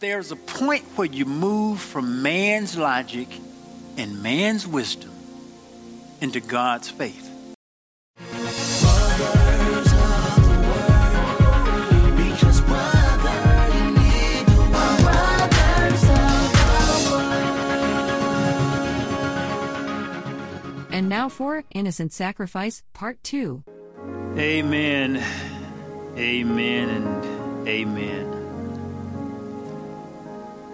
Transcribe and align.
There's 0.00 0.30
a 0.30 0.36
point 0.36 0.84
where 0.94 1.08
you 1.08 1.24
move 1.24 1.80
from 1.80 2.22
man's 2.22 2.78
logic 2.78 3.26
and 3.96 4.22
man's 4.22 4.64
wisdom 4.64 5.10
into 6.20 6.38
God's 6.38 6.88
faith. 6.88 7.24
And 20.92 21.08
now 21.08 21.28
for 21.28 21.64
Innocent 21.72 22.12
Sacrifice, 22.12 22.84
Part 22.92 23.20
2. 23.24 23.64
Amen. 24.36 25.24
Amen 26.16 26.88
and 26.88 27.68
amen. 27.68 28.37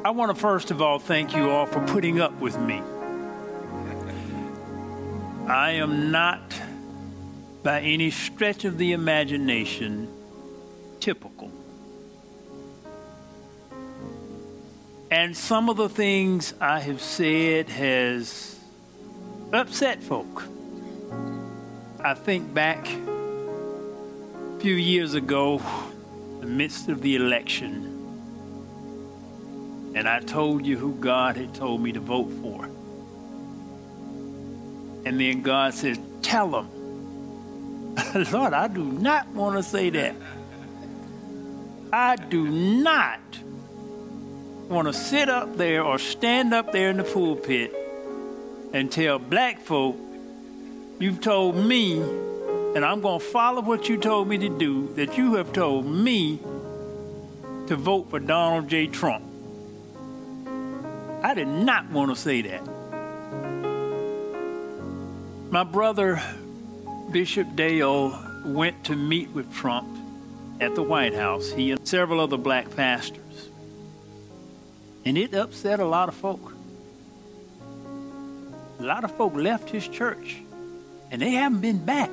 I 0.04 0.10
want 0.10 0.34
to 0.36 0.38
first 0.38 0.70
of 0.70 0.82
all 0.82 0.98
thank 0.98 1.34
you 1.34 1.48
all 1.48 1.64
for 1.64 1.80
putting 1.86 2.20
up 2.20 2.38
with 2.38 2.58
me. 2.58 2.82
I 5.46 5.70
am 5.72 6.10
not, 6.10 6.42
by 7.62 7.80
any 7.80 8.10
stretch 8.10 8.66
of 8.66 8.76
the 8.76 8.92
imagination, 8.92 10.08
typical. 11.00 11.50
And 15.10 15.34
some 15.34 15.70
of 15.70 15.78
the 15.78 15.88
things 15.88 16.52
I 16.60 16.80
have 16.80 17.00
said 17.00 17.70
has 17.70 18.58
upset 19.54 20.02
folk. 20.02 20.44
I 22.00 22.12
think 22.12 22.52
back 22.52 22.86
a 22.88 24.60
few 24.60 24.74
years 24.74 25.14
ago, 25.14 25.62
in 26.34 26.40
the 26.40 26.46
midst 26.46 26.90
of 26.90 27.00
the 27.00 27.16
election, 27.16 27.93
and 29.94 30.08
I 30.08 30.20
told 30.20 30.66
you 30.66 30.76
who 30.76 30.94
God 30.94 31.36
had 31.36 31.54
told 31.54 31.80
me 31.80 31.92
to 31.92 32.00
vote 32.00 32.32
for. 32.42 32.64
And 35.06 35.20
then 35.20 35.42
God 35.42 35.74
says, 35.74 35.98
Tell 36.22 36.48
them. 36.48 36.68
Lord, 38.32 38.52
I 38.52 38.66
do 38.68 38.84
not 38.84 39.28
want 39.28 39.56
to 39.56 39.62
say 39.62 39.90
that. 39.90 40.16
I 41.92 42.16
do 42.16 42.48
not 42.48 43.20
want 44.68 44.88
to 44.88 44.92
sit 44.92 45.28
up 45.28 45.56
there 45.56 45.84
or 45.84 45.98
stand 45.98 46.52
up 46.52 46.72
there 46.72 46.90
in 46.90 46.96
the 46.96 47.04
pulpit 47.04 47.72
and 48.72 48.90
tell 48.90 49.20
black 49.20 49.60
folk, 49.60 49.96
you've 50.98 51.20
told 51.20 51.54
me, 51.54 51.98
and 51.98 52.84
I'm 52.84 53.00
going 53.00 53.20
to 53.20 53.24
follow 53.24 53.62
what 53.62 53.88
you 53.88 53.96
told 53.96 54.26
me 54.26 54.38
to 54.38 54.48
do, 54.48 54.92
that 54.94 55.16
you 55.16 55.34
have 55.34 55.52
told 55.52 55.86
me 55.86 56.38
to 57.68 57.76
vote 57.76 58.10
for 58.10 58.18
Donald 58.18 58.68
J. 58.68 58.88
Trump. 58.88 59.24
I 61.24 61.32
did 61.32 61.48
not 61.48 61.90
want 61.90 62.14
to 62.14 62.20
say 62.20 62.42
that. 62.42 62.62
My 65.50 65.64
brother, 65.64 66.22
Bishop 67.12 67.56
Dale, 67.56 68.14
went 68.44 68.84
to 68.84 68.94
meet 68.94 69.30
with 69.30 69.50
Trump 69.54 69.88
at 70.60 70.74
the 70.74 70.82
White 70.82 71.14
House, 71.14 71.50
he 71.50 71.70
and 71.70 71.88
several 71.88 72.20
other 72.20 72.36
black 72.36 72.76
pastors. 72.76 73.48
And 75.06 75.16
it 75.16 75.32
upset 75.32 75.80
a 75.80 75.86
lot 75.86 76.10
of 76.10 76.14
folk. 76.14 76.52
A 78.78 78.82
lot 78.82 79.04
of 79.04 79.16
folk 79.16 79.34
left 79.34 79.70
his 79.70 79.88
church, 79.88 80.42
and 81.10 81.22
they 81.22 81.30
haven't 81.30 81.60
been 81.60 81.82
back. 81.82 82.10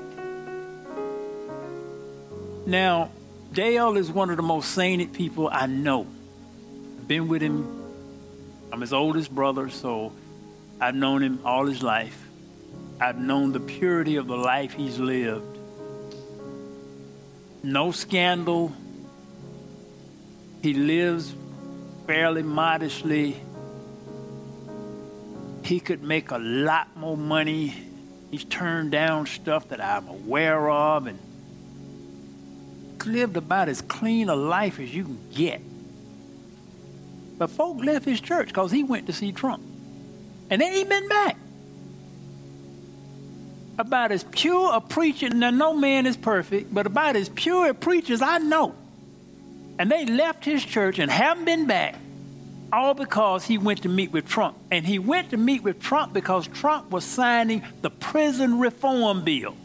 Now, 2.66 3.10
Dale 3.52 3.98
is 3.98 4.10
one 4.10 4.30
of 4.30 4.38
the 4.38 4.44
most 4.44 4.72
sainted 4.72 5.12
people 5.12 5.50
I 5.52 5.66
know. 5.66 6.08
I've 6.98 7.08
been 7.10 7.28
with 7.28 7.42
him. 7.42 7.81
I'm 8.72 8.82
his 8.82 8.94
oldest 8.94 9.34
brother, 9.34 9.70
so 9.70 10.14
I've 10.80 10.96
known 10.96 11.22
him 11.22 11.40
all 11.44 11.66
his 11.66 11.84
life. 11.84 12.18
I've 13.00 13.18
known 13.18 13.52
the 13.52 13.60
purity 13.60 14.16
of 14.16 14.28
the 14.28 14.38
life 14.38 14.74
he's 14.74 15.00
lived. 15.00 15.58
No 17.64 17.92
scandal. 17.92 18.72
He 20.62 20.74
lives 20.74 21.34
fairly 22.08 22.44
modestly. 22.44 23.36
He 25.64 25.80
could 25.80 26.04
make 26.04 26.32
a 26.32 26.38
lot 26.38 26.96
more 26.96 27.18
money. 27.18 27.74
He's 28.32 28.44
turned 28.46 28.92
down 28.92 29.26
stuff 29.26 29.70
that 29.70 29.84
I'm 29.84 30.08
aware 30.08 30.70
of 30.70 31.08
and 31.08 31.20
lived 33.06 33.38
about 33.38 33.68
as 33.68 33.82
clean 33.82 34.30
a 34.30 34.36
life 34.36 34.80
as 34.80 34.94
you 34.94 35.04
can 35.04 35.20
get. 35.34 35.62
But 37.42 37.50
folk 37.50 37.84
left 37.84 38.06
his 38.06 38.22
church 38.22 38.50
because 38.50 38.72
he 38.72 38.84
went 38.84 39.08
to 39.08 39.14
see 39.14 39.32
Trump. 39.32 39.64
And 40.52 40.62
they 40.62 40.68
ain't 40.68 40.90
been 40.90 41.08
back. 41.08 41.38
About 43.80 44.12
as 44.12 44.24
pure 44.26 44.76
a 44.76 44.80
preacher, 44.80 45.28
now 45.28 45.50
no 45.50 45.74
man 45.74 46.06
is 46.06 46.16
perfect, 46.16 46.72
but 46.72 46.86
about 46.86 47.16
as 47.16 47.30
pure 47.30 47.72
a 47.72 47.74
preacher 47.74 48.14
as 48.14 48.22
I 48.22 48.38
know. 48.38 48.76
And 49.80 49.90
they 49.90 50.06
left 50.06 50.46
his 50.46 50.64
church 50.64 51.00
and 51.00 51.10
haven't 51.10 51.46
been 51.46 51.66
back, 51.66 51.96
all 52.72 52.94
because 52.94 53.44
he 53.44 53.58
went 53.58 53.82
to 53.82 53.90
meet 53.90 54.12
with 54.12 54.28
Trump. 54.28 54.56
And 54.70 54.86
he 54.86 55.00
went 55.00 55.32
to 55.32 55.38
meet 55.38 55.64
with 55.64 55.80
Trump 55.82 56.14
because 56.14 56.46
Trump 56.46 56.92
was 56.92 57.04
signing 57.04 57.64
the 57.82 57.90
prison 57.90 58.60
reform 58.60 59.24
bill, 59.24 59.56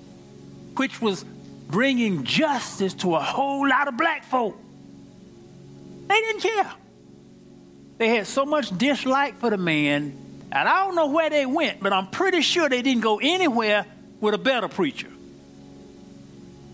which 0.76 1.02
was 1.02 1.26
bringing 1.68 2.24
justice 2.24 2.94
to 2.94 3.16
a 3.16 3.20
whole 3.20 3.68
lot 3.68 3.86
of 3.86 3.98
black 3.98 4.24
folk. 4.24 4.58
They 6.08 6.18
didn't 6.22 6.40
care. 6.40 6.72
They 7.98 8.08
had 8.08 8.26
so 8.26 8.44
much 8.44 8.76
dislike 8.76 9.38
for 9.38 9.50
the 9.50 9.56
man, 9.56 10.46
and 10.52 10.68
I 10.68 10.84
don't 10.84 10.94
know 10.94 11.06
where 11.06 11.30
they 11.30 11.46
went, 11.46 11.80
but 11.80 11.92
I'm 11.92 12.08
pretty 12.08 12.42
sure 12.42 12.68
they 12.68 12.82
didn't 12.82 13.02
go 13.02 13.18
anywhere 13.22 13.86
with 14.20 14.34
a 14.34 14.38
better 14.38 14.68
preacher. 14.68 15.08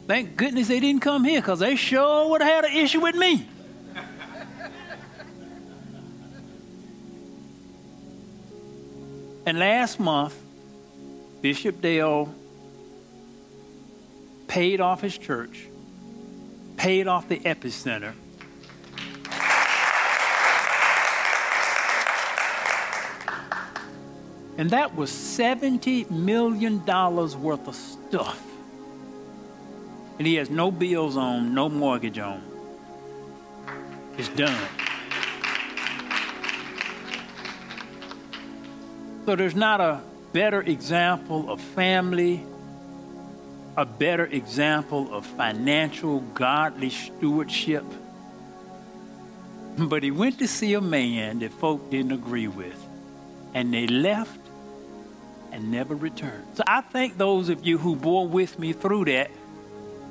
Thank 0.06 0.36
goodness 0.36 0.68
they 0.68 0.80
didn't 0.80 1.02
come 1.02 1.24
here 1.24 1.40
because 1.40 1.60
they 1.60 1.76
sure 1.76 2.28
would 2.30 2.42
have 2.42 2.64
had 2.64 2.72
an 2.72 2.76
issue 2.76 3.00
with 3.00 3.14
me. 3.14 3.46
and 9.46 9.58
last 9.58 10.00
month, 10.00 10.34
Bishop 11.40 11.80
Dale 11.80 12.34
paid 14.48 14.80
off 14.80 15.00
his 15.00 15.16
church, 15.16 15.68
paid 16.76 17.06
off 17.06 17.28
the 17.28 17.38
epicenter. 17.38 18.14
And 24.58 24.70
that 24.70 24.94
was 24.94 25.10
$70 25.10 26.10
million 26.10 26.84
worth 26.84 27.68
of 27.68 27.74
stuff. 27.74 28.42
And 30.18 30.26
he 30.26 30.34
has 30.34 30.50
no 30.50 30.70
bills 30.70 31.16
on, 31.16 31.54
no 31.54 31.68
mortgage 31.68 32.18
on. 32.18 32.42
It's 34.18 34.28
done. 34.28 34.68
So 39.24 39.36
there's 39.36 39.54
not 39.54 39.80
a 39.80 40.02
better 40.32 40.60
example 40.60 41.50
of 41.50 41.60
family, 41.60 42.44
a 43.76 43.86
better 43.86 44.26
example 44.26 45.14
of 45.14 45.24
financial, 45.24 46.20
godly 46.34 46.90
stewardship. 46.90 47.84
But 49.78 50.02
he 50.02 50.10
went 50.10 50.38
to 50.40 50.48
see 50.48 50.74
a 50.74 50.80
man 50.80 51.38
that 51.38 51.52
folk 51.52 51.90
didn't 51.90 52.12
agree 52.12 52.48
with, 52.48 52.84
and 53.54 53.72
they 53.72 53.86
left 53.86 54.41
and 55.52 55.70
never 55.70 55.94
returned. 55.94 56.44
So 56.54 56.64
I 56.66 56.80
thank 56.80 57.18
those 57.18 57.50
of 57.50 57.64
you 57.64 57.78
who 57.78 57.94
bore 57.94 58.26
with 58.26 58.58
me 58.58 58.72
through 58.72 59.04
that 59.04 59.30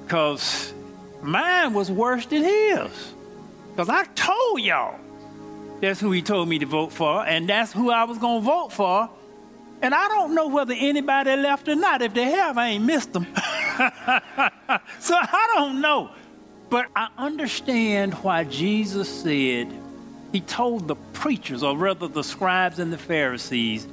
because 0.03 0.73
mine 1.21 1.73
was 1.73 1.91
worse 1.91 2.25
than 2.27 2.43
his. 2.43 3.13
Because 3.71 3.89
I 3.89 4.03
told 4.15 4.61
y'all 4.61 4.99
that's 5.81 5.99
who 5.99 6.11
he 6.11 6.21
told 6.21 6.47
me 6.47 6.59
to 6.59 6.65
vote 6.65 6.93
for, 6.93 7.25
and 7.25 7.49
that's 7.49 7.73
who 7.73 7.89
I 7.89 8.03
was 8.03 8.19
going 8.19 8.41
to 8.41 8.45
vote 8.45 8.71
for. 8.71 9.09
And 9.81 9.95
I 9.95 10.07
don't 10.09 10.35
know 10.35 10.47
whether 10.47 10.75
anybody 10.77 11.35
left 11.35 11.67
or 11.67 11.75
not. 11.75 12.03
If 12.03 12.13
they 12.13 12.25
have, 12.25 12.57
I 12.57 12.67
ain't 12.67 12.85
missed 12.85 13.13
them. 13.13 13.25
so 14.99 15.15
I 15.15 15.51
don't 15.55 15.81
know. 15.81 16.11
But 16.69 16.87
I 16.95 17.09
understand 17.17 18.13
why 18.15 18.43
Jesus 18.43 19.09
said, 19.09 19.73
He 20.31 20.39
told 20.41 20.87
the 20.87 20.95
preachers, 21.13 21.63
or 21.63 21.75
rather 21.75 22.07
the 22.07 22.23
scribes 22.23 22.77
and 22.77 22.93
the 22.93 22.97
Pharisees, 22.99 23.87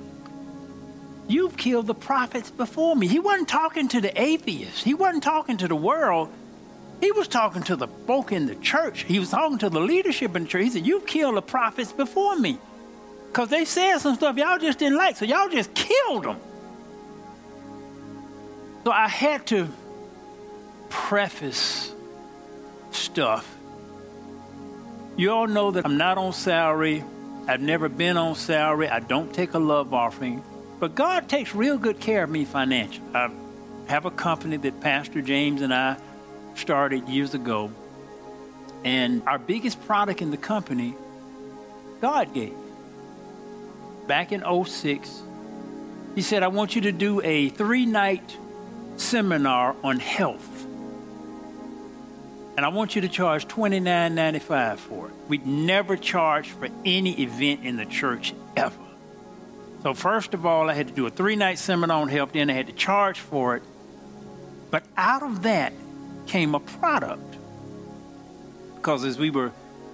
You've 1.29 1.57
killed 1.57 1.87
the 1.87 1.95
prophets 1.95 2.51
before 2.51 2.97
me. 2.97 3.07
He 3.07 3.21
wasn't 3.21 3.49
talking 3.49 3.89
to 3.89 4.01
the 4.01 4.21
atheists, 4.21 4.83
he 4.83 4.95
wasn't 4.95 5.23
talking 5.23 5.59
to 5.59 5.69
the 5.69 5.77
world. 5.77 6.31
He 7.01 7.13
was 7.13 7.29
talking 7.29 7.63
to 7.65 7.77
the 7.77 7.89
folk 8.07 8.33
in 8.33 8.47
the 8.47 8.57
church. 8.57 9.05
He 9.05 9.21
was 9.21 9.31
talking 9.31 9.59
to 9.59 9.71
the 9.71 9.81
leadership 9.81 10.35
in 10.37 10.45
the 10.45 10.49
church. 10.49 10.65
He 10.65 10.71
said, 10.71 10.87
You've 10.87 11.07
killed 11.07 11.37
the 11.37 11.43
prophets 11.43 11.93
before 11.93 12.37
me. 12.37 12.59
Because 13.29 13.51
they 13.51 13.65
said 13.65 13.99
some 13.99 14.17
stuff 14.17 14.37
y'all 14.37 14.59
just 14.59 14.81
didn't 14.81 14.99
like, 14.99 15.17
so 15.17 15.25
y'all 15.25 15.49
just 15.49 15.75
killed 15.75 16.25
them. 16.25 16.39
So 18.85 18.93
I 18.93 19.09
had 19.09 19.47
to 19.49 19.69
preface 20.89 21.95
stuff 22.91 23.57
You 25.19 25.33
all 25.33 25.49
know 25.49 25.73
that 25.73 25.85
I'm 25.85 25.99
not 25.99 26.19
on 26.19 26.33
salary. 26.33 27.05
I've 27.49 27.61
never 27.61 27.89
been 27.89 28.17
on 28.17 28.37
salary. 28.37 28.89
I 28.89 29.01
don't 29.01 29.35
take 29.35 29.55
a 29.55 29.59
love 29.59 29.93
offering. 29.93 30.43
But 30.81 30.95
God 30.95 31.29
takes 31.29 31.55
real 31.55 31.77
good 31.77 31.99
care 31.99 32.25
of 32.25 32.31
me 32.31 32.45
financially. 32.45 33.07
I 33.15 33.31
have 33.89 34.05
a 34.05 34.11
company 34.11 34.57
that 34.59 34.81
Pastor 34.81 35.23
James 35.23 35.63
and 35.63 35.75
I 35.75 35.97
started 36.55 37.09
years 37.09 37.35
ago. 37.35 37.73
And 38.85 39.23
our 39.27 39.39
biggest 39.39 39.85
product 39.87 40.23
in 40.23 40.31
the 40.31 40.37
company, 40.37 40.95
God 42.01 42.33
gave. 42.33 42.55
Back 44.07 44.31
in 44.31 44.45
06, 44.65 45.23
he 46.15 46.23
said, 46.23 46.43
I 46.43 46.49
want 46.49 46.77
you 46.77 46.83
to 46.83 46.93
do 46.93 47.21
a 47.23 47.49
three 47.51 47.87
night 47.87 48.37
seminar 48.97 49.75
on 49.83 49.99
health. 49.99 50.65
And 52.57 52.67
I 52.67 52.69
want 52.69 52.97
you 52.97 53.03
to 53.03 53.09
charge 53.09 53.47
$29.95 53.47 54.79
for 54.79 55.09
it. 55.09 55.15
We'd 55.29 55.47
never 55.47 55.97
charged 55.97 56.51
for 56.51 56.69
any 56.85 57.21
event 57.23 57.65
in 57.65 57.77
the 57.77 57.87
church 57.87 58.35
ever. 58.57 58.88
So, 59.89 59.95
first 59.95 60.35
of 60.35 60.45
all, 60.45 60.69
I 60.69 60.75
had 60.75 60.89
to 60.89 60.93
do 60.93 61.07
a 61.07 61.11
three 61.11 61.35
night 61.35 61.59
seminar 61.59 62.03
on 62.03 62.09
health, 62.09 62.33
then 62.33 62.51
I 62.51 62.53
had 62.53 62.67
to 62.67 62.75
charge 62.75 63.21
for 63.21 63.57
it. 63.57 63.63
But 64.71 64.83
out 64.99 65.23
of 65.23 65.45
that 65.45 65.73
came 66.27 66.55
a 66.55 66.61
product. 66.61 67.39
Because 68.75 69.03
as 69.03 69.17
we 69.17 69.31
were 69.31 69.51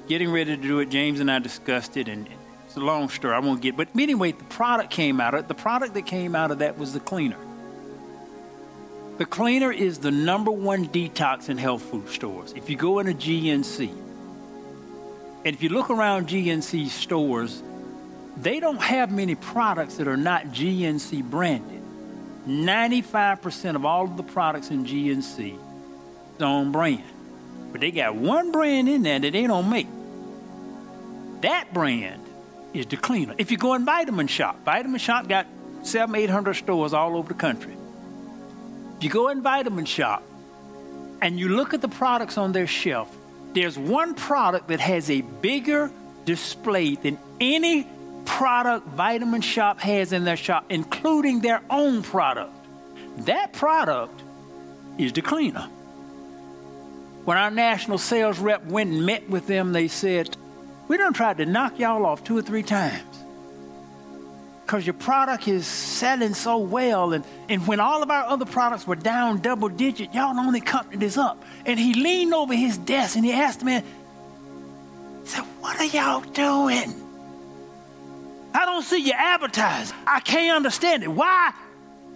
getting 0.09 0.33
ready 0.33 0.57
to 0.57 0.61
do 0.61 0.81
it, 0.81 0.89
James 0.89 1.21
and 1.21 1.31
I 1.31 1.39
discussed 1.39 1.97
it, 1.97 2.09
and 2.09 2.29
it's 2.67 2.75
a 2.75 2.81
long 2.81 3.09
story. 3.09 3.37
I 3.37 3.39
won't 3.39 3.61
get. 3.61 3.77
But 3.77 3.87
anyway, 3.97 4.33
the 4.33 4.43
product 4.43 4.91
came 4.91 5.21
out 5.21 5.35
of 5.35 5.45
it. 5.45 5.47
The 5.47 5.55
product 5.55 5.95
that 5.95 6.07
came 6.07 6.35
out 6.35 6.51
of 6.51 6.59
that 6.59 6.77
was 6.77 6.93
the 6.93 6.99
cleaner. 6.99 7.39
The 9.19 9.27
cleaner 9.27 9.71
is 9.71 9.99
the 9.99 10.11
number 10.11 10.51
one 10.51 10.89
detox 10.89 11.49
in 11.49 11.57
health 11.57 11.83
food 11.83 12.09
stores. 12.09 12.53
If 12.57 12.69
you 12.69 12.75
go 12.75 12.99
in 12.99 13.07
a 13.07 13.15
GNC, 13.15 13.91
and 15.45 15.55
if 15.55 15.63
you 15.63 15.69
look 15.69 15.89
around 15.89 16.27
GNC 16.27 16.89
stores, 16.89 17.63
they 18.37 18.61
don't 18.61 18.81
have 18.81 19.13
many 19.13 19.35
products 19.35 19.97
that 19.97 20.09
are 20.09 20.17
not 20.17 20.47
GNC 20.47 21.23
branded. 21.31 21.83
95% 22.47 23.77
of 23.77 23.85
all 23.85 24.05
of 24.05 24.17
the 24.17 24.23
products 24.23 24.71
in 24.71 24.85
GNC 24.85 25.57
is 26.37 26.43
on 26.43 26.73
brand. 26.73 27.03
But 27.73 27.81
they 27.81 27.91
got 27.91 28.15
one 28.15 28.53
brand 28.53 28.89
in 28.89 29.03
there 29.03 29.19
that 29.19 29.33
they 29.33 29.47
don't 29.47 29.71
make. 29.71 29.87
That 31.41 31.73
brand 31.73 32.23
is 32.73 32.87
the 32.87 32.97
cleaner. 32.97 33.35
If 33.39 33.51
you 33.51 33.57
go 33.57 33.75
in 33.75 33.85
Vitamin 33.85 34.27
Shoppe, 34.27 34.57
Vitamin 34.65 35.01
Shoppe 35.01 35.29
got 35.29 35.47
seven, 35.83 36.15
eight 36.17 36.31
hundred 36.31 36.55
stores 36.55 36.93
all 36.93 37.17
over 37.17 37.29
the 37.29 37.39
country. 37.39 37.77
If 38.99 39.05
you 39.05 39.11
go 39.11 39.29
in 39.29 39.43
Vitamin 39.43 39.85
Shoppe 39.85 40.23
and 41.21 41.39
you 41.39 41.49
look 41.49 41.75
at 41.75 41.81
the 41.81 41.89
products 41.89 42.39
on 42.39 42.53
their 42.53 42.67
shelf, 42.67 43.15
there's 43.55 43.79
one 43.79 44.15
product 44.15 44.69
that 44.69 44.81
has 44.81 45.11
a 45.11 45.21
bigger 45.21 45.91
display 46.25 46.97
than 46.97 47.19
any 47.41 47.87
product 48.25 48.87
Vitamin 48.89 49.41
Shoppe 49.41 49.81
has 49.81 50.13
in 50.13 50.25
their 50.25 50.37
shop, 50.37 50.67
including 50.69 51.41
their 51.41 51.63
own 51.71 52.03
product. 52.03 52.53
That 53.19 53.53
product 53.53 54.23
is 54.99 55.13
the 55.13 55.23
cleaner. 55.23 55.69
When 57.25 57.39
our 57.39 57.51
national 57.51 57.99
sales 57.99 58.39
rep 58.39 58.65
went 58.67 58.91
and 58.91 59.07
met 59.07 59.29
with 59.29 59.47
them, 59.47 59.73
they 59.73 59.89
said, 59.89 60.37
We 60.89 60.97
done 60.97 61.15
tried 61.15 61.39
to 61.39 61.47
knock 61.47 61.79
y'all 61.79 62.05
off 62.05 62.23
two 62.23 62.37
or 62.37 62.43
three 62.43 62.63
times. 62.63 63.03
Because 64.67 64.87
your 64.87 64.95
product 64.95 65.47
is 65.47 65.67
selling 65.67 66.35
so 66.35 66.59
well. 66.59 67.13
And, 67.13 67.25
and 67.49 67.67
when 67.67 67.81
all 67.81 68.03
of 68.03 68.11
our 68.11 68.25
other 68.25 68.47
products 68.47 68.87
were 68.87 68.97
down 68.97 69.41
double 69.41 69.69
digit, 69.69 70.15
y'all 70.15 70.35
the 70.35 70.41
only 70.41 70.61
company 70.61 70.97
that's 70.97 71.19
up. 71.19 71.43
And 71.67 71.79
he 71.79 71.95
leaned 71.95 72.35
over 72.35 72.55
his 72.55 72.79
desk 72.79 73.17
and 73.17 73.25
he 73.25 73.33
asked 73.33 73.63
man, 73.63 73.83
he 75.23 75.29
said, 75.29 75.45
What 75.61 75.79
are 75.79 75.85
y'all 75.85 76.21
doing? 76.21 77.04
I 78.55 78.65
don't 78.67 78.83
see 78.83 78.99
you 78.99 79.13
advertise. 79.13 79.93
I 80.07 80.21
can't 80.21 80.57
understand 80.57 81.03
it. 81.03 81.09
Why 81.09 81.53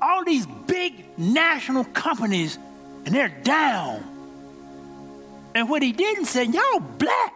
all 0.00 0.24
these 0.24 0.46
big 0.66 1.18
national 1.18 1.84
companies 1.84 2.56
and 3.04 3.14
they're 3.14 3.28
down? 3.42 4.04
And 5.54 5.68
what 5.68 5.82
he 5.82 5.92
didn't 5.92 6.26
say, 6.26 6.44
y'all 6.44 6.78
black. 6.78 7.34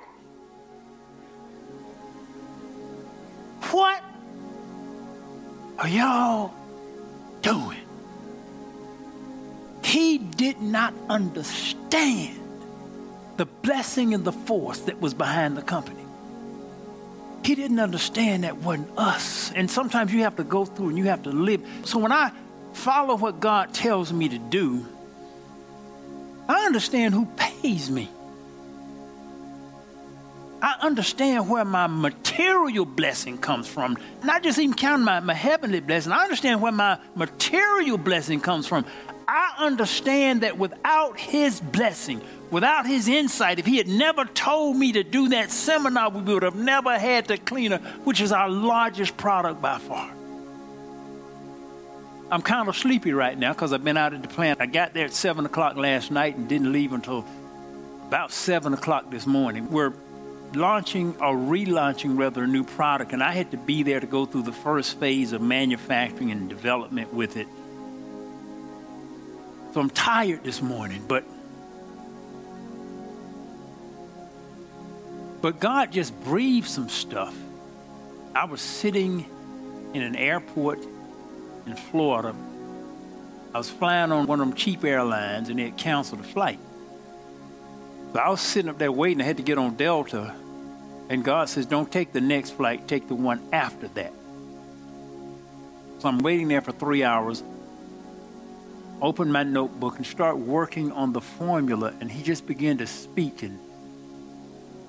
What 3.73 4.03
are 5.79 5.89
y'all 5.89 6.55
doing? 7.41 7.79
He 9.83 10.19
did 10.19 10.61
not 10.61 10.95
understand 11.09 12.39
the 13.37 13.47
blessing 13.47 14.15
and 14.15 14.25
the 14.25 14.33
force 14.33 14.81
that 14.81 15.01
was 15.01 15.15
behind 15.15 15.57
the 15.57 15.63
company. 15.63 16.02
He 17.45 17.55
didn't 17.55 17.81
understand 17.81 18.45
that 18.45 18.59
wasn't 18.59 18.97
us. 18.97 19.53
And 19.53 19.71
sometimes 19.71 20.13
you 20.13 20.21
have 20.23 20.37
to 20.37 20.45
go 20.45 20.65
through 20.65 20.91
and 20.91 20.99
you 20.99 21.05
have 21.05 21.25
to 21.25 21.31
live. 21.31 21.67
So 21.85 21.99
when 21.99 22.13
I 22.13 22.31
follow 22.73 23.17
what 23.17 23.41
God 23.41 23.75
tells 23.75 24.13
me 24.13 24.29
to 24.29 24.39
do, 24.39 24.87
I 26.49 26.67
understand 26.67 27.15
who 27.15 27.27
pays 27.37 27.91
me. 27.91 28.11
I 30.63 30.77
understand 30.81 31.49
where 31.49 31.65
my 31.65 31.89
material 31.89 32.85
blessing 32.85 33.37
comes 33.37 33.67
from. 33.67 33.99
Not 34.23 34.45
just 34.45 34.61
even 34.61 34.77
counting 34.77 35.05
my, 35.05 35.19
my 35.19 35.35
heavenly 35.35 35.81
blessing. 35.81 36.13
I 36.13 36.23
understand 36.23 36.63
where 36.63 36.71
my 36.71 36.99
material 37.17 37.99
blessing 37.99 38.41
comes 38.41 38.69
from. 38.69 38.85
I 39.29 39.55
understand 39.59 40.43
that 40.43 40.59
without 40.59 41.19
his 41.19 41.61
blessing, 41.61 42.21
without 42.51 42.87
his 42.87 43.09
insight, 43.09 43.59
if 43.59 43.67
he 43.67 43.77
had 43.77 43.89
never 43.89 44.25
told 44.25 44.77
me 44.77 44.93
to 44.93 45.03
do 45.03 45.29
that 45.31 45.51
seminar, 45.51 46.11
we 46.11 46.21
would 46.23 46.43
have 46.43 46.55
never 46.55 46.99
had 46.99 47.27
the 47.27 47.39
cleaner, 47.39 47.79
which 48.05 48.21
is 48.21 48.33
our 48.33 48.49
largest 48.49 49.17
product 49.17 49.63
by 49.63 49.79
far. 49.79 50.11
I'm 52.31 52.43
kind 52.43 52.69
of 52.69 52.77
sleepy 52.77 53.13
right 53.13 53.39
now 53.39 53.53
because 53.53 53.73
I've 53.75 53.85
been 53.85 53.99
out 53.99 54.15
at 54.15 54.23
the 54.23 54.29
plant. 54.29 54.61
I 54.61 54.67
got 54.67 54.95
there 54.95 55.05
at 55.05 55.13
7 55.13 55.45
o'clock 55.45 55.77
last 55.77 56.11
night 56.11 56.37
and 56.37 56.49
didn't 56.49 56.73
leave 56.73 56.95
until 56.95 57.27
about 58.09 58.33
7 58.33 58.73
o'clock 58.73 59.11
this 59.11 59.27
morning. 59.27 59.71
We're 59.71 59.93
launching 60.55 61.15
or 61.21 61.35
relaunching 61.35 62.19
rather 62.19 62.45
a 62.45 62.47
new 62.47 62.65
product, 62.65 63.13
and 63.13 63.23
I 63.23 63.33
had 63.33 63.51
to 63.51 63.57
be 63.59 63.83
there 63.83 64.01
to 64.01 64.07
go 64.07 64.25
through 64.25 64.43
the 64.43 64.53
first 64.53 64.99
phase 64.99 65.33
of 65.33 65.43
manufacturing 65.43 66.31
and 66.31 66.49
development 66.49 67.13
with 67.13 67.37
it. 67.37 67.49
So 69.73 69.81
I'm 69.81 69.91
tired 69.91 70.45
this 70.45 70.61
morning, 70.63 71.05
but 71.07 71.25
But 75.43 75.59
God 75.59 75.91
just 75.91 76.19
breathed 76.23 76.69
some 76.69 76.89
stuff. 76.89 77.37
I 78.33 78.45
was 78.45 78.61
sitting 78.61 79.27
in 79.93 80.03
an 80.03 80.15
airport 80.15 80.79
in 81.67 81.75
Florida. 81.75 82.33
I 83.53 83.59
was 83.59 83.69
flying 83.69 84.13
on 84.13 84.27
one 84.27 84.41
of 84.41 84.47
them 84.47 84.57
cheap 84.57 84.85
airlines 84.85 85.49
and 85.49 85.59
they 85.59 85.65
had 85.65 85.77
canceled 85.77 86.21
the 86.21 86.25
flight. 86.25 86.61
So 88.13 88.21
I 88.21 88.29
was 88.29 88.41
sitting 88.41 88.71
up 88.71 88.79
there 88.79 88.93
waiting. 88.93 89.21
I 89.21 89.25
had 89.25 89.39
to 89.39 89.43
get 89.43 89.59
on 89.59 89.75
Delta. 89.75 90.33
And 91.09 91.25
God 91.25 91.49
says, 91.49 91.67
don't 91.67 91.91
take 91.91 92.13
the 92.13 92.21
next 92.21 92.51
flight, 92.51 92.87
take 92.87 93.09
the 93.09 93.17
one 93.17 93.43
after 93.53 93.89
that. 93.89 94.13
So 95.99 96.09
I'm 96.09 96.21
waiting 96.21 96.47
there 96.49 96.61
for 96.61 96.73
three 96.73 97.03
hours. 97.03 97.43
Open 99.03 99.33
my 99.33 99.43
notebook 99.43 99.97
and 99.97 100.07
start 100.07 100.39
working 100.39 100.93
on 100.93 101.13
the 101.13 101.21
formula. 101.21 101.93
And 102.01 102.11
he 102.11 102.23
just 102.23 102.47
began 102.47 102.79
to 102.79 102.87
speak 102.87 103.43
and 103.43 103.59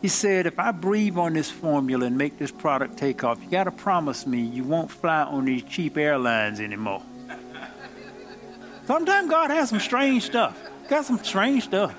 he 0.03 0.10
said, 0.10 0.46
if 0.46 0.60
I 0.60 0.72
breathe 0.72 1.17
on 1.17 1.34
this 1.34 1.50
formula 1.50 2.05
and 2.05 2.17
make 2.17 2.38
this 2.38 2.51
product 2.51 2.98
take 2.98 3.24
off, 3.24 3.41
you 3.41 3.50
got 3.50 3.63
to 3.63 3.72
promise 3.72 4.27
me 4.27 4.41
you 4.41 4.65
won't 4.65 4.91
fly 4.91 5.24
on 5.24 5.46
these 5.46 5.63
cheap 5.63 5.98
airlines 5.98 6.60
anymore. 6.60 7.01
Sometimes 8.86 9.29
God 9.29 9.50
has 9.50 9.70
some 9.70 9.79
strange 9.79 10.24
stuff. 10.24 10.60
Got 10.89 11.05
some 11.05 11.24
strange 11.24 11.63
stuff. 11.63 11.96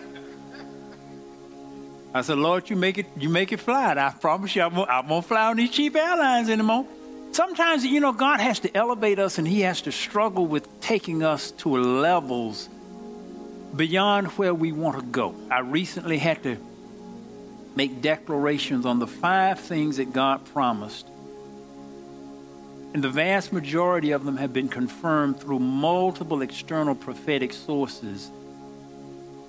I 2.12 2.21
said, 2.21 2.37
Lord, 2.37 2.68
you 2.68 2.76
make 2.76 2.99
it, 2.99 3.06
you 3.16 3.30
make 3.30 3.52
it 3.52 3.59
fly. 3.59 3.92
I 3.92 4.11
promise 4.11 4.54
you, 4.54 4.62
I 4.62 4.66
won't, 4.68 4.88
I 4.88 5.00
won't 5.00 5.25
fly 5.25 5.47
on 5.47 5.56
these 5.56 5.71
cheap 5.71 5.97
airlines 5.97 6.49
anymore. 6.49 6.87
Sometimes, 7.35 7.85
you 7.85 7.99
know, 7.99 8.12
God 8.12 8.38
has 8.38 8.61
to 8.61 8.76
elevate 8.76 9.19
us 9.19 9.38
and 9.38 9.49
He 9.49 9.62
has 9.62 9.83
to 9.83 9.91
struggle 9.91 10.47
with 10.47 10.81
taking 10.81 11.25
us 11.25 11.50
to 11.50 11.69
levels 11.71 12.69
beyond 13.75 14.29
where 14.38 14.55
we 14.55 14.71
want 14.71 15.00
to 15.00 15.05
go. 15.05 15.35
I 15.50 15.59
recently 15.59 16.17
had 16.17 16.45
to 16.45 16.57
make 17.75 18.00
declarations 18.00 18.87
on 18.87 19.00
the 19.00 19.09
five 19.09 19.59
things 19.59 19.97
that 19.97 20.12
God 20.12 20.45
promised. 20.45 21.09
And 22.95 23.03
the 23.03 23.11
vast 23.11 23.53
majority 23.53 24.12
of 24.12 24.25
them 24.25 24.37
have 24.37 24.53
been 24.53 24.69
confirmed 24.69 25.41
through 25.41 25.59
multiple 25.59 26.41
external 26.41 26.95
prophetic 26.95 27.53
sources. 27.53 28.31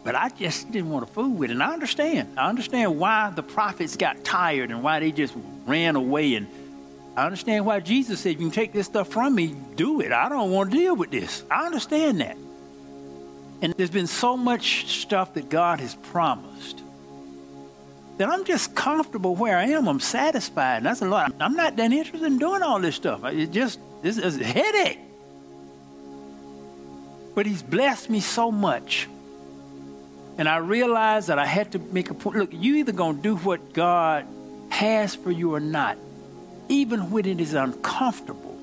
But 0.04 0.16
I 0.16 0.30
just 0.30 0.72
didn't 0.72 0.90
want 0.90 1.06
to 1.06 1.14
fool 1.14 1.30
with 1.30 1.52
it. 1.52 1.54
And 1.54 1.62
I 1.62 1.72
understand. 1.72 2.40
I 2.40 2.50
understand 2.50 2.98
why 2.98 3.30
the 3.30 3.44
prophets 3.44 3.96
got 3.96 4.24
tired 4.24 4.72
and 4.72 4.82
why 4.82 5.00
they 5.00 5.12
just 5.12 5.36
ran 5.68 5.96
away. 5.96 6.34
And 6.34 6.48
I 7.16 7.26
understand 7.26 7.66
why 7.66 7.80
Jesus 7.80 8.20
said, 8.20 8.32
You 8.32 8.38
can 8.38 8.52
take 8.52 8.74
this 8.74 8.88
stuff 8.88 9.08
from 9.08 9.36
me, 9.36 9.56
do 9.76 10.02
it. 10.02 10.12
I 10.12 10.30
don't 10.30 10.52
want 10.52 10.72
to 10.72 10.78
deal 10.78 10.96
with 10.96 11.12
this. 11.12 11.44
I 11.50 11.66
understand 11.66 12.22
that. 12.22 12.38
And 13.62 13.74
there's 13.74 13.90
been 13.90 14.08
so 14.08 14.36
much 14.36 14.88
stuff 14.88 15.34
that 15.36 15.50
God 15.50 15.80
has 15.80 15.96
promised 15.96 16.82
that 18.18 18.30
I'm 18.30 18.46
just 18.46 18.76
comfortable 18.76 19.36
where 19.36 19.58
I 19.58 19.66
am. 19.68 19.88
I'm 19.88 20.00
satisfied. 20.00 20.78
And 20.78 20.86
that's 20.86 21.02
a 21.02 21.06
lot. 21.06 21.34
I'm 21.40 21.56
not 21.56 21.76
that 21.78 21.92
interested 21.92 22.26
in 22.26 22.38
doing 22.38 22.62
all 22.62 22.80
this 22.80 22.96
stuff. 22.96 23.24
It 23.26 23.52
just 23.52 23.80
this 24.02 24.18
is 24.18 24.40
a 24.40 24.44
headache. 24.44 25.00
But 27.34 27.46
he's 27.46 27.64
blessed 27.64 28.10
me 28.10 28.20
so 28.22 28.52
much. 28.52 29.10
And 30.38 30.48
I 30.48 30.58
realized 30.58 31.28
that 31.28 31.40
I 31.40 31.46
had 31.46 31.72
to 31.74 31.80
make 31.80 32.10
a 32.10 32.14
point. 32.14 32.38
Look, 32.38 32.50
you 32.54 32.76
either 32.76 32.92
gonna 32.92 33.22
do 33.22 33.36
what 33.38 33.74
God 33.74 34.26
has 34.70 35.16
for 35.16 35.32
you 35.32 35.54
or 35.54 35.60
not, 35.60 35.98
even 36.70 37.12
when 37.12 37.26
it 37.26 37.40
is 37.40 37.54
uncomfortable. 37.54 38.60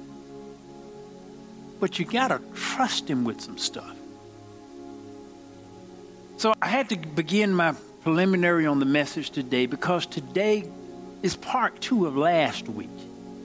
But 1.81 1.99
you 1.99 2.05
gotta 2.05 2.41
trust 2.55 3.09
him 3.09 3.25
with 3.25 3.41
some 3.41 3.59
stuff. 3.59 3.97
So 6.37 6.55
I 6.61 6.69
had 6.69 6.89
to 6.89 6.97
begin 6.97 7.55
my 7.55 7.75
preliminary 8.03 8.67
on 8.67 8.81
the 8.81 8.85
message 8.85 9.31
today 9.31 9.67
because 9.67 10.07
today 10.07 10.65
is 11.23 11.37
part 11.37 11.81
two 11.81 12.07
of 12.07 12.17
last 12.17 12.69
week. 12.69 12.91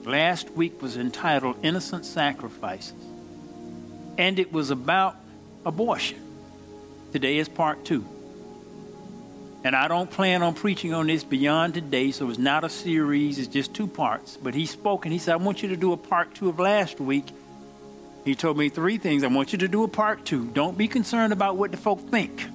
Last 0.03 0.49
week 0.51 0.81
was 0.81 0.97
entitled 0.97 1.57
Innocent 1.63 2.05
Sacrifices, 2.05 2.93
and 4.17 4.39
it 4.39 4.51
was 4.51 4.71
about 4.71 5.17
abortion. 5.65 6.19
Today 7.11 7.37
is 7.37 7.49
part 7.49 7.85
two. 7.85 8.05
And 9.67 9.75
I 9.75 9.89
don't 9.89 10.09
plan 10.09 10.43
on 10.43 10.53
preaching 10.53 10.93
on 10.93 11.07
this 11.07 11.25
beyond 11.25 11.73
today, 11.73 12.11
so 12.11 12.29
it's 12.29 12.39
not 12.39 12.63
a 12.63 12.69
series, 12.69 13.37
it's 13.37 13.49
just 13.49 13.73
two 13.73 13.85
parts. 13.85 14.37
But 14.41 14.55
he 14.55 14.65
spoke 14.65 15.05
and 15.05 15.11
he 15.11 15.19
said, 15.19 15.33
I 15.33 15.35
want 15.35 15.61
you 15.61 15.67
to 15.67 15.75
do 15.75 15.91
a 15.91 15.97
part 15.97 16.33
two 16.33 16.47
of 16.47 16.57
last 16.57 17.01
week. 17.01 17.25
He 18.23 18.33
told 18.33 18.57
me 18.57 18.69
three 18.69 18.97
things. 18.97 19.25
I 19.25 19.27
want 19.27 19.51
you 19.51 19.57
to 19.57 19.67
do 19.67 19.83
a 19.83 19.89
part 19.89 20.23
two. 20.23 20.45
Don't 20.51 20.77
be 20.77 20.87
concerned 20.87 21.33
about 21.33 21.57
what 21.57 21.71
the 21.71 21.77
folk 21.77 21.99
think. 22.09 22.47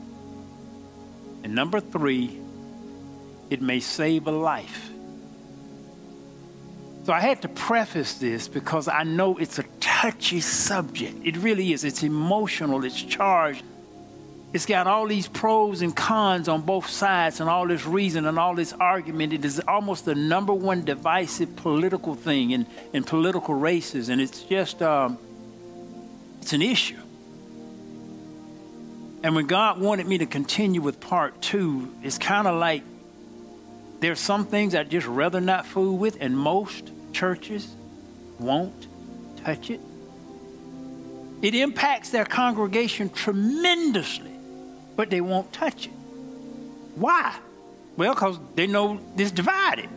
And 1.45 1.55
number 1.55 1.81
three, 1.81 2.41
it 3.51 3.61
may 3.61 3.81
save 3.81 4.27
a 4.27 4.31
life. 4.31 4.89
So 7.05 7.13
I 7.13 7.21
had 7.21 7.43
to 7.43 7.49
preface 7.49 8.15
this 8.15 8.49
because 8.49 8.89
I 8.89 9.03
know 9.03 9.37
it's 9.37 9.59
a 9.59 9.65
touchy 9.81 10.41
subject. 10.41 11.19
It 11.27 11.37
really 11.37 11.75
is. 11.75 11.85
It's 11.85 12.03
emotional, 12.03 12.87
it's 12.87 13.03
charged. 13.03 13.65
It's 14.53 14.67
got 14.67 14.87
all 14.87 15.07
these 15.07 15.29
pros 15.29 15.81
and 15.81 15.97
cons 15.97 16.47
on 16.49 16.61
both 16.61 16.89
sides 16.89 17.41
and 17.41 17.49
all 17.49 17.67
this 17.67 17.87
reason 17.87 18.27
and 18.27 18.39
all 18.39 18.55
this 18.55 18.75
argument. 18.75 19.33
It 19.33 19.45
is 19.45 19.61
almost 19.67 20.05
the 20.05 20.15
number 20.15 20.53
one 20.53 20.85
divisive 20.85 21.57
political 21.57 22.15
thing 22.15 22.51
in, 22.51 22.67
in 22.93 23.05
political 23.05 23.55
races. 23.55 24.11
And 24.11 24.21
it's 24.21 24.43
just, 24.43 24.83
um, 24.83 25.17
it's 26.43 26.53
an 26.53 26.61
issue. 26.61 26.99
And 29.23 29.35
when 29.35 29.47
God 29.47 29.81
wanted 29.81 30.07
me 30.07 30.19
to 30.19 30.27
continue 30.27 30.83
with 30.83 31.01
part 31.01 31.41
two, 31.41 31.91
it's 32.03 32.19
kind 32.19 32.47
of 32.47 32.57
like 32.57 32.83
there's 34.01 34.19
some 34.19 34.45
things 34.47 34.75
I'd 34.75 34.91
just 34.91 35.07
rather 35.07 35.41
not 35.41 35.65
fool 35.65 35.97
with, 35.97 36.19
and 36.21 36.37
most 36.37 36.91
churches 37.13 37.73
won't 38.41 38.89
touch 39.45 39.71
it. 39.71 39.81
It 41.41 41.55
impacts 41.55 42.11
their 42.11 42.25
congregation 42.25 43.11
tremendously, 43.11 44.32
but 45.03 45.11
they 45.11 45.21
won't 45.21 45.53
touch 45.53 45.87
it. 45.87 45.93
Why? 46.95 47.37
Well, 47.97 48.15
because 48.15 48.39
they 48.55 48.69
know 48.69 49.01
it's 49.17 49.33
divided. 49.33 49.89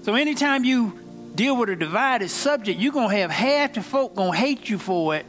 So 0.00 0.14
anytime 0.14 0.64
you 0.64 0.98
deal 1.34 1.54
with 1.58 1.68
a 1.68 1.76
divided 1.76 2.30
subject, 2.30 2.80
you're 2.80 2.94
going 2.94 3.10
to 3.10 3.16
have 3.16 3.30
half 3.30 3.74
the 3.74 3.82
folk 3.82 4.16
going 4.16 4.32
to 4.32 4.38
hate 4.38 4.70
you 4.70 4.78
for 4.78 5.14
it 5.14 5.26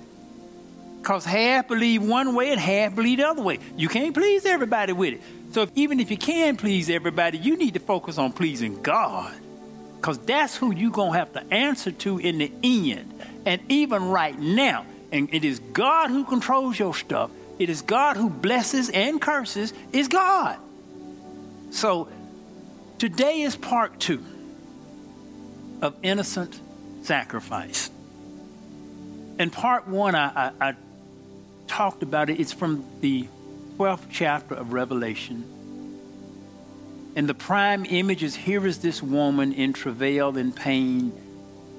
because 0.99 1.25
half 1.25 1.67
believe 1.67 2.03
one 2.03 2.35
way 2.35 2.51
and 2.51 2.59
half 2.61 2.95
believe 2.95 3.17
the 3.17 3.27
other 3.27 3.41
way. 3.41 3.59
You 3.75 3.89
can't 3.89 4.13
please 4.13 4.45
everybody 4.45 4.93
with 4.93 5.15
it. 5.15 5.21
So 5.51 5.63
if, 5.63 5.71
even 5.75 5.99
if 5.99 6.09
you 6.09 6.15
can 6.15 6.55
please 6.55 6.89
everybody, 6.89 7.37
you 7.37 7.57
need 7.57 7.73
to 7.73 7.81
focus 7.81 8.17
on 8.17 8.31
pleasing 8.31 8.81
God. 8.81 9.35
Because 9.97 10.19
that's 10.19 10.55
who 10.55 10.73
you're 10.73 10.89
going 10.89 11.11
to 11.11 11.19
have 11.19 11.33
to 11.33 11.53
answer 11.53 11.91
to 11.91 12.17
in 12.17 12.37
the 12.37 12.49
end. 12.63 13.13
And 13.45 13.59
even 13.67 14.05
right 14.07 14.39
now, 14.39 14.85
and 15.11 15.27
it 15.33 15.43
is 15.43 15.59
God 15.59 16.11
who 16.11 16.23
controls 16.23 16.79
your 16.79 16.95
stuff. 16.95 17.29
It 17.57 17.69
is 17.69 17.81
God 17.81 18.17
who 18.17 18.29
blesses 18.29 18.89
and 18.89 19.21
curses. 19.21 19.73
Is 19.91 20.07
God. 20.07 20.57
So 21.71 22.07
today 22.97 23.41
is 23.41 23.55
part 23.55 23.99
two 23.99 24.23
of 25.81 25.95
innocent 26.03 26.59
sacrifice. 27.03 27.89
In 29.39 29.49
part 29.49 29.87
one, 29.87 30.15
I, 30.15 30.51
I, 30.59 30.69
I 30.69 30.75
talked 31.67 32.03
about 32.03 32.29
it. 32.29 32.39
It's 32.39 32.53
from 32.53 32.85
the 33.01 33.27
12th 33.77 34.05
chapter 34.09 34.55
of 34.55 34.73
Revelation. 34.73 35.43
And 37.15 37.29
the 37.29 37.33
prime 37.33 37.85
image 37.85 38.23
is 38.23 38.35
here 38.35 38.65
is 38.65 38.79
this 38.79 39.01
woman 39.01 39.53
in 39.53 39.73
travail 39.73 40.37
and 40.37 40.53
pain 40.55 41.13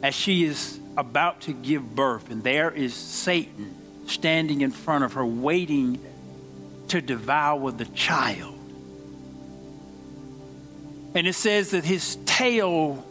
as 0.02 0.14
she 0.14 0.44
is 0.44 0.78
about 0.96 1.42
to 1.42 1.52
give 1.52 1.94
birth. 1.94 2.30
And 2.30 2.42
there 2.42 2.70
is 2.70 2.94
Satan 2.94 3.74
standing 4.06 4.60
in 4.60 4.70
front 4.70 5.04
of 5.04 5.14
her, 5.14 5.24
waiting 5.24 6.00
to 6.88 7.00
devour 7.00 7.70
the 7.72 7.84
child. 7.86 8.54
And 11.14 11.26
it 11.26 11.34
says 11.34 11.70
that 11.70 11.84
his 11.84 12.16
tail 12.26 13.04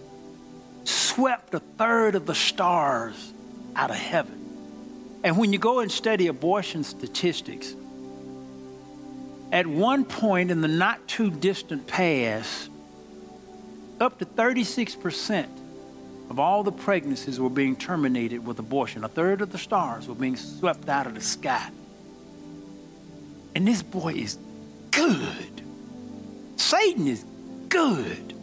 swept 0.84 1.54
a 1.54 1.60
third 1.60 2.16
of 2.16 2.26
the 2.26 2.36
stars 2.36 3.34
out 3.76 3.90
of 3.90 3.96
heaven. 3.96 4.42
And 5.24 5.38
when 5.38 5.52
you 5.52 5.60
go 5.60 5.80
and 5.80 5.92
study 5.92 6.28
abortion 6.28 6.84
statistics, 6.84 7.74
at 9.52 9.66
one 9.66 10.06
point 10.06 10.52
in 10.52 10.62
the 10.62 10.68
not 10.68 11.08
too 11.08 11.32
distant 11.32 11.88
past, 11.88 12.70
up 14.00 14.20
to 14.20 14.26
36% 14.26 15.48
of 16.30 16.40
all 16.40 16.64
the 16.64 16.72
pregnancies 16.72 17.40
were 17.40 17.50
being 17.50 17.76
terminated 17.76 18.46
with 18.46 18.60
abortion. 18.60 19.04
A 19.04 19.08
third 19.08 19.42
of 19.42 19.52
the 19.52 19.58
stars 19.58 20.08
were 20.08 20.16
being 20.16 20.36
swept 20.36 20.90
out 20.90 21.08
of 21.08 21.16
the 21.16 21.22
sky. 21.22 21.70
And 23.54 23.68
this 23.68 23.82
boy 23.82 24.14
is 24.14 24.38
good. 24.92 25.62
Satan 26.58 27.08
is 27.08 27.24
good. 27.70 28.34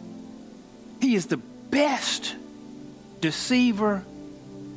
He 1.01 1.15
is 1.15 1.27
the 1.27 1.37
best 1.37 2.35
deceiver 3.19 4.03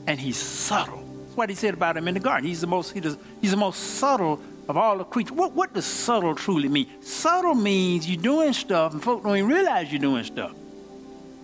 and 0.07 0.21
he's 0.21 0.37
subtle 0.37 1.03
That's 1.25 1.37
what 1.37 1.51
he 1.51 1.57
said 1.57 1.75
about 1.75 1.97
him 1.97 2.09
in 2.09 2.15
the 2.15 2.21
garden. 2.21 2.47
He's 2.47 2.61
the 2.61 2.67
most, 2.67 2.93
he 2.93 3.01
does, 3.01 3.17
he's 3.41 3.51
the 3.51 3.57
most 3.57 3.99
subtle 3.99 4.41
of 4.69 4.77
all 4.77 4.99
the 4.99 5.05
creatures. 5.05 5.33
What, 5.33 5.53
what 5.53 5.73
does 5.73 5.85
subtle 5.85 6.35
truly 6.35 6.69
mean? 6.69 6.89
Subtle 7.03 7.55
means 7.55 8.09
you're 8.09 8.23
doing 8.23 8.53
stuff 8.53 8.93
and 8.93 9.03
folk 9.03 9.23
don't 9.23 9.37
even 9.37 9.51
realize 9.51 9.93
you're 9.93 10.01
doing 10.01 10.25
stuff. 10.25 10.53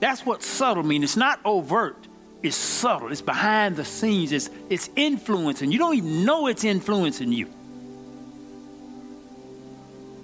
That's 0.03 0.27
what 0.27 0.43
subtle 0.43 0.83
means. 0.83 1.05
It's 1.05 1.17
not 1.17 1.39
overt. 1.45 2.09
It's 2.43 2.57
subtle. 2.57 3.13
It's 3.13 3.23
behind 3.23 3.77
the 3.77 3.85
scenes. 3.85 4.33
It's, 4.33 4.51
it's 4.69 4.91
influencing. 4.97 5.71
You 5.71 5.79
don't 5.79 5.95
even 5.95 6.25
know 6.25 6.49
it's 6.49 6.65
influencing 6.65 7.31
you. 7.31 7.47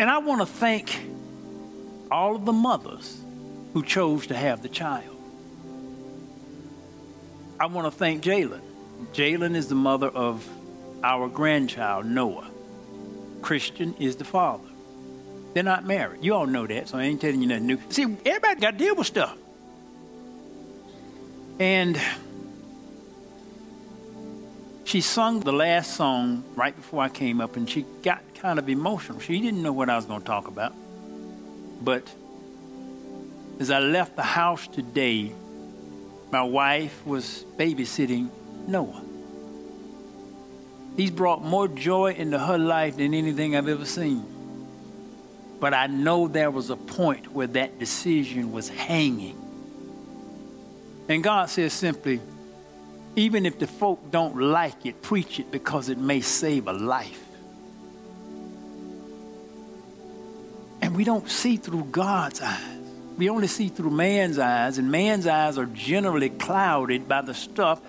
And 0.00 0.10
I 0.10 0.18
want 0.18 0.40
to 0.40 0.46
thank 0.46 0.98
all 2.10 2.34
of 2.34 2.44
the 2.44 2.52
mothers 2.52 3.20
who 3.72 3.84
chose 3.84 4.26
to 4.26 4.34
have 4.34 4.62
the 4.62 4.68
child. 4.68 5.16
I 7.60 7.66
want 7.66 7.86
to 7.86 7.96
thank 7.96 8.24
Jalen 8.24 8.62
Jalen 9.12 9.54
is 9.54 9.68
the 9.68 9.76
mother 9.76 10.08
of 10.08 10.44
our 11.04 11.28
grandchild, 11.28 12.04
Noah. 12.04 12.50
Christian 13.42 13.94
is 14.00 14.16
the 14.16 14.24
father. 14.24 14.68
They're 15.54 15.62
not 15.62 15.84
married. 15.84 16.24
You 16.24 16.34
all 16.34 16.46
know 16.46 16.66
that, 16.66 16.88
so 16.88 16.98
I 16.98 17.04
ain't 17.04 17.20
telling 17.20 17.40
you 17.40 17.46
nothing 17.46 17.66
new. 17.66 17.78
See, 17.90 18.02
everybody 18.26 18.60
got 18.60 18.72
to 18.72 18.76
deal 18.76 18.96
with 18.96 19.06
stuff. 19.06 19.36
And 21.58 22.00
she 24.84 25.00
sung 25.00 25.40
the 25.40 25.52
last 25.52 25.96
song 25.96 26.44
right 26.54 26.74
before 26.74 27.02
I 27.02 27.08
came 27.08 27.40
up, 27.40 27.56
and 27.56 27.68
she 27.68 27.84
got 28.02 28.22
kind 28.34 28.58
of 28.58 28.68
emotional. 28.68 29.20
She 29.20 29.40
didn't 29.40 29.62
know 29.62 29.72
what 29.72 29.90
I 29.90 29.96
was 29.96 30.06
going 30.06 30.20
to 30.20 30.26
talk 30.26 30.46
about. 30.48 30.72
But 31.82 32.08
as 33.60 33.70
I 33.70 33.80
left 33.80 34.16
the 34.16 34.22
house 34.22 34.66
today, 34.68 35.32
my 36.30 36.42
wife 36.42 37.04
was 37.04 37.44
babysitting 37.56 38.30
Noah. 38.66 39.02
He's 40.96 41.10
brought 41.10 41.42
more 41.42 41.68
joy 41.68 42.12
into 42.12 42.38
her 42.38 42.58
life 42.58 42.96
than 42.96 43.14
anything 43.14 43.56
I've 43.56 43.68
ever 43.68 43.84
seen. 43.84 44.24
But 45.60 45.74
I 45.74 45.86
know 45.86 46.28
there 46.28 46.50
was 46.50 46.70
a 46.70 46.76
point 46.76 47.32
where 47.32 47.46
that 47.48 47.78
decision 47.78 48.52
was 48.52 48.68
hanging. 48.68 49.36
And 51.08 51.22
God 51.22 51.48
says 51.48 51.72
simply, 51.72 52.20
even 53.16 53.46
if 53.46 53.58
the 53.58 53.66
folk 53.66 54.10
don't 54.10 54.36
like 54.36 54.86
it, 54.86 55.02
preach 55.02 55.40
it 55.40 55.50
because 55.50 55.88
it 55.88 55.98
may 55.98 56.20
save 56.20 56.68
a 56.68 56.72
life. 56.72 57.24
And 60.80 60.96
we 60.96 61.04
don't 61.04 61.28
see 61.28 61.56
through 61.56 61.84
God's 61.84 62.40
eyes. 62.40 62.76
We 63.16 63.28
only 63.30 63.48
see 63.48 63.68
through 63.68 63.90
man's 63.90 64.38
eyes, 64.38 64.78
and 64.78 64.92
man's 64.92 65.26
eyes 65.26 65.58
are 65.58 65.66
generally 65.66 66.30
clouded 66.30 67.08
by 67.08 67.22
the 67.22 67.34
stuff 67.34 67.80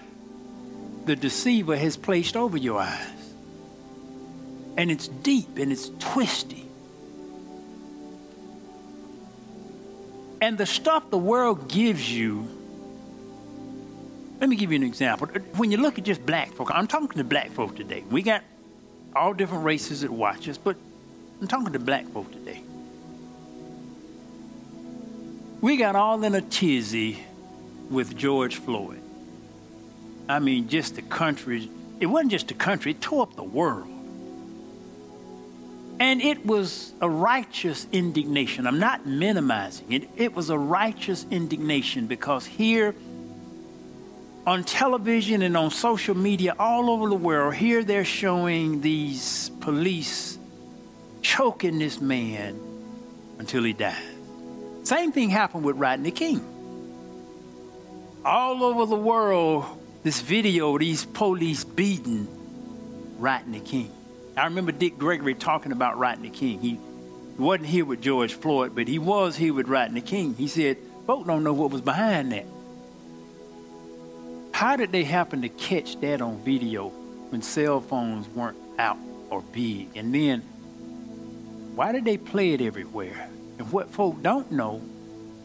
the 1.05 1.15
deceiver 1.15 1.77
has 1.77 1.97
placed 1.97 2.35
over 2.35 2.57
your 2.57 2.79
eyes. 2.79 3.33
And 4.75 4.89
it's 4.89 5.07
deep 5.07 5.57
and 5.57 5.71
it's 5.71 5.91
twisty. 5.99 6.65
And 10.41 10.57
the 10.57 10.65
stuff 10.65 11.09
the 11.11 11.17
world 11.17 11.69
gives 11.69 12.11
you, 12.11 12.47
let 14.39 14.49
me 14.49 14.55
give 14.55 14.71
you 14.71 14.77
an 14.77 14.83
example. 14.83 15.27
When 15.57 15.71
you 15.71 15.77
look 15.77 15.99
at 15.99 16.05
just 16.05 16.25
black 16.25 16.53
folk, 16.53 16.71
I'm 16.73 16.87
talking 16.87 17.17
to 17.17 17.23
black 17.23 17.51
folk 17.51 17.75
today. 17.75 18.03
We 18.09 18.21
got 18.21 18.43
all 19.15 19.33
different 19.33 19.65
races 19.65 20.01
that 20.01 20.11
watch 20.11 20.47
us, 20.47 20.57
but 20.57 20.77
I'm 21.41 21.47
talking 21.47 21.73
to 21.73 21.79
black 21.79 22.07
folk 22.07 22.31
today. 22.31 22.63
We 25.61 25.75
got 25.75 25.95
all 25.97 26.23
in 26.23 26.35
a 26.35 26.41
tizzy 26.41 27.21
with 27.89 28.15
George 28.15 28.55
Floyd. 28.55 29.01
I 30.29 30.39
mean, 30.39 30.69
just 30.69 30.95
the 30.95 31.01
country, 31.01 31.69
it 31.99 32.05
wasn't 32.05 32.31
just 32.31 32.47
the 32.47 32.53
country, 32.53 32.91
it 32.91 33.01
tore 33.01 33.23
up 33.23 33.35
the 33.35 33.43
world. 33.43 33.87
And 35.99 36.21
it 36.21 36.45
was 36.45 36.93
a 37.01 37.09
righteous 37.09 37.87
indignation. 37.91 38.67
I'm 38.67 38.79
not 38.79 39.05
minimizing 39.05 39.91
it. 39.91 40.09
It 40.15 40.33
was 40.33 40.49
a 40.49 40.57
righteous 40.57 41.25
indignation 41.29 42.07
because 42.07 42.45
here 42.45 42.95
on 44.49 44.63
television 44.63 45.43
and 45.43 45.55
on 45.55 45.69
social 45.69 46.17
media 46.17 46.55
all 46.57 46.89
over 46.89 47.07
the 47.07 47.13
world, 47.13 47.53
here 47.53 47.83
they're 47.83 48.03
showing 48.03 48.81
these 48.81 49.49
police 49.61 50.39
choking 51.21 51.77
this 51.77 52.01
man 52.01 52.59
until 53.37 53.63
he 53.63 53.73
dies. 53.73 53.95
Same 54.81 55.11
thing 55.11 55.29
happened 55.29 55.63
with 55.63 55.75
Rodney 55.75 56.09
King. 56.09 56.43
All 58.25 58.63
over 58.63 58.87
the 58.87 58.95
world, 58.95 59.65
this 60.01 60.19
video, 60.21 60.79
these 60.79 61.05
police 61.05 61.63
beating 61.63 62.27
Rodney 63.19 63.59
King. 63.59 63.91
I 64.35 64.45
remember 64.45 64.71
Dick 64.71 64.97
Gregory 64.97 65.35
talking 65.35 65.71
about 65.71 65.99
Rodney 65.99 66.31
King. 66.31 66.59
He 66.59 66.79
wasn't 67.37 67.67
here 67.67 67.85
with 67.85 68.01
George 68.01 68.33
Floyd, 68.33 68.73
but 68.73 68.87
he 68.87 68.97
was 68.97 69.35
here 69.35 69.53
with 69.53 69.67
Rodney 69.67 70.01
King. 70.01 70.33
He 70.33 70.47
said, 70.47 70.77
folks 71.05 71.27
don't 71.27 71.43
know 71.43 71.53
what 71.53 71.69
was 71.69 71.81
behind 71.81 72.31
that. 72.31 72.45
How 74.51 74.75
did 74.75 74.91
they 74.91 75.03
happen 75.03 75.41
to 75.41 75.49
catch 75.49 75.99
that 76.01 76.21
on 76.21 76.37
video 76.43 76.89
when 77.29 77.41
cell 77.41 77.79
phones 77.81 78.27
weren't 78.29 78.57
out 78.77 78.97
or 79.29 79.41
big? 79.41 79.95
And 79.95 80.13
then, 80.13 80.41
why 81.75 81.91
did 81.91 82.05
they 82.05 82.17
play 82.17 82.53
it 82.53 82.61
everywhere? 82.61 83.29
And 83.57 83.71
what 83.71 83.89
folk 83.89 84.21
don't 84.21 84.51
know, 84.51 84.81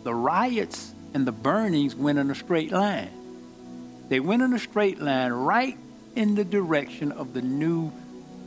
the 0.02 0.14
riots 0.14 0.94
and 1.14 1.26
the 1.26 1.32
burnings 1.32 1.94
went 1.94 2.18
in 2.18 2.30
a 2.30 2.34
straight 2.34 2.72
line. 2.72 3.10
They 4.08 4.20
went 4.20 4.42
in 4.42 4.52
a 4.52 4.58
straight 4.58 5.00
line 5.00 5.32
right 5.32 5.78
in 6.16 6.34
the 6.34 6.44
direction 6.44 7.12
of 7.12 7.34
the 7.34 7.42
new 7.42 7.92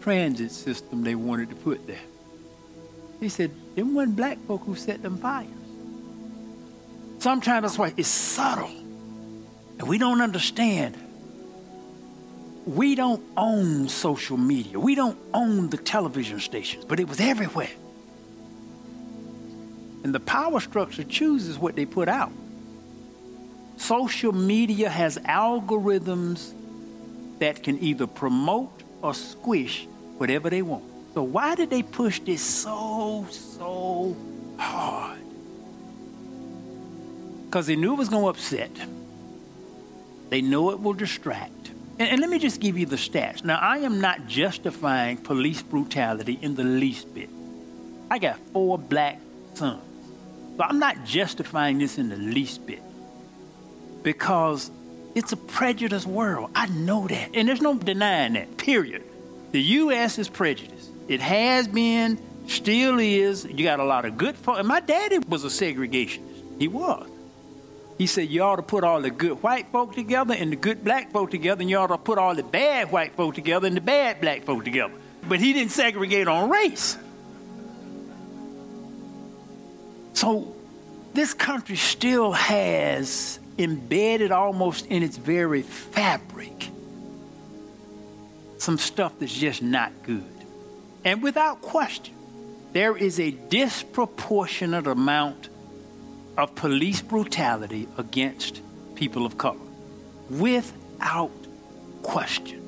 transit 0.02 0.52
system 0.52 1.04
they 1.04 1.16
wanted 1.16 1.50
to 1.50 1.56
put 1.56 1.88
there. 1.88 1.98
He 3.20 3.30
said, 3.30 3.52
them 3.76 3.96
wasn't 3.96 4.16
black 4.16 4.38
folk 4.48 4.64
who 4.64 4.76
set 4.76 5.02
them 5.02 5.18
fires. 5.18 5.50
Sometimes 7.20 7.64
that's 7.64 7.78
why 7.78 7.94
it's 7.98 8.08
subtle. 8.08 8.70
And 9.80 9.88
we 9.88 9.98
don't 9.98 10.22
understand. 10.22 10.98
We 12.66 12.96
don't 12.96 13.24
own 13.38 13.88
social 13.90 14.38
media. 14.38 14.80
We 14.80 14.96
don't 14.96 15.18
own 15.34 15.70
the 15.70 15.78
television 15.78 16.40
stations, 16.40 16.86
but 16.86 17.00
it 17.00 17.08
was 17.08 17.20
everywhere. 17.20 17.70
And 20.04 20.14
the 20.14 20.20
power 20.20 20.60
structure 20.60 21.04
chooses 21.04 21.58
what 21.58 21.76
they 21.76 21.86
put 21.86 22.10
out. 22.10 22.32
Social 23.78 24.32
media 24.32 24.90
has 24.90 25.18
algorithms 25.20 26.54
that 27.40 27.64
can 27.64 27.80
either 27.84 28.08
promote 28.08 28.84
or 29.02 29.14
squish 29.14 29.88
whatever 30.18 30.50
they 30.50 30.62
want. 30.62 30.84
So 31.14 31.24
why 31.24 31.56
did 31.56 31.70
they 31.70 31.84
push 31.84 32.20
this 32.20 32.42
so, 32.42 33.28
so 33.30 34.16
hard? 34.58 35.20
Because 37.46 37.68
they 37.68 37.76
knew 37.76 37.94
it 37.94 37.98
was 37.98 38.10
going 38.10 38.24
to 38.24 38.30
upset. 38.30 38.72
They 40.30 40.42
know 40.42 40.72
it 40.72 40.80
will 40.80 40.94
distract. 40.94 41.72
And, 42.00 42.10
and, 42.10 42.22
let 42.22 42.30
me 42.30 42.38
just 42.40 42.60
give 42.60 42.78
you 42.78 42.86
the 42.86 42.96
stats. 42.96 43.44
Now, 43.44 43.58
I 43.58 43.80
am 43.80 44.02
not 44.02 44.28
justifying 44.28 45.18
police 45.18 45.62
brutality 45.62 46.38
in 46.42 46.56
the 46.56 46.64
least 46.64 47.14
bit. 47.14 47.30
I 48.12 48.20
got 48.20 48.40
four 48.54 48.78
black 48.78 49.20
sons. 49.56 49.82
So 50.58 50.64
I'm 50.64 50.80
not 50.80 51.06
justifying 51.06 51.78
this 51.80 51.98
in 51.98 52.10
the 52.10 52.18
least 52.18 52.66
bit. 52.66 52.82
Because 54.04 54.72
it's 55.16 55.32
a 55.32 55.38
prejudiced 55.38 56.06
world. 56.06 56.52
I 56.56 56.68
know 56.68 57.08
that. 57.08 57.32
And 57.34 57.48
there's 57.48 57.62
no 57.62 57.76
denying 57.78 58.34
that, 58.34 58.58
period. 58.58 59.04
The 59.52 59.62
U.S. 59.62 60.20
is 60.20 60.30
prejudiced. 60.30 60.92
It 61.08 61.22
has 61.22 61.68
been, 61.68 62.20
still 62.48 63.00
is. 63.00 63.46
You 63.46 63.64
got 63.64 63.80
a 63.80 63.84
lot 63.84 64.06
of 64.06 64.18
good 64.18 64.36
folks. 64.36 64.60
And 64.60 64.68
my 64.68 64.80
daddy 64.80 65.20
was 65.20 65.44
a 65.44 65.48
segregationist. 65.48 66.60
He 66.60 66.68
was. 66.68 67.10
He 67.98 68.06
said 68.06 68.30
you 68.30 68.44
ought 68.44 68.58
to 68.58 68.62
put 68.62 68.84
all 68.84 69.02
the 69.02 69.10
good 69.10 69.42
white 69.42 69.68
folk 69.72 69.96
together 69.96 70.34
and 70.34 70.52
the 70.52 70.56
good 70.56 70.84
black 70.84 71.12
folk 71.12 71.32
together, 71.32 71.62
and 71.62 71.70
you 71.70 71.78
ought 71.78 71.88
to 71.88 71.98
put 71.98 72.18
all 72.18 72.36
the 72.36 72.44
bad 72.44 72.92
white 72.92 73.14
folk 73.14 73.34
together 73.34 73.68
and 73.68 73.76
the 73.76 73.82
bad 73.82 74.22
black 74.22 74.44
folk 74.44 74.64
together. 74.64 74.94
But 75.28 75.40
he 75.40 75.54
didn't 75.54 75.72
segregate 75.72 76.28
on 76.28 76.50
race. 76.50 76.98
So 80.14 80.56
this 81.14 81.34
country 81.34 81.76
still 81.76 82.32
has 82.34 83.40
embedded 83.58 84.32
almost 84.32 84.86
in 84.86 85.02
its 85.02 85.18
very 85.18 85.64
fabric 85.64 86.70
some 88.58 88.78
stuff 88.78 89.14
that's 89.20 89.34
just 89.34 89.62
not 89.62 89.92
good. 90.04 90.24
And 91.04 91.22
without 91.22 91.62
question, 91.62 92.16
there 92.74 92.98
is 92.98 93.20
a 93.20 93.32
disproportionate 93.32 94.88
amount 94.88 95.50
of 96.38 96.56
police 96.56 97.02
brutality 97.02 97.88
against 97.98 98.62
people 98.96 99.26
of 99.26 99.38
color. 99.38 99.58
Without 100.30 101.32
question. 102.04 102.64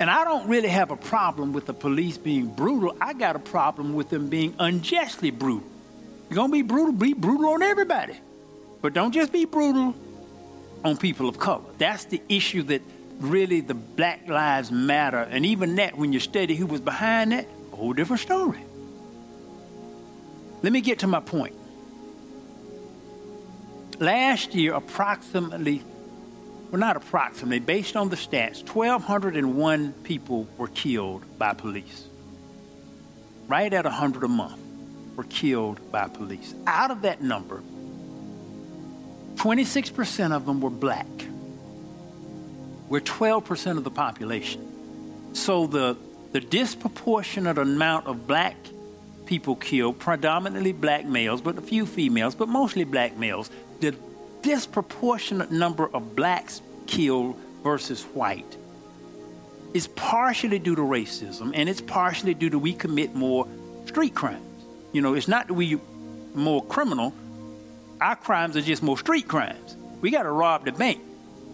And 0.00 0.10
I 0.10 0.24
don't 0.24 0.48
really 0.48 0.68
have 0.68 0.90
a 0.90 0.96
problem 0.96 1.52
with 1.52 1.66
the 1.66 1.74
police 1.74 2.18
being 2.18 2.46
brutal. 2.48 2.96
I 3.00 3.12
got 3.12 3.36
a 3.36 3.38
problem 3.38 3.94
with 3.94 4.08
them 4.08 4.28
being 4.28 4.54
unjustly 4.58 5.30
brutal. 5.30 5.68
You're 6.28 6.36
going 6.36 6.48
to 6.48 6.52
be 6.52 6.62
brutal, 6.62 6.92
be 6.92 7.14
brutal 7.14 7.50
on 7.50 7.62
everybody. 7.62 8.18
But 8.80 8.94
don't 8.94 9.12
just 9.12 9.32
be 9.32 9.44
brutal 9.44 9.94
on 10.84 10.96
people 10.96 11.28
of 11.28 11.38
color. 11.38 11.62
That's 11.78 12.06
the 12.06 12.20
issue 12.28 12.64
that 12.64 12.82
really 13.20 13.60
the 13.60 13.74
Black 13.74 14.28
Lives 14.28 14.72
Matter, 14.72 15.18
and 15.18 15.46
even 15.46 15.76
that, 15.76 15.96
when 15.96 16.12
you 16.12 16.18
study 16.18 16.56
who 16.56 16.66
was 16.66 16.80
behind 16.80 17.32
that, 17.32 17.46
a 17.72 17.76
whole 17.76 17.92
different 17.92 18.20
story. 18.20 18.58
Let 20.62 20.72
me 20.72 20.80
get 20.80 21.00
to 21.00 21.06
my 21.06 21.20
point. 21.20 21.56
Last 23.98 24.54
year, 24.54 24.74
approximately, 24.74 25.82
well, 26.70 26.80
not 26.80 26.96
approximately, 26.96 27.58
based 27.58 27.96
on 27.96 28.08
the 28.08 28.16
stats, 28.16 28.66
1,201 28.66 29.92
people 30.04 30.48
were 30.56 30.68
killed 30.68 31.24
by 31.38 31.54
police. 31.54 32.08
Right 33.48 33.72
at 33.72 33.84
100 33.84 34.22
a 34.22 34.28
month 34.28 34.58
were 35.16 35.24
killed 35.24 35.92
by 35.92 36.08
police. 36.08 36.54
Out 36.66 36.90
of 36.90 37.02
that 37.02 37.22
number, 37.22 37.62
26% 39.34 40.32
of 40.32 40.46
them 40.46 40.60
were 40.60 40.70
black. 40.70 41.06
We're 42.88 43.00
12% 43.00 43.78
of 43.78 43.84
the 43.84 43.90
population. 43.90 45.34
So 45.34 45.66
the, 45.66 45.96
the 46.32 46.40
disproportionate 46.40 47.58
amount 47.58 48.06
of 48.06 48.26
black 48.26 48.56
people 49.26 49.56
killed, 49.56 49.98
predominantly 49.98 50.72
black 50.72 51.04
males, 51.04 51.40
but 51.40 51.58
a 51.58 51.60
few 51.60 51.86
females, 51.86 52.34
but 52.34 52.48
mostly 52.48 52.84
black 52.84 53.16
males, 53.16 53.50
the 53.80 53.94
disproportionate 54.42 55.50
number 55.50 55.88
of 55.94 56.16
blacks 56.16 56.60
killed 56.86 57.36
versus 57.62 58.02
white 58.02 58.56
is 59.74 59.86
partially 59.88 60.58
due 60.58 60.74
to 60.74 60.82
racism, 60.82 61.52
and 61.54 61.68
it's 61.68 61.80
partially 61.80 62.34
due 62.34 62.50
to 62.50 62.58
we 62.58 62.74
commit 62.74 63.14
more 63.14 63.46
street 63.86 64.14
crimes. 64.14 64.44
You 64.92 65.00
know, 65.00 65.14
it's 65.14 65.28
not 65.28 65.48
that 65.48 65.54
we 65.54 65.80
more 66.34 66.64
criminal. 66.64 67.14
Our 68.00 68.16
crimes 68.16 68.56
are 68.56 68.62
just 68.62 68.82
more 68.82 68.98
street 68.98 69.28
crimes. 69.28 69.76
We 70.00 70.10
got 70.10 70.24
to 70.24 70.30
rob 70.30 70.64
the 70.64 70.72
bank. 70.72 71.00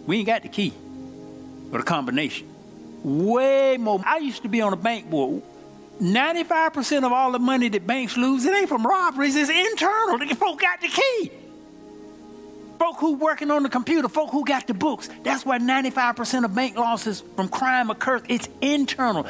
We 0.05 0.17
ain't 0.17 0.25
got 0.25 0.43
the 0.43 0.49
key 0.49 0.73
but 1.71 1.81
a 1.81 1.83
combination. 1.83 2.47
Way 3.03 3.77
more. 3.77 4.01
I 4.05 4.17
used 4.17 4.43
to 4.43 4.49
be 4.49 4.61
on 4.61 4.73
a 4.73 4.77
bank 4.77 5.09
board. 5.09 5.43
95% 5.99 7.05
of 7.05 7.11
all 7.11 7.31
the 7.31 7.39
money 7.39 7.69
that 7.69 7.85
banks 7.85 8.15
lose, 8.15 8.45
it 8.45 8.53
ain't 8.55 8.69
from 8.69 8.85
robberies, 8.85 9.35
it's 9.35 9.49
internal. 9.49 10.17
The 10.17 10.35
folk 10.35 10.59
got 10.59 10.81
the 10.81 10.87
key. 10.87 11.31
Folk 12.79 12.97
who 12.97 13.15
working 13.15 13.51
on 13.51 13.63
the 13.63 13.69
computer, 13.69 14.07
folk 14.07 14.29
who 14.29 14.45
got 14.45 14.65
the 14.65 14.73
books. 14.73 15.09
That's 15.23 15.45
why 15.45 15.59
95% 15.59 16.45
of 16.45 16.55
bank 16.55 16.77
losses 16.77 17.21
from 17.35 17.49
crime 17.49 17.89
occurs. 17.89 18.21
It's 18.29 18.47
internal. 18.61 19.27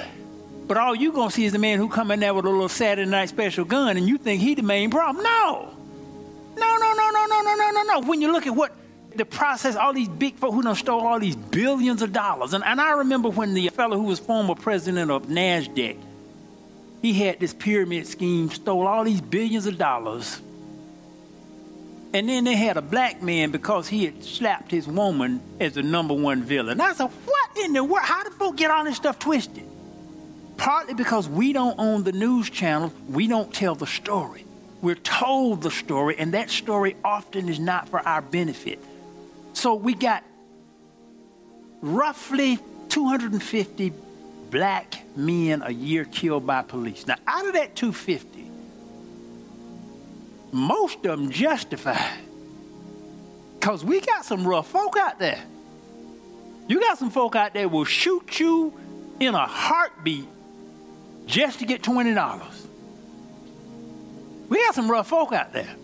But 0.68 0.78
all 0.78 0.94
you 0.94 1.12
gonna 1.12 1.32
see 1.32 1.46
is 1.46 1.54
the 1.54 1.58
man 1.58 1.80
who 1.80 1.90
come 1.90 2.12
in 2.12 2.20
there 2.20 2.36
with 2.36 2.46
a 2.46 2.50
little 2.50 2.70
Saturday 2.70 3.10
night 3.10 3.30
special 3.30 3.66
gun 3.66 3.98
and 3.98 4.08
you 4.08 4.20
think 4.20 4.40
he 4.40 4.54
the 4.54 4.62
main 4.62 4.92
problem. 4.92 5.24
No. 5.24 5.74
No, 6.56 6.78
no, 6.78 6.94
no, 6.94 7.10
no, 7.10 7.26
no, 7.26 7.42
no, 7.42 7.56
no, 7.56 7.72
no, 7.72 7.84
no. 7.84 8.08
When 8.08 8.22
you 8.22 8.32
look 8.32 8.46
at 8.46 8.56
what 8.56 8.72
the 9.16 9.26
process, 9.26 9.76
all 9.76 9.94
these 9.94 10.10
big 10.10 10.36
folk 10.36 10.54
who 10.54 10.62
done 10.62 10.76
stole 10.76 11.02
all 11.02 11.20
these 11.20 11.36
billions 11.36 12.04
of 12.04 12.14
dollars. 12.14 12.54
And, 12.54 12.64
and 12.64 12.80
I 12.80 12.92
remember 12.98 13.30
when 13.30 13.56
the 13.56 13.68
fellow 13.70 13.98
who 13.98 14.04
was 14.04 14.20
former 14.20 14.54
president 14.54 15.10
of 15.10 15.26
NASDAQ, 15.26 15.98
he 17.02 17.14
had 17.14 17.40
this 17.40 17.54
pyramid 17.54 18.08
scheme, 18.08 18.50
stole 18.50 18.88
all 18.88 19.04
these 19.04 19.22
billions 19.22 19.66
of 19.66 19.78
dollars 19.78 20.40
And 22.14 22.28
then 22.28 22.44
they 22.44 22.56
had 22.56 22.78
a 22.78 22.82
black 22.82 23.22
man 23.22 23.52
because 23.52 23.88
he 23.88 24.06
had 24.06 24.24
slapped 24.24 24.72
his 24.72 24.88
woman 24.88 25.42
as 25.60 25.74
the 25.74 25.84
number 25.84 26.14
one 26.14 26.42
villain. 26.42 26.82
I 26.82 26.94
said, 26.94 27.12
what 27.26 27.58
in 27.64 27.74
the 27.74 27.84
world? 27.84 28.06
How 28.06 28.24
did 28.24 28.34
folk 28.34 28.58
get 28.58 28.72
all 28.72 28.84
this 28.84 28.96
stuff 28.96 29.20
twisted? 29.20 29.64
Partly 30.58 30.96
because 30.96 31.30
we 31.30 31.54
don't 31.54 31.78
own 31.78 32.04
the 32.04 32.12
news 32.12 32.50
channel, 32.50 32.92
we 33.08 33.28
don't 33.28 33.54
tell 33.54 33.76
the 33.76 33.88
story. 33.88 34.46
We're 34.82 34.96
told 34.96 35.62
the 35.62 35.72
story, 35.72 36.16
and 36.18 36.34
that 36.34 36.50
story 36.50 36.96
often 37.04 37.48
is 37.48 37.60
not 37.60 37.90
for 37.90 38.00
our 38.00 38.22
benefit. 38.22 38.80
So 39.54 39.76
we 39.76 39.94
got 39.94 40.24
roughly 41.82 42.60
250 42.90 43.94
black 44.50 45.04
men 45.16 45.62
a 45.64 45.72
year 45.72 46.06
killed 46.06 46.46
by 46.46 46.62
police. 46.62 47.06
Now, 47.08 47.16
out 47.28 47.48
of 47.48 47.54
that 47.54 47.76
250, 47.76 48.50
most 50.52 50.98
of 50.98 51.20
them 51.20 51.32
justified. 51.32 52.20
Because 53.60 53.84
we 53.84 54.02
got 54.02 54.26
some 54.26 54.48
rough 54.48 54.70
folk 54.70 54.96
out 54.98 55.20
there. 55.20 55.44
You 56.68 56.80
got 56.80 56.98
some 56.98 57.10
folk 57.10 57.36
out 57.36 57.54
there 57.54 57.68
will 57.68 57.86
shoot 57.86 58.40
you 58.40 58.74
in 59.20 59.36
a 59.36 59.46
heartbeat 59.46 60.28
just 61.26 61.60
to 61.60 61.66
get 61.66 61.82
$20. 61.82 62.66
We 64.50 64.58
got 64.58 64.76
some 64.76 64.90
rough 64.90 65.08
folk 65.08 65.34
out 65.34 65.54
there. 65.54 65.76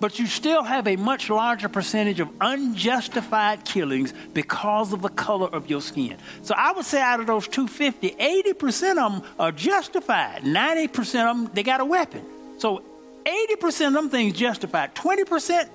But 0.00 0.18
you 0.18 0.26
still 0.26 0.62
have 0.62 0.86
a 0.86 0.96
much 0.96 1.28
larger 1.28 1.68
percentage 1.68 2.20
of 2.20 2.30
unjustified 2.40 3.64
killings 3.64 4.14
because 4.32 4.92
of 4.92 5.02
the 5.02 5.08
color 5.08 5.48
of 5.48 5.68
your 5.68 5.80
skin. 5.80 6.16
So 6.42 6.54
I 6.56 6.72
would 6.72 6.84
say 6.84 7.00
out 7.00 7.20
of 7.20 7.26
those 7.26 7.48
250, 7.48 8.10
80% 8.10 8.90
of 8.90 9.12
them 9.12 9.22
are 9.38 9.50
justified. 9.50 10.42
90% 10.42 10.98
of 11.30 11.36
them, 11.36 11.50
they 11.52 11.64
got 11.64 11.80
a 11.80 11.84
weapon. 11.84 12.24
So 12.58 12.82
80% 13.24 13.88
of 13.88 13.92
them 13.94 14.08
things 14.08 14.34
justified. 14.38 14.94
20% 14.94 15.68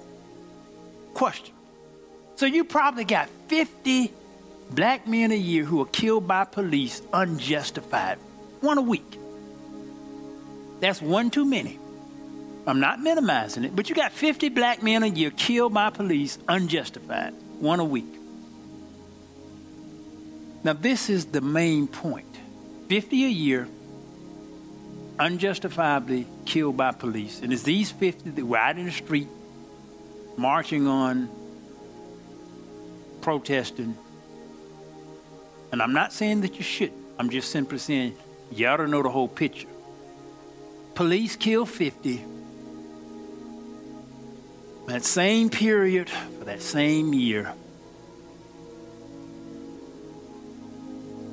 question. 1.14 1.54
So 2.36 2.46
you 2.46 2.64
probably 2.64 3.04
got 3.04 3.30
50 3.48 4.12
black 4.72 5.06
men 5.06 5.32
a 5.32 5.36
year 5.36 5.66
who 5.66 5.82
are 5.82 5.86
killed 5.86 6.28
by 6.28 6.46
police 6.46 7.02
unjustified. 7.12 8.18
One 8.62 8.78
a 8.78 8.82
week. 8.82 9.18
That's 10.80 11.02
one 11.02 11.30
too 11.30 11.46
many. 11.46 11.80
I'm 12.66 12.80
not 12.80 13.02
minimizing 13.02 13.66
it, 13.66 13.76
but 13.76 13.90
you 13.90 13.96
got 13.96 14.12
50 14.12 14.50
black 14.50 14.82
men 14.82 15.04
a 15.04 15.08
year 15.08 15.32
killed 15.32 15.74
by 15.74 15.90
police 15.90 16.38
unjustified. 16.48 17.34
One 17.60 17.80
a 17.80 17.84
week. 17.84 18.06
Now, 20.64 20.74
this 20.74 21.10
is 21.10 21.26
the 21.26 21.42
main 21.42 21.88
point 21.88 22.28
50 22.88 23.26
a 23.26 23.30
year 23.30 23.68
unjustifiably 25.20 26.26
killed 26.46 26.78
by 26.78 26.92
police. 26.92 27.42
And 27.42 27.52
it's 27.52 27.64
these 27.64 27.92
50 27.92 28.32
that 28.32 28.46
were 28.46 28.58
out 28.58 28.78
in 28.78 28.86
the 28.86 28.92
street 28.92 29.28
marching 30.38 30.88
on, 30.88 31.30
protesting. 33.22 33.98
And 35.72 35.82
I'm 35.82 35.94
not 35.94 36.14
saying 36.14 36.42
that 36.42 36.56
you 36.56 36.64
should. 36.64 36.94
I'm 37.20 37.30
just 37.30 37.52
simply 37.52 37.78
saying 37.78 38.16
you 38.52 38.78
to 38.78 38.88
know 38.88 39.04
the 39.04 39.10
whole 39.10 39.28
picture. 39.28 39.68
Police 40.96 41.36
kill 41.36 41.66
50. 41.66 42.24
That 44.88 45.04
same 45.04 45.50
period, 45.50 46.10
for 46.10 46.46
that 46.46 46.62
same 46.62 47.14
year, 47.14 47.54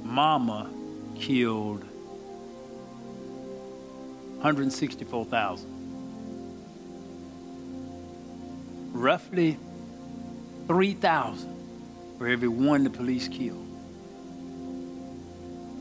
Mama 0.05 0.71
killed 1.17 1.85
164,000. 4.37 5.69
Roughly 8.93 9.59
3,000 10.67 12.17
for 12.19 12.29
every 12.29 12.49
one 12.49 12.85
the 12.85 12.91
police 12.91 13.29
killed. 13.29 13.67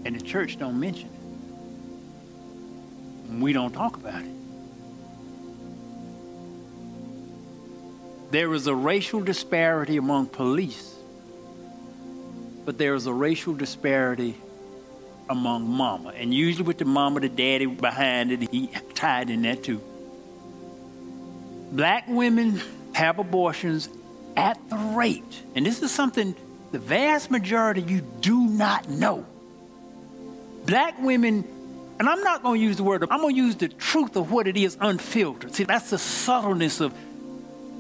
And 0.05 0.15
the 0.15 0.21
church 0.21 0.57
don't 0.57 0.79
mention 0.79 1.09
it. 1.09 1.13
We 3.41 3.53
don't 3.53 3.73
talk 3.73 3.95
about 3.95 4.21
it. 4.23 4.38
There 8.31 8.53
is 8.53 8.67
a 8.67 8.75
racial 8.75 9.21
disparity 9.21 9.97
among 9.97 10.27
police, 10.27 10.95
but 12.65 12.77
there 12.77 12.93
is 12.93 13.07
a 13.07 13.13
racial 13.13 13.53
disparity 13.53 14.37
among 15.29 15.67
mama. 15.67 16.09
And 16.09 16.33
usually 16.33 16.65
with 16.65 16.77
the 16.77 16.85
mama, 16.85 17.21
the 17.21 17.29
daddy 17.29 17.65
behind 17.65 18.31
it, 18.31 18.49
he 18.51 18.67
tied 18.93 19.29
in 19.29 19.41
there 19.41 19.55
too. 19.55 19.81
Black 21.71 22.07
women 22.07 22.61
have 22.93 23.19
abortions 23.19 23.89
at 24.35 24.57
the 24.69 24.77
rate, 24.77 25.43
and 25.55 25.65
this 25.65 25.81
is 25.81 25.91
something 25.91 26.35
the 26.71 26.79
vast 26.79 27.31
majority 27.31 27.81
you 27.81 28.01
do 28.21 28.47
not 28.47 28.89
know. 28.89 29.25
Black 30.65 30.99
women, 31.01 31.43
and 31.99 32.07
I'm 32.07 32.21
not 32.21 32.43
going 32.43 32.59
to 32.59 32.65
use 32.65 32.77
the 32.77 32.83
word, 32.83 33.03
I'm 33.09 33.21
going 33.21 33.35
to 33.35 33.41
use 33.41 33.55
the 33.55 33.69
truth 33.69 34.15
of 34.15 34.31
what 34.31 34.47
it 34.47 34.55
is 34.55 34.77
unfiltered. 34.79 35.55
See, 35.55 35.63
that's 35.63 35.89
the 35.89 35.97
subtleness 35.97 36.79
of, 36.79 36.93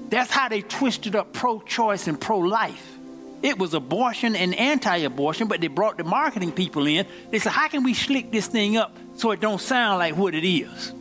that's 0.09 0.31
how 0.31 0.49
they 0.49 0.61
twisted 0.61 1.15
up 1.15 1.33
pro 1.33 1.61
choice 1.61 2.07
and 2.07 2.19
pro 2.19 2.39
life. 2.39 2.97
It 3.41 3.57
was 3.57 3.73
abortion 3.73 4.35
and 4.35 4.53
anti-abortion, 4.53 5.47
but 5.47 5.61
they 5.61 5.67
brought 5.67 5.97
the 5.97 6.03
marketing 6.03 6.51
people 6.51 6.87
in. 6.87 7.05
They 7.31 7.39
said, 7.39 7.53
"How 7.53 7.67
can 7.69 7.83
we 7.83 7.93
slick 7.93 8.31
this 8.31 8.47
thing 8.47 8.75
up 8.75 8.95
so 9.15 9.31
it 9.31 9.39
don't 9.39 9.61
sound 9.61 9.99
like 9.99 10.17
what 10.17 10.35
it 10.35 10.47
is?" 10.47 10.93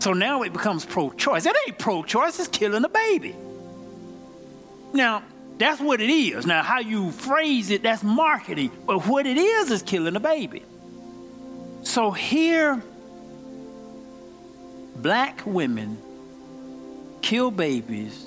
So 0.00 0.12
now 0.12 0.42
it 0.42 0.52
becomes 0.52 0.84
pro-choice. 0.84 1.46
It 1.46 1.56
ain't 1.66 1.78
pro-choice; 1.78 2.38
it's 2.40 2.48
killing 2.48 2.84
a 2.84 2.88
baby. 2.88 3.36
Now 4.92 5.22
that's 5.56 5.80
what 5.80 6.00
it 6.00 6.10
is. 6.10 6.46
Now 6.46 6.62
how 6.62 6.80
you 6.80 7.12
phrase 7.12 7.70
it, 7.70 7.82
that's 7.82 8.02
marketing. 8.02 8.72
But 8.86 9.06
what 9.06 9.26
it 9.26 9.36
is 9.36 9.70
is 9.70 9.82
killing 9.82 10.16
a 10.16 10.20
baby. 10.20 10.64
So 11.82 12.10
here, 12.10 12.82
black 14.96 15.42
women 15.46 15.98
kill 17.24 17.50
babies 17.50 18.26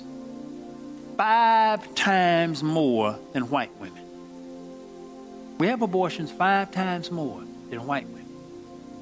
five 1.16 1.94
times 1.94 2.64
more 2.64 3.16
than 3.32 3.48
white 3.48 3.70
women. 3.78 4.02
We 5.58 5.68
have 5.68 5.82
abortions 5.82 6.32
five 6.32 6.72
times 6.72 7.08
more 7.12 7.44
than 7.70 7.86
white 7.86 8.08
women. 8.08 8.26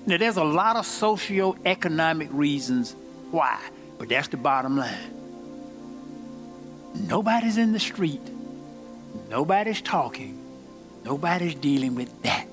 Now, 0.04 0.18
there's 0.18 0.36
a 0.36 0.44
lot 0.44 0.76
of 0.76 0.84
socio-economic 0.84 2.28
reasons 2.30 2.94
why, 3.30 3.58
but 3.96 4.10
that's 4.10 4.28
the 4.28 4.36
bottom 4.36 4.76
line. 4.76 5.14
Nobody's 6.94 7.56
in 7.56 7.72
the 7.72 7.80
street. 7.80 8.20
Nobody's 9.30 9.80
talking. 9.80 10.38
Nobody's 11.04 11.54
dealing 11.54 11.94
with 11.94 12.22
that. 12.22 12.45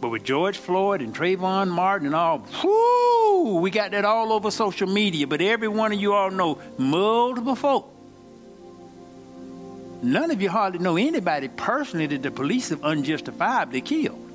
But 0.00 0.08
with 0.08 0.24
George 0.24 0.56
Floyd 0.56 1.02
and 1.02 1.14
Trayvon 1.14 1.68
Martin 1.68 2.06
and 2.06 2.14
all, 2.14 2.46
whoo, 2.62 3.60
we 3.60 3.70
got 3.70 3.90
that 3.90 4.04
all 4.04 4.32
over 4.32 4.50
social 4.50 4.88
media. 4.88 5.26
But 5.26 5.42
every 5.42 5.68
one 5.68 5.92
of 5.92 6.00
you 6.00 6.14
all 6.14 6.30
know 6.30 6.58
multiple 6.78 7.54
folk. 7.54 7.94
None 10.02 10.30
of 10.30 10.40
you 10.40 10.48
hardly 10.48 10.78
know 10.78 10.96
anybody 10.96 11.48
personally 11.48 12.06
that 12.06 12.22
the 12.22 12.30
police 12.30 12.70
have 12.70 12.82
unjustifiably 12.82 13.82
killed. 13.82 14.26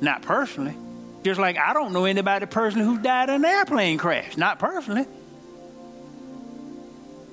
Not 0.00 0.22
personally. 0.22 0.76
Just 1.24 1.40
like 1.40 1.58
I 1.58 1.72
don't 1.72 1.92
know 1.92 2.04
anybody 2.04 2.46
personally 2.46 2.86
who 2.86 2.98
died 2.98 3.28
in 3.28 3.36
an 3.36 3.44
airplane 3.44 3.98
crash. 3.98 4.36
Not 4.36 4.60
personally. 4.60 5.06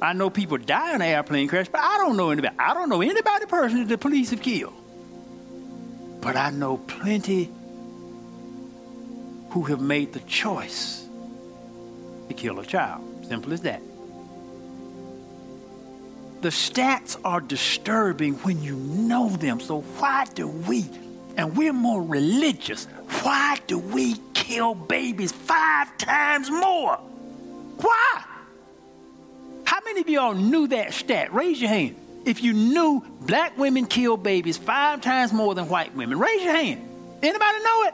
I 0.02 0.14
know 0.14 0.32
people 0.32 0.58
die 0.58 0.96
in 0.96 1.02
an 1.02 1.08
airplane 1.08 1.48
crash, 1.48 1.68
but 1.70 1.82
I 1.82 1.98
don't 1.98 2.18
know 2.18 2.32
anybody. 2.32 2.56
I 2.58 2.74
don't 2.74 2.90
know 2.90 3.02
anybody 3.02 3.46
personally 3.46 3.86
the 3.86 4.00
police 4.00 4.32
have 4.32 4.42
killed. 4.42 4.74
But 6.26 6.38
I 6.38 6.50
know 6.50 6.78
plenty 6.78 7.52
who 9.52 9.62
have 9.66 9.80
made 9.80 10.12
the 10.12 10.22
choice 10.22 11.08
to 12.28 12.34
kill 12.34 12.60
a 12.60 12.66
child. 12.66 13.28
Simple 13.28 13.54
as 13.54 13.62
that. 13.62 13.80
The 16.42 16.50
stats 16.50 17.16
are 17.24 17.40
disturbing 17.40 18.34
when 18.38 18.64
you 18.64 18.76
know 18.76 19.30
them. 19.30 19.60
So 19.60 19.82
why 19.82 20.26
do 20.34 20.48
we, 20.48 20.86
and 21.38 21.56
we're 21.56 21.74
more 21.74 22.02
religious, 22.02 22.86
why 23.22 23.60
do 23.68 23.78
we 23.78 24.16
kill 24.34 24.74
babies 24.74 25.32
five 25.32 25.96
times 26.00 26.50
more? 26.50 26.96
Why? 27.78 28.26
How 29.64 29.80
many 29.86 30.02
of 30.02 30.10
y'all 30.10 30.34
knew 30.34 30.70
that 30.70 30.92
stat? 30.92 31.32
Raise 31.32 31.62
your 31.62 31.70
hand 31.70 31.98
if 32.26 32.44
you 32.44 32.54
knew 32.54 33.04
black 33.22 33.58
women 33.58 33.86
kill 33.86 34.18
babies 34.18 34.58
five 34.58 35.02
times 35.02 35.32
more 35.32 35.56
than 35.56 35.70
white 35.70 35.96
women? 35.96 36.20
Raise 36.20 36.44
your 36.44 36.54
hand. 36.54 36.82
Anybody 37.22 37.64
know 37.64 37.84
it? 37.84 37.94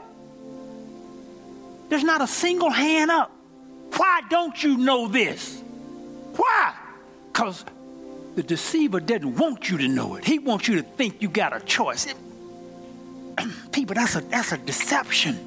There's 1.88 2.04
not 2.04 2.22
a 2.22 2.26
single 2.26 2.70
hand 2.70 3.10
up. 3.10 3.30
Why 3.96 4.22
don't 4.30 4.62
you 4.62 4.78
know 4.78 5.08
this? 5.08 5.62
Why? 6.34 6.74
Because 7.30 7.64
the 8.34 8.42
deceiver 8.42 9.00
doesn't 9.00 9.36
want 9.36 9.68
you 9.68 9.78
to 9.78 9.88
know 9.88 10.14
it. 10.14 10.24
He 10.24 10.38
wants 10.38 10.68
you 10.68 10.76
to 10.76 10.82
think 10.82 11.20
you 11.20 11.28
got 11.28 11.54
a 11.54 11.60
choice. 11.60 12.06
It, 12.06 12.16
people, 13.72 13.94
that's 13.94 14.16
a, 14.16 14.20
that's 14.22 14.52
a 14.52 14.58
deception. 14.58 15.38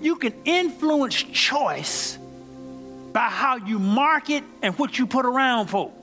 You 0.00 0.16
can 0.16 0.34
influence 0.44 1.16
choice 1.16 2.18
by 3.12 3.28
how 3.28 3.56
you 3.56 3.78
market 3.78 4.44
and 4.62 4.78
what 4.78 4.98
you 4.98 5.06
put 5.06 5.24
around 5.24 5.68
folk. 5.68 5.95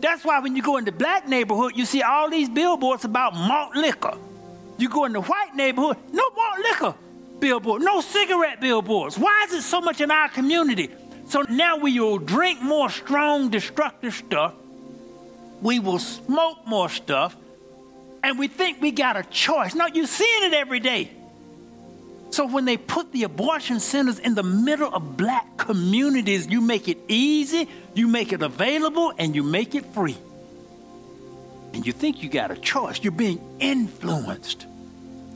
That's 0.00 0.24
why 0.24 0.40
when 0.40 0.56
you 0.56 0.62
go 0.62 0.76
in 0.76 0.84
the 0.84 0.92
black 0.92 1.28
neighborhood, 1.28 1.72
you 1.76 1.84
see 1.84 2.02
all 2.02 2.30
these 2.30 2.48
billboards 2.48 3.04
about 3.04 3.34
malt 3.34 3.76
liquor. 3.76 4.16
You 4.78 4.88
go 4.88 5.04
in 5.04 5.12
the 5.12 5.20
white 5.20 5.54
neighborhood, 5.54 5.98
no 6.12 6.24
malt 6.30 6.58
liquor 6.58 6.94
billboard, 7.40 7.82
no 7.82 8.00
cigarette 8.00 8.60
billboards. 8.60 9.18
Why 9.18 9.46
is 9.48 9.54
it 9.54 9.62
so 9.62 9.80
much 9.80 10.00
in 10.00 10.10
our 10.10 10.28
community? 10.28 10.90
So 11.26 11.42
now 11.42 11.78
we 11.78 11.98
will 11.98 12.18
drink 12.18 12.60
more 12.60 12.90
strong, 12.90 13.50
destructive 13.50 14.14
stuff. 14.14 14.54
We 15.62 15.78
will 15.78 15.98
smoke 15.98 16.66
more 16.66 16.88
stuff. 16.88 17.36
And 18.22 18.38
we 18.38 18.48
think 18.48 18.80
we 18.82 18.90
got 18.90 19.16
a 19.16 19.22
choice. 19.22 19.74
No, 19.74 19.86
you're 19.86 20.06
seeing 20.06 20.44
it 20.44 20.54
every 20.54 20.80
day. 20.80 21.10
So 22.30 22.46
when 22.46 22.64
they 22.64 22.76
put 22.76 23.12
the 23.12 23.24
abortion 23.24 23.80
centers 23.80 24.18
in 24.18 24.34
the 24.34 24.42
middle 24.42 24.92
of 24.94 25.16
black 25.16 25.56
communities, 25.56 26.46
you 26.46 26.60
make 26.60 26.88
it 26.88 26.98
easy, 27.08 27.68
you 27.94 28.06
make 28.06 28.32
it 28.32 28.42
available, 28.42 29.12
and 29.18 29.34
you 29.34 29.42
make 29.42 29.74
it 29.74 29.84
free. 29.86 30.16
And 31.72 31.86
you 31.86 31.92
think 31.92 32.22
you 32.22 32.28
got 32.28 32.50
a 32.50 32.56
choice. 32.56 33.02
You're 33.02 33.12
being 33.12 33.40
influenced. 33.58 34.66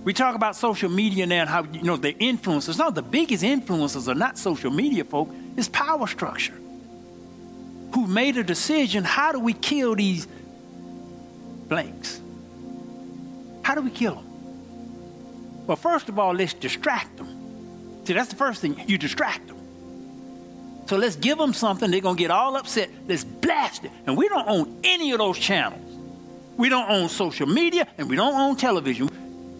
We 0.04 0.12
talk 0.12 0.34
about 0.34 0.54
social 0.54 0.90
media 0.90 1.26
now 1.26 1.40
and 1.40 1.48
how 1.48 1.64
you 1.64 1.82
know 1.82 1.96
the 1.96 2.12
influencers. 2.12 2.78
No, 2.78 2.90
the 2.90 3.02
biggest 3.02 3.42
influencers 3.42 4.06
are 4.06 4.14
not 4.14 4.36
social 4.36 4.70
media 4.70 5.02
folk, 5.04 5.30
it's 5.56 5.68
power 5.68 6.06
structure. 6.06 6.54
Who 7.94 8.06
made 8.06 8.36
a 8.36 8.44
decision, 8.44 9.02
how 9.04 9.32
do 9.32 9.40
we 9.40 9.54
kill 9.54 9.94
these 9.94 10.28
blanks? 11.68 12.20
How 13.62 13.74
do 13.74 13.80
we 13.80 13.90
kill 13.90 14.16
them? 14.16 14.23
Well, 15.66 15.76
first 15.76 16.08
of 16.08 16.18
all, 16.18 16.34
let's 16.34 16.54
distract 16.54 17.16
them. 17.16 18.04
See, 18.04 18.12
that's 18.12 18.28
the 18.28 18.36
first 18.36 18.60
thing. 18.60 18.82
You 18.86 18.98
distract 18.98 19.46
them. 19.48 19.58
So 20.86 20.96
let's 20.96 21.16
give 21.16 21.38
them 21.38 21.54
something. 21.54 21.90
They're 21.90 22.00
going 22.00 22.16
to 22.16 22.22
get 22.22 22.30
all 22.30 22.56
upset. 22.56 22.90
Let's 23.06 23.24
blast 23.24 23.84
it. 23.84 23.90
And 24.06 24.16
we 24.16 24.28
don't 24.28 24.46
own 24.46 24.80
any 24.84 25.12
of 25.12 25.18
those 25.18 25.38
channels. 25.38 25.80
We 26.56 26.68
don't 26.68 26.90
own 26.90 27.08
social 27.08 27.46
media 27.46 27.88
and 27.96 28.08
we 28.08 28.16
don't 28.16 28.34
own 28.34 28.56
television. 28.56 29.08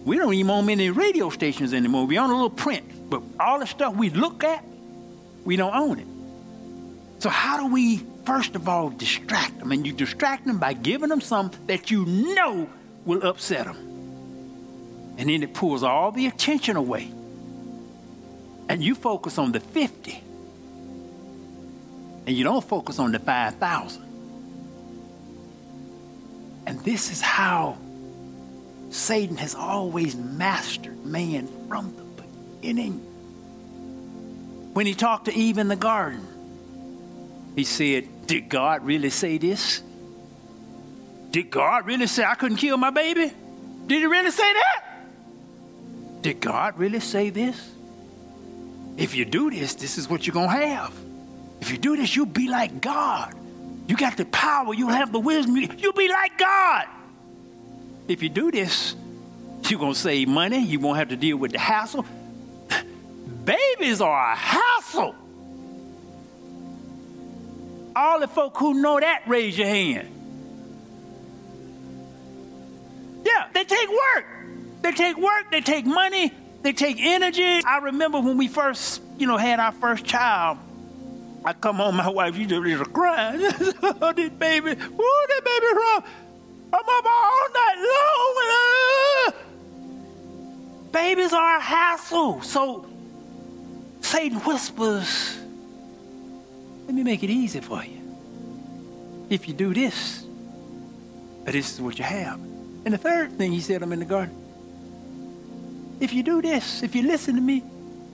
We 0.04 0.18
don't 0.18 0.34
even 0.34 0.50
own 0.50 0.66
many 0.66 0.90
radio 0.90 1.30
stations 1.30 1.72
anymore. 1.72 2.06
We 2.06 2.18
own 2.18 2.30
a 2.30 2.34
little 2.34 2.50
print. 2.50 3.08
But 3.08 3.22
all 3.40 3.58
the 3.58 3.66
stuff 3.66 3.96
we 3.96 4.10
look 4.10 4.44
at, 4.44 4.62
we 5.44 5.56
don't 5.56 5.74
own 5.74 5.98
it. 5.98 6.06
So, 7.22 7.30
how 7.30 7.56
do 7.56 7.72
we, 7.72 8.02
first 8.26 8.54
of 8.54 8.68
all, 8.68 8.90
distract 8.90 9.58
them? 9.58 9.72
And 9.72 9.86
you 9.86 9.94
distract 9.94 10.46
them 10.46 10.58
by 10.58 10.74
giving 10.74 11.08
them 11.08 11.22
something 11.22 11.66
that 11.66 11.90
you 11.90 12.04
know 12.04 12.68
will 13.06 13.22
upset 13.26 13.64
them. 13.64 13.93
And 15.16 15.28
then 15.28 15.42
it 15.42 15.54
pulls 15.54 15.82
all 15.82 16.10
the 16.12 16.26
attention 16.26 16.76
away. 16.76 17.10
And 18.68 18.82
you 18.82 18.94
focus 18.94 19.38
on 19.38 19.52
the 19.52 19.60
50. 19.60 20.22
And 22.26 22.36
you 22.36 22.44
don't 22.44 22.64
focus 22.64 22.98
on 22.98 23.12
the 23.12 23.18
5,000. 23.18 24.02
And 26.66 26.80
this 26.80 27.10
is 27.12 27.20
how 27.20 27.76
Satan 28.90 29.36
has 29.36 29.54
always 29.54 30.16
mastered 30.16 31.04
man 31.04 31.48
from 31.68 31.94
the 31.96 32.22
beginning. 32.22 33.00
When 34.72 34.86
he 34.86 34.94
talked 34.94 35.26
to 35.26 35.34
Eve 35.34 35.58
in 35.58 35.68
the 35.68 35.76
garden, 35.76 36.26
he 37.54 37.64
said, 37.64 38.26
Did 38.26 38.48
God 38.48 38.84
really 38.84 39.10
say 39.10 39.38
this? 39.38 39.82
Did 41.30 41.50
God 41.50 41.86
really 41.86 42.06
say 42.06 42.24
I 42.24 42.34
couldn't 42.34 42.56
kill 42.58 42.76
my 42.76 42.90
baby? 42.90 43.32
Did 43.86 43.98
he 43.98 44.06
really 44.06 44.30
say 44.30 44.52
that? 44.52 44.83
Did 46.24 46.40
God 46.40 46.78
really 46.78 47.00
say 47.00 47.28
this? 47.28 47.70
If 48.96 49.14
you 49.14 49.26
do 49.26 49.50
this, 49.50 49.74
this 49.74 49.98
is 49.98 50.08
what 50.08 50.26
you're 50.26 50.32
going 50.32 50.48
to 50.48 50.66
have. 50.68 50.94
If 51.60 51.70
you 51.70 51.76
do 51.76 51.96
this, 51.98 52.16
you'll 52.16 52.24
be 52.24 52.48
like 52.48 52.80
God. 52.80 53.34
You 53.86 53.94
got 53.94 54.16
the 54.16 54.24
power, 54.24 54.72
you'll 54.72 54.88
have 54.88 55.12
the 55.12 55.20
wisdom, 55.20 55.54
you'll 55.54 55.92
be 55.92 56.08
like 56.08 56.38
God. 56.38 56.86
If 58.08 58.22
you 58.22 58.30
do 58.30 58.50
this, 58.50 58.96
you're 59.64 59.78
going 59.78 59.92
to 59.92 59.98
save 59.98 60.26
money, 60.26 60.64
you 60.64 60.80
won't 60.80 60.96
have 60.96 61.10
to 61.10 61.16
deal 61.16 61.36
with 61.36 61.52
the 61.52 61.58
hassle. 61.58 62.06
Babies 63.44 64.00
are 64.00 64.32
a 64.32 64.34
hassle. 64.34 65.14
All 67.94 68.18
the 68.20 68.28
folk 68.28 68.56
who 68.56 68.80
know 68.80 68.98
that, 68.98 69.24
raise 69.26 69.58
your 69.58 69.68
hand. 69.68 70.08
Yeah, 73.26 73.46
they 73.52 73.64
take 73.64 73.90
work. 73.90 74.33
They 74.84 74.92
take 74.92 75.16
work, 75.16 75.50
they 75.50 75.62
take 75.62 75.86
money, 75.86 76.30
they 76.60 76.74
take 76.74 77.00
energy. 77.00 77.62
I 77.64 77.78
remember 77.84 78.20
when 78.20 78.36
we 78.36 78.48
first, 78.48 79.00
you 79.16 79.26
know, 79.26 79.38
had 79.38 79.58
our 79.58 79.72
first 79.72 80.04
child. 80.04 80.58
I 81.42 81.54
come 81.54 81.76
home, 81.76 81.96
my 81.96 82.10
wife, 82.10 82.36
you 82.36 82.44
just 82.44 82.92
crying. 82.92 83.40
oh, 83.82 84.12
this 84.14 84.28
baby, 84.28 84.76
oh, 84.98 85.26
that 85.30 85.42
baby 85.42 85.66
wrong. 85.74 86.04
I'm 86.70 86.80
up 86.80 87.04
all 87.06 87.48
night 87.54 87.78
long. 87.94 89.32
Uh, 89.32 89.32
babies 90.92 91.32
are 91.32 91.56
a 91.56 91.60
hassle. 91.60 92.42
So 92.42 92.86
Satan 94.02 94.38
whispers, 94.40 95.38
let 96.84 96.94
me 96.94 97.04
make 97.04 97.22
it 97.22 97.30
easy 97.30 97.60
for 97.60 97.82
you. 97.82 98.02
If 99.30 99.48
you 99.48 99.54
do 99.54 99.72
this, 99.72 100.26
but 101.42 101.54
this 101.54 101.72
is 101.72 101.80
what 101.80 101.96
you 101.98 102.04
have. 102.04 102.38
And 102.84 102.92
the 102.92 102.98
third 102.98 103.38
thing 103.38 103.50
he 103.50 103.60
said, 103.60 103.82
I'm 103.82 103.90
in 103.90 104.00
the 104.00 104.04
garden. 104.04 104.43
If 106.00 106.12
you 106.12 106.22
do 106.22 106.42
this, 106.42 106.82
if 106.82 106.94
you 106.94 107.02
listen 107.02 107.36
to 107.36 107.40
me, 107.40 107.62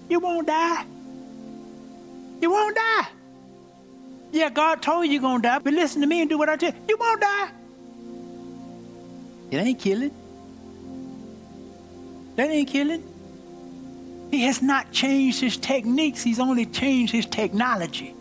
you 0.09 0.21
won't 0.21 0.47
die. 0.47 0.85
You 2.41 2.51
won't 2.51 2.77
die. 2.77 3.09
Yeah, 4.33 4.51
God 4.51 4.83
told 4.83 5.07
you 5.07 5.13
you're 5.13 5.23
going 5.23 5.43
to 5.43 5.49
die, 5.49 5.59
but 5.59 5.73
listen 5.73 6.01
to 6.03 6.07
me 6.07 6.21
and 6.21 6.31
do 6.31 6.39
what 6.39 6.49
I 6.49 6.57
tell 6.57 6.73
you. 6.73 6.81
You 6.89 6.97
won't 6.99 7.21
die. 7.21 7.51
It 9.51 9.57
ain't 9.57 9.79
killing. 9.79 10.15
That 12.37 12.51
ain't 12.51 12.69
killing. 12.69 13.03
He 14.31 14.43
has 14.43 14.63
not 14.63 14.93
changed 14.93 15.41
his 15.41 15.57
techniques, 15.57 16.23
he's 16.23 16.39
only 16.39 16.67
changed 16.67 17.13
his 17.13 17.27
technology. 17.27 18.15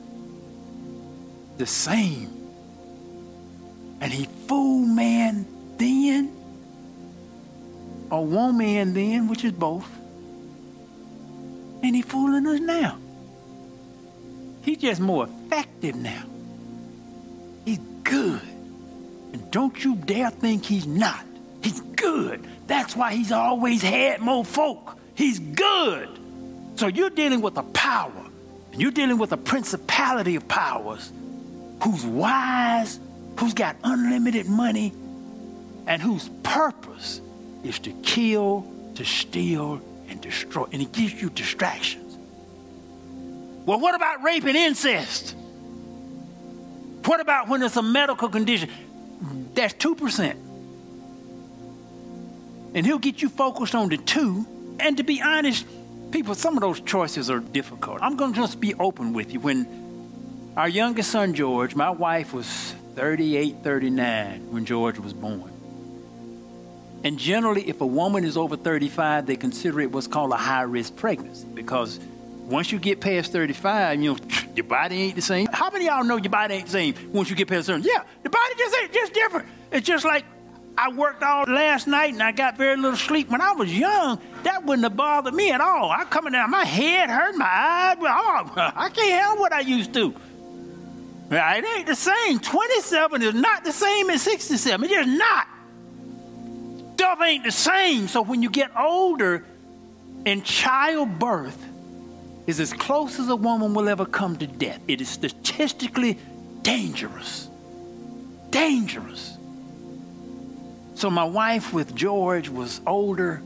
The 1.57 1.67
same. 1.67 2.35
And 4.01 4.11
he 4.11 4.25
fooled 4.47 4.87
man 4.87 5.45
then 5.77 6.38
or 8.09 8.25
one 8.25 8.57
man 8.57 8.93
then, 8.93 9.27
which 9.27 9.43
is 9.43 9.51
both. 9.51 9.89
And 11.81 11.95
he 11.95 12.01
fooling 12.01 12.45
us 12.47 12.59
now. 12.59 12.97
He's 14.61 14.77
just 14.77 14.99
more 14.99 15.25
effective 15.25 15.95
now. 15.95 16.23
He's 17.65 17.79
good. 18.03 18.41
And 19.33 19.51
don't 19.51 19.83
you 19.83 19.95
dare 19.95 20.31
think 20.31 20.65
he's 20.65 20.85
not. 20.85 21.23
He's 21.63 21.79
good. 21.81 22.45
That's 22.67 22.95
why 22.95 23.13
he's 23.13 23.31
always 23.31 23.81
had 23.81 24.21
more 24.21 24.43
folk. 24.43 24.97
He's 25.15 25.39
good. 25.39 26.09
So 26.75 26.87
you're 26.87 27.09
dealing 27.09 27.41
with 27.41 27.57
a 27.57 27.63
power. 27.63 28.11
And 28.71 28.81
you're 28.81 28.91
dealing 28.91 29.17
with 29.17 29.31
a 29.31 29.37
principality 29.37 30.35
of 30.35 30.47
powers 30.47 31.11
who's 31.83 32.05
wise, 32.05 32.99
who's 33.37 33.53
got 33.53 33.75
unlimited 33.83 34.47
money, 34.47 34.93
and 35.87 36.01
whose 36.01 36.29
purpose 36.43 37.21
is 37.63 37.79
to 37.79 37.91
kill, 38.03 38.65
to 38.95 39.05
steal, 39.05 39.81
and 40.09 40.21
destroy. 40.21 40.65
And 40.71 40.81
it 40.81 40.91
gives 40.91 41.21
you 41.21 41.29
distractions. 41.29 42.17
Well, 43.65 43.79
what 43.79 43.95
about 43.95 44.23
rape 44.23 44.45
and 44.45 44.57
incest? 44.57 45.35
What 47.05 47.19
about 47.19 47.47
when 47.47 47.61
it's 47.63 47.77
a 47.77 47.83
medical 47.83 48.29
condition? 48.29 48.69
That's 49.53 49.73
2%. 49.75 50.35
And 52.75 52.85
he'll 52.85 52.99
get 52.99 53.21
you 53.21 53.29
focused 53.29 53.75
on 53.75 53.89
the 53.89 53.97
two. 53.97 54.45
And 54.79 54.97
to 54.97 55.03
be 55.03 55.21
honest, 55.21 55.65
people, 56.11 56.35
some 56.35 56.55
of 56.55 56.61
those 56.61 56.81
choices 56.81 57.29
are 57.29 57.39
difficult. 57.39 57.99
I'm 58.01 58.15
going 58.15 58.33
to 58.33 58.39
just 58.39 58.59
be 58.59 58.73
open 58.75 59.13
with 59.13 59.33
you. 59.33 59.39
When 59.39 60.53
our 60.55 60.69
youngest 60.69 61.11
son, 61.11 61.33
George, 61.33 61.75
my 61.75 61.89
wife 61.89 62.33
was 62.33 62.47
38, 62.95 63.57
39 63.63 64.51
when 64.51 64.65
George 64.65 64.99
was 64.99 65.13
born. 65.13 65.51
And 67.03 67.17
generally, 67.17 67.67
if 67.69 67.81
a 67.81 67.85
woman 67.85 68.25
is 68.25 68.35
over 68.35 68.57
35, 68.57 69.25
they 69.25 69.35
consider 69.37 69.81
it 69.81 69.91
what's 69.91 70.07
called 70.07 70.31
a 70.31 70.37
high 70.37 70.63
risk 70.63 70.95
pregnancy 70.95 71.47
because 71.53 71.99
once 72.49 72.71
you 72.71 72.79
get 72.79 72.99
past 72.99 73.31
35, 73.31 74.01
you 74.01 74.13
know, 74.13 74.19
your 74.55 74.65
body 74.65 75.03
ain't 75.03 75.15
the 75.15 75.21
same. 75.21 75.47
How 75.51 75.69
many 75.69 75.85
y'all 75.85 76.03
know 76.03 76.17
your 76.17 76.29
body 76.29 76.55
ain't 76.55 76.65
the 76.65 76.71
same 76.71 76.95
once 77.13 77.29
you 77.29 77.35
get 77.35 77.47
past 77.47 77.67
30? 77.67 77.87
Yeah, 77.87 78.03
the 78.23 78.29
body 78.29 78.53
just 78.57 78.75
ain't 78.75 78.91
just 78.91 79.13
different. 79.13 79.47
It's 79.71 79.87
just 79.87 80.03
like 80.03 80.25
I 80.77 80.91
worked 80.91 81.23
all 81.23 81.43
last 81.43 81.87
night 81.87 82.13
and 82.13 82.23
I 82.23 82.31
got 82.31 82.57
very 82.57 82.75
little 82.75 82.97
sleep. 82.97 83.29
When 83.29 83.41
I 83.41 83.53
was 83.53 83.77
young, 83.77 84.19
that 84.43 84.65
wouldn't 84.65 84.83
have 84.83 84.97
bothered 84.97 85.33
me 85.33 85.51
at 85.51 85.61
all. 85.61 85.89
I 85.89 86.03
coming 86.05 86.33
down, 86.33 86.51
my 86.51 86.65
head 86.65 87.09
hurt, 87.09 87.35
my 87.35 87.45
eyes, 87.45 87.97
oh, 88.01 88.53
I 88.75 88.89
can't 88.89 89.11
handle 89.11 89.39
what 89.39 89.53
I 89.53 89.61
used 89.61 89.93
to. 89.93 90.13
It 91.31 91.65
ain't 91.77 91.85
the 91.85 91.95
same. 91.95 92.39
27 92.39 93.21
is 93.21 93.35
not 93.35 93.63
the 93.63 93.71
same 93.71 94.09
as 94.09 94.21
67. 94.23 94.83
It's 94.83 94.93
just 94.93 95.09
not 95.09 95.47
stuff 96.99 97.21
ain't 97.21 97.45
the 97.45 97.51
same. 97.51 98.09
So 98.09 98.21
when 98.21 98.43
you 98.43 98.49
get 98.49 98.71
older, 98.77 99.45
and 100.25 100.43
childbirth 100.43 101.57
is 102.45 102.59
as 102.59 102.73
close 102.73 103.19
as 103.19 103.29
a 103.29 103.37
woman 103.37 103.73
will 103.73 103.87
ever 103.87 104.05
come 104.05 104.35
to 104.35 104.45
death. 104.47 104.81
It 104.85 104.99
is 104.99 105.07
statistically 105.07 106.17
dangerous. 106.61 107.47
Dangerous. 108.49 109.37
So 110.95 111.09
my 111.09 111.23
wife 111.23 111.71
with 111.71 111.95
George 111.95 112.49
was 112.49 112.81
older, 112.85 113.41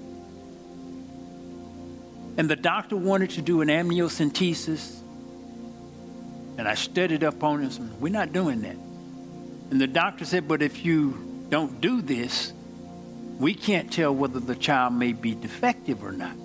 and 2.38 2.50
the 2.50 2.56
doctor 2.56 2.98
wanted 2.98 3.30
to 3.32 3.44
do 3.44 3.62
an 3.62 3.68
amniocentesis. 3.68 5.00
And 6.58 6.68
I 6.68 6.74
studied 6.74 7.24
up 7.24 7.44
on 7.44 7.64
it. 7.64 7.80
We're 8.00 8.12
not 8.12 8.34
doing 8.34 8.62
that. 8.62 8.78
And 9.70 9.80
the 9.80 9.86
doctor 9.86 10.26
said, 10.26 10.48
But 10.48 10.64
if 10.64 10.84
you 10.84 11.46
don't 11.50 11.80
do 11.82 12.02
this, 12.02 12.52
we 13.40 13.54
can't 13.54 13.92
tell 13.92 14.14
whether 14.14 14.40
the 14.40 14.56
child 14.56 14.94
may 14.94 15.14
be 15.14 15.36
defective 15.36 16.04
or 16.04 16.12
not. 16.12 16.36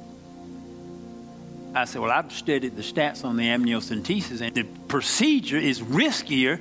I 1.75 1.85
said, 1.85 2.01
Well, 2.01 2.11
I've 2.11 2.33
studied 2.33 2.77
the 2.77 2.83
stats 2.83 3.25
on 3.25 3.37
the 3.37 3.45
amniocentesis, 3.45 4.41
and 4.41 4.55
the 4.55 4.65
procedure 4.89 5.59
is 5.59 5.81
riskier 5.81 6.61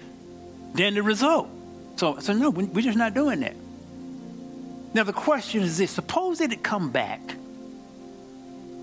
than 0.74 0.94
the 0.96 1.04
result. 1.04 1.50
So 1.96 2.18
I 2.18 2.20
said, 2.20 2.38
No, 2.38 2.50
we're 2.50 2.82
just 2.82 2.98
not 2.98 3.14
doing 3.14 3.40
that. 3.42 3.56
Now, 4.94 5.04
the 5.04 5.14
question 5.14 5.62
is 5.62 5.78
this 5.78 5.92
suppose 5.92 6.42
it 6.42 6.52
had 6.52 6.64
come 6.64 6.92
back, 6.92 7.22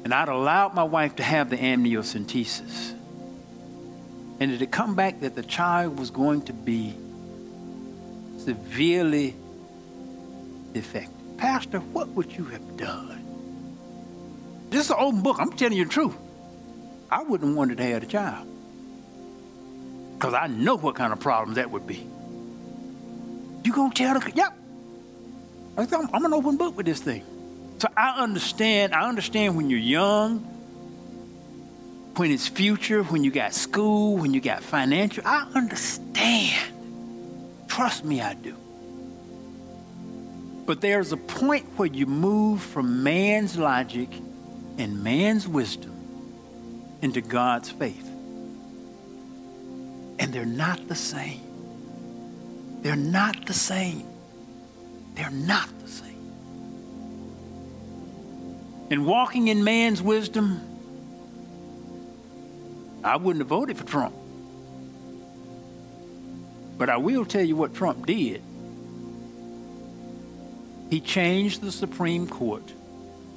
and 0.04 0.12
I'd 0.12 0.28
allowed 0.28 0.74
my 0.74 0.84
wife 0.84 1.16
to 1.16 1.22
have 1.22 1.50
the 1.50 1.56
amniocentesis, 1.56 2.92
and 4.40 4.50
it 4.50 4.60
had 4.60 4.70
come 4.70 4.94
back 4.94 5.20
that 5.20 5.34
the 5.34 5.42
child 5.42 5.98
was 5.98 6.10
going 6.10 6.42
to 6.42 6.52
be 6.52 6.94
severely 8.38 9.34
defective. 10.72 11.13
Pastor, 11.44 11.80
what 11.80 12.08
would 12.08 12.32
you 12.32 12.44
have 12.46 12.76
done? 12.78 13.20
This 14.70 14.86
is 14.86 14.90
an 14.90 14.96
open 14.98 15.20
book. 15.20 15.36
I'm 15.38 15.52
telling 15.52 15.76
you 15.76 15.84
the 15.84 15.90
truth. 15.90 16.16
I 17.10 17.22
wouldn't 17.22 17.50
have 17.50 17.54
wanted 17.54 17.76
to 17.76 17.84
have 17.84 18.02
a 18.02 18.06
child. 18.06 18.48
Because 20.14 20.32
I 20.32 20.46
know 20.46 20.76
what 20.78 20.94
kind 20.94 21.12
of 21.12 21.20
problems 21.20 21.56
that 21.56 21.70
would 21.70 21.86
be. 21.86 22.08
You 23.62 23.74
gonna 23.74 23.92
tell 23.92 24.18
the 24.18 24.32
yep. 24.34 24.56
I'm, 25.76 26.08
I'm 26.14 26.24
an 26.24 26.32
open 26.32 26.56
book 26.56 26.78
with 26.78 26.86
this 26.86 27.00
thing. 27.00 27.22
So 27.76 27.88
I 27.94 28.22
understand, 28.22 28.94
I 28.94 29.06
understand 29.06 29.54
when 29.54 29.68
you're 29.68 29.78
young, 29.78 30.38
when 32.16 32.30
it's 32.30 32.48
future, 32.48 33.02
when 33.02 33.22
you 33.22 33.30
got 33.30 33.52
school, 33.52 34.16
when 34.16 34.32
you 34.32 34.40
got 34.40 34.62
financial. 34.62 35.22
I 35.26 35.46
understand. 35.54 36.72
Trust 37.68 38.02
me, 38.02 38.22
I 38.22 38.32
do. 38.32 38.56
But 40.66 40.80
there's 40.80 41.12
a 41.12 41.16
point 41.16 41.66
where 41.76 41.88
you 41.88 42.06
move 42.06 42.62
from 42.62 43.02
man's 43.02 43.58
logic 43.58 44.08
and 44.78 45.04
man's 45.04 45.46
wisdom 45.46 45.92
into 47.02 47.20
God's 47.20 47.70
faith. 47.70 48.08
And 50.18 50.32
they're 50.32 50.46
not 50.46 50.88
the 50.88 50.94
same. 50.94 51.42
They're 52.82 52.96
not 52.96 53.46
the 53.46 53.52
same. 53.52 54.06
They're 55.14 55.30
not 55.30 55.68
the 55.80 55.88
same. 55.88 56.10
In 58.90 59.04
walking 59.04 59.48
in 59.48 59.64
man's 59.64 60.00
wisdom, 60.00 60.60
I 63.02 63.16
wouldn't 63.16 63.42
have 63.42 63.48
voted 63.48 63.76
for 63.76 63.84
Trump. 63.84 64.14
But 66.78 66.88
I 66.88 66.96
will 66.96 67.24
tell 67.24 67.44
you 67.44 67.54
what 67.54 67.74
Trump 67.74 68.06
did. 68.06 68.42
He 70.90 71.00
changed 71.00 71.60
the 71.62 71.72
Supreme 71.72 72.26
Court 72.26 72.72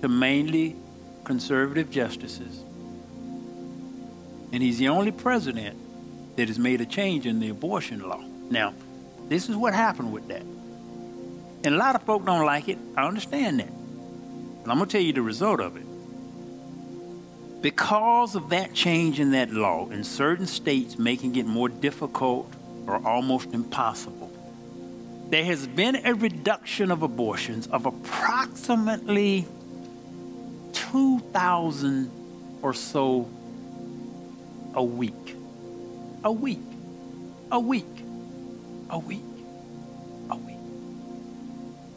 to 0.02 0.08
mainly 0.08 0.76
conservative 1.24 1.90
justices. 1.90 2.64
And 4.54 4.64
he's 4.64 4.78
the 4.78 4.90
only 4.90 5.12
president 5.12 5.78
that 6.38 6.48
has 6.48 6.60
made 6.60 6.82
a 6.82 6.86
change 6.86 7.26
in 7.26 7.40
the 7.40 7.50
abortion 7.50 8.08
law. 8.08 8.24
Now, 8.50 8.74
this 9.28 9.50
is 9.50 9.56
what 9.56 9.74
happened 9.74 10.14
with 10.14 10.28
that. 10.30 10.44
And 10.44 11.76
a 11.76 11.78
lot 11.78 11.96
of 11.96 12.04
folk 12.04 12.26
don't 12.26 12.46
like 12.46 12.70
it. 12.70 12.78
I 12.96 13.08
understand 13.08 13.60
that. 13.60 13.68
And 13.68 14.72
I'm 14.72 14.78
going 14.78 14.88
to 14.88 14.92
tell 14.92 15.02
you 15.02 15.14
the 15.14 15.22
result 15.22 15.60
of 15.60 15.76
it. 15.76 15.84
Because 17.62 18.36
of 18.36 18.50
that 18.50 18.74
change 18.74 19.20
in 19.20 19.32
that 19.32 19.52
law 19.52 19.90
in 19.90 20.04
certain 20.04 20.46
states 20.46 21.00
making 21.00 21.36
it 21.36 21.46
more 21.46 21.68
difficult 21.68 22.54
or 22.86 23.06
almost 23.06 23.54
impossible, 23.54 24.32
there 25.30 25.44
has 25.44 25.68
been 25.68 26.06
a 26.06 26.14
reduction 26.14 26.90
of 26.90 27.04
abortions 27.04 27.68
of 27.68 27.86
approximately 27.86 29.46
2,000 30.74 32.12
or 32.62 32.74
so 32.74 33.28
a 34.74 34.84
week. 34.84 35.36
A 36.24 36.32
week. 36.32 36.60
A 37.52 37.60
week. 37.60 37.86
A 38.90 39.00
week. 39.00 39.24
A 40.30 40.36
week. 40.38 40.56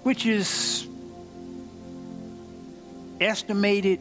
Which 0.02 0.26
is 0.26 0.88
estimated 3.20 4.00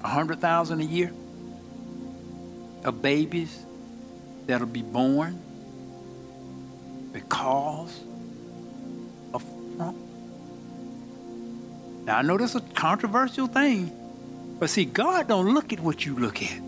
100,000 0.00 0.80
a 0.80 0.84
year 0.84 1.12
of 2.84 3.00
babies 3.02 3.64
that'll 4.46 4.66
be 4.66 4.82
born 4.82 5.42
because 7.12 8.00
Trump. 9.76 9.96
Now 12.04 12.18
I 12.18 12.22
know 12.22 12.36
this 12.38 12.54
is 12.54 12.56
a 12.56 12.74
controversial 12.74 13.46
thing, 13.46 13.90
but 14.58 14.70
see, 14.70 14.84
God 14.84 15.28
don't 15.28 15.52
look 15.52 15.72
at 15.72 15.80
what 15.80 16.04
you 16.04 16.16
look 16.16 16.42
at. 16.42 16.60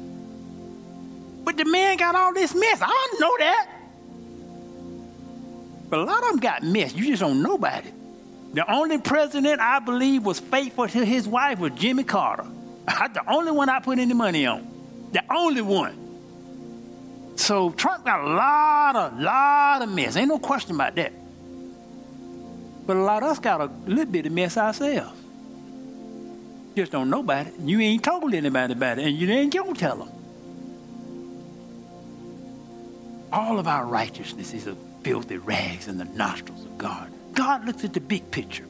But 1.45 1.57
the 1.57 1.65
man 1.65 1.97
got 1.97 2.15
all 2.15 2.35
this 2.35 2.55
mess. 2.55 2.83
I 2.83 2.87
don't 2.87 3.21
know 3.21 3.37
that. 3.39 3.71
But 5.89 6.01
a 6.01 6.05
lot 6.05 6.23
of 6.23 6.31
them 6.31 6.39
got 6.41 6.63
mess. 6.63 6.95
You 6.95 7.07
just 7.07 7.21
don't 7.21 7.43
know 7.43 7.55
about 7.55 7.87
it. 7.87 7.95
The 8.53 8.71
only 8.71 8.99
president 8.99 9.61
I 9.61 9.79
believe 9.79 10.25
was 10.25 10.41
faithful 10.41 10.89
to 10.89 11.05
his 11.05 11.27
wife 11.27 11.59
was 11.59 11.73
Jimmy 11.73 12.05
Carter. 12.05 12.45
the 12.87 13.23
only 13.29 13.53
one 13.53 13.69
I 13.69 13.81
put 13.81 13.99
any 13.99 14.15
money 14.15 14.47
on. 14.47 14.67
The 15.13 15.23
only 15.31 15.63
one. 15.63 16.09
So 17.37 17.71
Trump 17.71 18.05
got 18.05 18.21
a 18.25 18.29
lot 18.29 18.97
of, 18.97 19.21
lot 19.21 19.83
of 19.83 19.89
mess. 19.91 20.17
Ain't 20.17 20.29
no 20.29 20.39
question 20.39 20.75
about 20.75 20.97
that. 20.97 21.13
But 22.89 22.97
a 22.97 23.03
lot 23.03 23.23
of 23.23 23.29
us 23.29 23.39
got 23.39 23.61
a 23.61 23.67
little 23.87 24.11
bit 24.11 24.25
of 24.25 24.33
mess 24.33 24.57
ourselves. 24.57 25.13
Just 26.75 26.91
don't 26.91 27.11
know 27.11 27.21
about 27.21 27.49
it. 27.49 27.55
You 27.61 27.79
ain't 27.81 28.03
told 28.03 28.33
anybody 28.33 28.73
about 28.73 28.99
it, 28.99 29.07
and 29.07 29.15
you 29.15 29.29
ain't 29.29 29.53
gonna 29.53 29.75
tell 29.75 29.97
them. 29.97 30.11
All 33.31 33.59
of 33.59 33.69
our 33.69 33.85
righteousness 33.85 34.55
is 34.55 34.67
a 34.67 34.75
filthy 35.03 35.37
rags 35.37 35.87
in 35.87 35.99
the 35.99 36.07
nostrils 36.07 36.65
of 36.65 36.79
God. 36.79 37.13
God 37.35 37.67
looks 37.67 37.85
at 37.85 37.93
the 37.93 38.01
big 38.01 38.31
picture. 38.31 38.65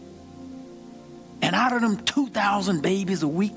And 1.40 1.54
out 1.54 1.72
of 1.72 1.80
them 1.80 2.04
2,000 2.04 2.82
babies 2.82 3.22
a 3.22 3.28
week 3.28 3.54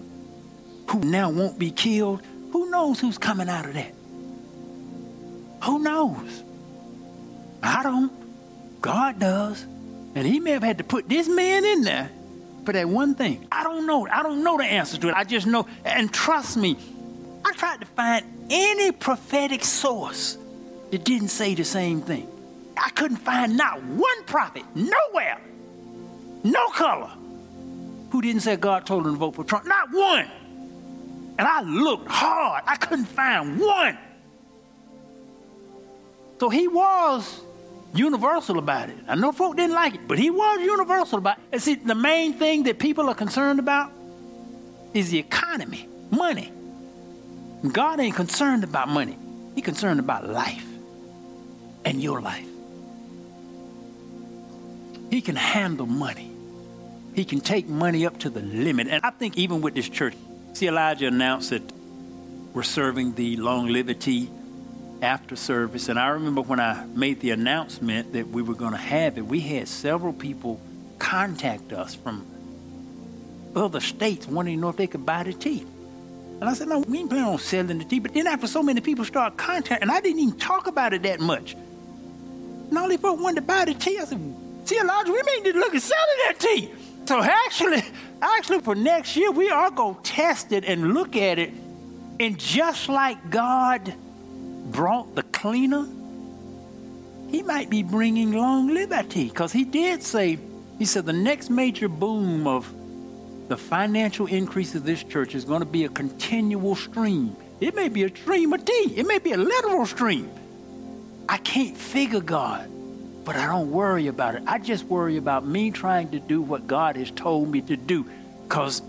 who 0.90 1.00
now 1.00 1.32
won't 1.32 1.58
be 1.58 1.72
killed, 1.72 2.22
who 2.52 2.70
knows 2.70 3.00
who's 3.00 3.18
coming 3.18 3.50
out 3.50 3.66
of 3.66 3.74
that? 3.74 3.96
Who 5.64 5.80
knows? 5.80 6.44
I 7.64 7.82
don't. 7.82 8.12
God 8.80 9.18
does. 9.18 9.66
And 10.16 10.28
he 10.28 10.40
may 10.40 10.52
have 10.52 10.64
had 10.64 10.78
to 10.80 10.84
put 10.84 11.08
this 11.08 11.28
man 11.28 11.64
in 11.64 11.84
there 11.84 12.10
for 12.66 12.74
that 12.74 12.88
one 12.88 13.16
thing. 13.16 13.48
I 13.52 13.64
don't 13.64 13.86
know. 13.86 14.08
I 14.08 14.24
don't 14.24 14.44
know 14.44 14.58
the 14.58 14.66
answer 14.66 14.98
to 14.98 15.10
it. 15.10 15.14
I 15.14 15.24
just 15.24 15.48
know. 15.48 15.68
And 15.86 16.12
trust 16.14 16.58
me, 16.58 16.78
I 17.46 17.54
tried 17.54 17.82
to 17.82 17.88
find 17.88 18.26
any 18.50 18.92
prophetic 18.92 19.64
source 19.64 20.38
that 20.92 21.04
didn't 21.04 21.30
say 21.30 21.56
the 21.56 21.64
same 21.64 22.02
thing. 22.02 22.28
I 22.78 22.90
couldn't 22.90 23.18
find 23.18 23.58
not 23.58 23.82
one 23.84 24.24
prophet, 24.26 24.64
nowhere, 24.76 25.40
no 26.44 26.68
color, 26.70 27.12
who 28.12 28.22
didn't 28.22 28.42
say 28.42 28.56
God 28.58 28.86
told 28.86 29.06
him 29.06 29.14
to 29.14 29.18
vote 29.18 29.36
for 29.36 29.44
Trump. 29.44 29.66
Not 29.66 29.92
one. 29.92 30.30
And 31.40 31.48
I 31.48 31.62
looked 31.62 32.10
hard. 32.10 32.64
I 32.68 32.76
couldn't 32.76 33.06
find 33.06 33.60
one. 33.60 33.98
So 36.40 36.50
he 36.50 36.68
was 36.68 37.42
universal 37.94 38.58
about 38.58 38.90
it. 38.90 38.98
I 39.08 39.16
know 39.16 39.32
folk 39.32 39.58
didn't 39.58 39.76
like 39.76 39.96
it, 39.96 40.08
but 40.08 40.18
he 40.18 40.30
was 40.30 40.60
universal 40.62 41.18
about 41.20 41.38
it. 41.38 41.44
And 41.52 41.62
see, 41.62 41.76
the 41.76 41.96
main 41.96 42.34
thing 42.34 42.64
that 42.64 42.80
people 42.80 43.10
are 43.10 43.16
concerned 43.16 43.60
about 43.60 43.92
is 44.94 45.10
the 45.10 45.20
economy, 45.20 45.88
money. 46.10 46.52
God 47.70 48.00
ain't 48.00 48.16
concerned 48.16 48.64
about 48.64 48.88
money. 48.88 49.18
He's 49.56 49.64
concerned 49.64 50.00
about 50.00 50.28
life 50.28 50.66
and 51.86 52.02
your 52.02 52.22
life. 52.22 52.48
He 55.10 55.22
can 55.22 55.36
handle 55.36 55.86
money. 55.86 56.32
He 57.14 57.26
can 57.26 57.42
take 57.42 57.68
money 57.68 58.06
up 58.06 58.20
to 58.20 58.30
the 58.30 58.40
limit. 58.42 58.88
And 58.88 59.04
I 59.04 59.10
think 59.10 59.38
even 59.38 59.62
with 59.62 59.76
this 59.76 59.90
church, 59.90 60.16
see, 60.54 60.68
Elijah 60.68 61.08
announced 61.08 61.50
that 61.50 61.62
we're 62.54 62.64
serving 62.64 63.16
the 63.16 63.36
long 63.38 63.68
longevity 63.68 64.30
after 65.02 65.36
service. 65.36 65.90
And 65.90 66.00
I 66.00 66.10
remember 66.10 66.42
when 66.42 66.60
I 66.60 66.86
made 66.86 67.20
the 67.20 67.32
announcement 67.32 68.14
that 68.14 68.28
we 68.28 68.42
were 68.42 68.54
going 68.54 68.72
to 68.72 68.78
have 68.78 69.18
it, 69.18 69.26
we 69.26 69.40
had 69.40 69.68
several 69.68 70.14
people 70.14 70.60
contact 71.00 71.74
us 71.74 71.96
from 71.96 72.26
other 73.56 73.80
states 73.80 74.28
wanting 74.28 74.56
to 74.58 74.62
know 74.62 74.70
if 74.70 74.78
they 74.78 74.88
could 74.88 75.06
buy 75.06 75.24
the 75.24 75.34
tea. 75.34 75.66
And 76.40 76.50
I 76.50 76.54
said, 76.54 76.70
no, 76.70 76.80
we 76.80 77.00
ain't 77.00 77.10
planning 77.10 77.28
on 77.28 77.38
selling 77.40 77.78
the 77.78 77.86
tea. 77.86 78.00
But 78.00 78.14
then 78.14 78.28
after 78.28 78.48
so 78.48 78.64
many 78.64 78.82
people 78.82 79.06
start 79.06 79.38
contacting, 79.38 79.84
and 79.84 79.92
I 79.92 80.02
didn't 80.02 80.20
even 80.20 80.40
talk 80.40 80.68
about 80.68 80.94
it 80.94 81.04
that 81.04 81.20
much. 81.20 81.54
And 81.54 82.78
all 82.78 82.88
these 82.88 83.00
folks 83.00 83.22
wanted 83.22 83.42
to 83.42 83.42
buy 83.42 83.66
the 83.66 83.74
tea. 83.74 84.00
I 84.00 84.06
said, 84.06 84.20
see, 84.66 84.80
Elijah, 84.80 85.12
we 85.12 85.22
may 85.24 85.40
need 85.44 85.54
to 85.54 85.60
look 85.60 85.76
at 85.76 85.82
selling 85.82 86.18
that 86.28 86.40
tea. 86.40 86.72
So 87.06 87.22
actually, 87.22 87.84
actually 88.22 88.60
for 88.62 88.74
next 88.74 89.16
year, 89.16 89.32
we 89.32 89.50
are 89.50 89.70
going 89.70 89.96
to 89.96 90.02
test 90.02 90.52
it 90.52 90.64
and 90.66 90.94
look 90.94 91.16
at 91.16 91.38
it. 91.38 91.52
And 92.20 92.40
just 92.40 92.88
like 92.90 93.30
God 93.30 93.94
brought 94.72 95.16
the 95.16 95.24
cleaner, 95.24 95.88
he 97.30 97.44
might 97.44 97.70
be 97.70 97.84
bringing 97.84 98.34
long 98.34 98.68
liberty 98.68 99.30
because 99.30 99.52
he 99.52 99.64
did 99.64 100.04
say, 100.04 100.38
he 100.78 100.86
said 100.86 101.06
the 101.06 101.14
next 101.14 101.50
major 101.50 101.88
boom 101.88 102.48
of 102.48 102.72
the 103.48 103.58
financial 103.58 104.28
increase 104.28 104.76
of 104.76 104.84
this 104.84 105.04
church 105.04 105.36
is 105.36 105.46
going 105.46 105.60
to 105.60 105.66
be 105.66 105.86
a 105.86 105.90
continual 105.90 106.76
stream. 106.76 107.36
It 107.60 107.76
may 107.76 107.90
be 107.90 108.04
a 108.04 108.10
stream 108.10 108.54
of 108.54 108.66
tea. 108.66 108.94
It 108.96 109.06
may 109.06 109.20
be 109.20 109.34
a 109.34 109.38
literal 109.38 109.86
stream. 109.86 110.30
I 111.30 111.38
can't 111.38 111.78
figure 111.78 112.22
God, 112.22 112.70
but 113.24 113.36
I 113.36 113.46
don't 113.46 113.72
worry 113.72 114.08
about 114.08 114.36
it. 114.36 114.44
I 114.48 114.58
just 114.58 114.86
worry 114.86 115.18
about 115.18 115.46
me 115.46 115.72
trying 115.72 116.12
to 116.12 116.20
do 116.20 116.42
what 116.42 116.68
God 116.68 116.96
has 116.96 117.12
told 117.12 117.50
me 117.50 117.62
to 117.62 117.78
do 117.78 118.06
because 118.44 118.82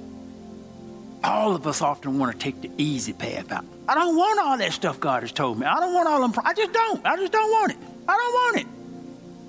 all 1.24 1.54
of 1.54 1.66
us 1.66 1.82
often 1.82 2.18
want 2.18 2.32
to 2.32 2.38
take 2.38 2.60
the 2.60 2.70
easy 2.78 3.12
path 3.12 3.52
out. 3.52 3.64
I 3.88 3.94
don't 3.94 4.16
want 4.16 4.40
all 4.40 4.58
that 4.58 4.72
stuff 4.72 4.98
God 4.98 5.22
has 5.22 5.32
told 5.32 5.58
me. 5.58 5.66
I 5.66 5.80
don't 5.80 5.94
want 5.94 6.08
all 6.08 6.20
them. 6.26 6.32
I 6.44 6.54
just 6.54 6.72
don't. 6.72 7.04
I 7.06 7.16
just 7.16 7.32
don't 7.32 7.50
want 7.50 7.72
it. 7.72 7.78
I 8.08 8.16
don't 8.16 8.32
want 8.32 8.56
it. 8.60 8.66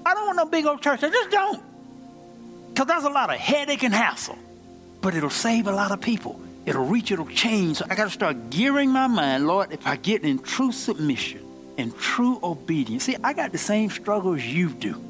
I 0.06 0.14
don't 0.14 0.26
want 0.26 0.38
no 0.38 0.46
big 0.46 0.66
old 0.66 0.82
church. 0.82 1.04
I 1.04 1.10
just 1.10 1.32
don't. 1.32 1.64
Because 2.70 2.88
there's 2.88 3.04
a 3.04 3.10
lot 3.10 3.32
of 3.32 3.40
headache 3.40 3.84
and 3.84 3.94
hassle. 3.94 4.38
But 5.02 5.16
it'll 5.16 5.30
save 5.30 5.68
a 5.68 5.72
lot 5.72 5.92
of 5.92 6.02
people. 6.02 6.40
It'll 6.66 6.86
reach, 6.86 7.12
it'll 7.12 7.26
change. 7.28 7.78
So 7.78 7.86
I 7.90 7.96
got 7.96 8.06
to 8.06 8.10
start 8.10 8.50
gearing 8.50 8.90
my 8.90 9.08
mind, 9.08 9.48
Lord, 9.48 9.72
if 9.72 9.86
I 9.86 9.96
get 9.96 10.24
in 10.24 10.40
true 10.40 10.72
submission 10.72 11.42
and 11.78 11.96
true 11.98 12.40
obedience. 12.42 13.04
See, 13.04 13.18
I 13.24 13.34
got 13.34 13.52
the 13.52 13.58
same 13.58 13.90
struggles 13.90 14.42
you 14.42 14.70
do. 14.70 15.02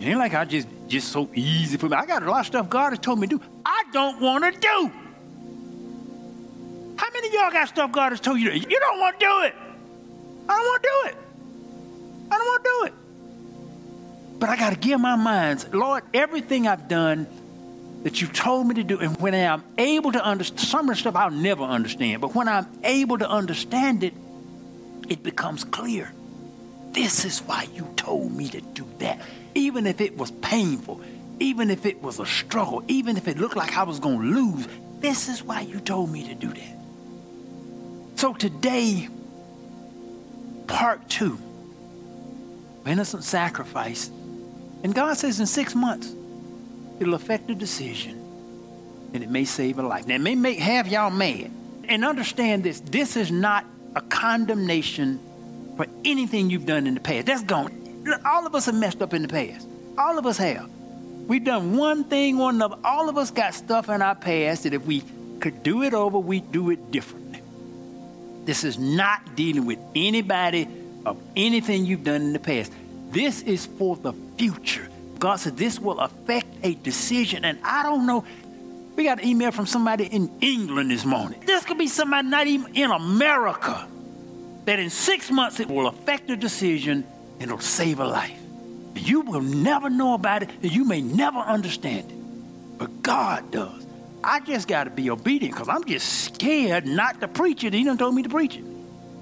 It 0.00 0.06
ain't 0.06 0.18
like 0.18 0.34
I 0.34 0.44
just 0.44 0.68
just 0.88 1.08
so 1.08 1.28
easy 1.34 1.76
for 1.76 1.88
me. 1.88 1.96
I 1.96 2.06
got 2.06 2.22
a 2.22 2.30
lot 2.30 2.40
of 2.40 2.46
stuff 2.46 2.68
God 2.68 2.90
has 2.90 2.98
told 2.98 3.18
me 3.18 3.26
to 3.26 3.38
do. 3.38 3.44
I 3.64 3.84
don't 3.92 4.20
want 4.20 4.44
to 4.44 4.60
do. 4.60 4.90
How 6.96 7.10
many 7.12 7.28
of 7.28 7.34
y'all 7.34 7.50
got 7.50 7.68
stuff 7.68 7.92
God 7.92 8.12
has 8.12 8.20
told 8.20 8.40
you 8.40 8.50
to 8.50 8.58
do? 8.58 8.68
You 8.68 8.80
don't 8.80 8.98
want 9.00 9.18
to 9.20 9.26
do 9.26 9.40
it. 9.42 9.54
I 10.48 10.56
don't 10.56 10.66
want 10.66 10.82
to 10.82 10.88
do 10.88 11.08
it. 11.08 11.16
I 12.30 12.38
don't 12.38 12.46
want 12.46 12.64
to 12.64 12.70
do 12.70 12.86
it. 12.86 12.94
But 14.38 14.48
I 14.50 14.56
got 14.56 14.70
to 14.70 14.78
give 14.78 15.00
my 15.00 15.16
minds, 15.16 15.66
Lord, 15.72 16.04
everything 16.12 16.68
I've 16.68 16.88
done 16.88 17.26
that 18.02 18.20
you've 18.20 18.32
told 18.32 18.66
me 18.66 18.74
to 18.76 18.84
do, 18.84 19.00
and 19.00 19.16
when 19.20 19.34
I'm 19.34 19.64
able 19.78 20.12
to 20.12 20.22
understand, 20.22 20.60
some 20.60 20.88
of 20.88 20.94
the 20.94 21.00
stuff 21.00 21.16
I'll 21.16 21.30
never 21.30 21.64
understand, 21.64 22.20
but 22.20 22.34
when 22.34 22.46
I'm 22.46 22.66
able 22.84 23.18
to 23.18 23.28
understand 23.28 24.04
it, 24.04 24.14
it 25.08 25.22
becomes 25.22 25.64
clear. 25.64 26.12
This 26.92 27.24
is 27.24 27.40
why 27.40 27.66
you 27.74 27.88
told 27.96 28.32
me 28.32 28.48
to 28.50 28.60
do 28.60 28.86
that. 28.98 29.20
Even 29.56 29.86
if 29.86 30.00
it 30.00 30.16
was 30.16 30.30
painful, 30.30 31.00
even 31.40 31.70
if 31.70 31.86
it 31.86 32.02
was 32.02 32.20
a 32.20 32.26
struggle, 32.26 32.84
even 32.88 33.16
if 33.16 33.26
it 33.26 33.38
looked 33.38 33.56
like 33.56 33.76
I 33.76 33.82
was 33.84 33.98
going 33.98 34.20
to 34.20 34.26
lose, 34.26 34.68
this 35.00 35.28
is 35.28 35.42
why 35.42 35.62
you 35.62 35.80
told 35.80 36.10
me 36.10 36.28
to 36.28 36.34
do 36.34 36.48
that. 36.48 36.76
So 38.16 38.34
today, 38.34 39.08
part 40.66 41.08
two 41.08 41.38
innocent 42.86 43.24
sacrifice. 43.24 44.08
And 44.84 44.94
God 44.94 45.14
says 45.16 45.40
in 45.40 45.46
six 45.46 45.74
months, 45.74 46.14
it'll 47.00 47.14
affect 47.14 47.50
a 47.50 47.54
decision 47.54 48.22
and 49.14 49.22
it 49.22 49.30
may 49.30 49.44
save 49.44 49.78
a 49.78 49.82
life. 49.82 50.06
Now, 50.06 50.16
it 50.16 50.20
may 50.20 50.34
make 50.34 50.58
have 50.58 50.86
y'all 50.86 51.10
mad. 51.10 51.50
And 51.88 52.04
understand 52.04 52.64
this 52.64 52.80
this 52.80 53.16
is 53.16 53.30
not 53.30 53.64
a 53.94 54.02
condemnation 54.02 55.20
for 55.76 55.86
anything 56.04 56.50
you've 56.50 56.66
done 56.66 56.86
in 56.86 56.94
the 56.94 57.00
past. 57.00 57.26
That's 57.26 57.42
gone. 57.42 57.85
All 58.24 58.46
of 58.46 58.54
us 58.54 58.66
have 58.66 58.74
messed 58.74 59.02
up 59.02 59.14
in 59.14 59.22
the 59.22 59.28
past. 59.28 59.66
All 59.98 60.18
of 60.18 60.26
us 60.26 60.38
have. 60.38 60.68
We've 61.26 61.42
done 61.42 61.76
one 61.76 62.04
thing 62.04 62.40
or 62.40 62.50
another. 62.50 62.76
All 62.84 63.08
of 63.08 63.18
us 63.18 63.30
got 63.30 63.54
stuff 63.54 63.88
in 63.88 64.00
our 64.00 64.14
past 64.14 64.62
that 64.62 64.74
if 64.74 64.84
we 64.86 65.02
could 65.40 65.62
do 65.62 65.82
it 65.82 65.92
over, 65.92 66.18
we'd 66.18 66.52
do 66.52 66.70
it 66.70 66.90
differently. 66.90 67.42
This 68.44 68.62
is 68.62 68.78
not 68.78 69.34
dealing 69.34 69.66
with 69.66 69.78
anybody 69.94 70.68
of 71.04 71.20
anything 71.34 71.84
you've 71.84 72.04
done 72.04 72.22
in 72.22 72.32
the 72.32 72.38
past. 72.38 72.72
This 73.10 73.42
is 73.42 73.66
for 73.66 73.96
the 73.96 74.12
future. 74.38 74.88
God 75.18 75.36
said 75.36 75.56
this 75.56 75.80
will 75.80 75.98
affect 75.98 76.46
a 76.62 76.74
decision. 76.74 77.44
And 77.44 77.58
I 77.64 77.82
don't 77.82 78.06
know. 78.06 78.24
We 78.94 79.04
got 79.04 79.20
an 79.20 79.26
email 79.26 79.50
from 79.50 79.66
somebody 79.66 80.06
in 80.06 80.30
England 80.40 80.90
this 80.90 81.04
morning. 81.04 81.40
This 81.44 81.64
could 81.64 81.78
be 81.78 81.88
somebody 81.88 82.28
not 82.28 82.46
even 82.46 82.74
in 82.76 82.90
America. 82.90 83.86
That 84.64 84.78
in 84.78 84.90
six 84.90 85.30
months 85.30 85.60
it 85.60 85.68
will 85.68 85.86
affect 85.86 86.30
a 86.30 86.36
decision 86.36 87.04
it'll 87.40 87.60
save 87.60 88.00
a 88.00 88.06
life. 88.06 88.38
You 88.94 89.20
will 89.20 89.42
never 89.42 89.90
know 89.90 90.14
about 90.14 90.42
it 90.42 90.50
and 90.62 90.72
you 90.72 90.84
may 90.84 91.00
never 91.00 91.38
understand 91.38 92.10
it. 92.10 92.78
But 92.78 93.02
God 93.02 93.50
does. 93.50 93.86
I 94.24 94.40
just 94.40 94.66
got 94.66 94.84
to 94.84 94.90
be 94.90 95.10
obedient 95.10 95.54
because 95.54 95.68
I'm 95.68 95.84
just 95.84 96.24
scared 96.24 96.86
not 96.86 97.20
to 97.20 97.28
preach 97.28 97.62
it. 97.64 97.72
He 97.72 97.84
done 97.84 97.98
told 97.98 98.14
me 98.14 98.22
to 98.22 98.28
preach 98.28 98.56
it. 98.56 98.64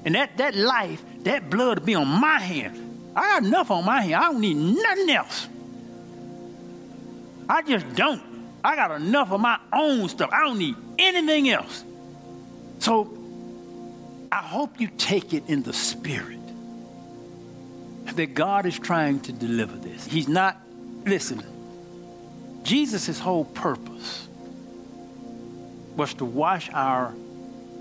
And 0.05 0.15
that, 0.15 0.37
that 0.39 0.55
life, 0.55 1.03
that 1.25 1.51
blood 1.51 1.81
will 1.81 1.87
be 1.87 1.95
on 1.95 2.09
my 2.09 2.39
hands. 2.39 2.81
I 3.17 3.23
got 3.23 3.45
enough 3.45 3.71
on 3.71 3.85
my 3.85 4.03
hand. 4.03 4.15
I 4.15 4.23
don't 4.23 4.41
need 4.41 4.57
nothing 4.57 5.11
else. 5.11 5.49
I 7.49 7.63
just 7.63 7.95
don't. 7.95 8.23
I 8.65 8.77
got 8.77 8.93
enough 8.93 9.31
of 9.31 9.41
my 9.41 9.59
own 9.73 10.09
stuff. 10.09 10.31
I 10.33 10.41
don't 10.41 10.59
need 10.59 10.77
anything 10.99 11.51
else. 11.51 11.85
So 12.79 13.17
I 14.33 14.39
hope 14.39 14.81
you 14.81 14.89
take 14.89 15.35
it 15.35 15.45
in 15.49 15.63
the 15.63 15.73
spirit 15.73 16.34
that 18.17 18.35
God 18.35 18.67
is 18.67 18.79
trying 18.79 19.21
to 19.21 19.33
deliver 19.33 19.77
this. 19.77 20.07
He's 20.07 20.29
not, 20.29 20.61
listen, 21.05 21.43
Jesus' 22.63 23.19
whole 23.19 23.45
purpose 23.45 24.27
was 25.97 26.15
to 26.15 26.25
wash 26.25 26.71
our 26.73 27.15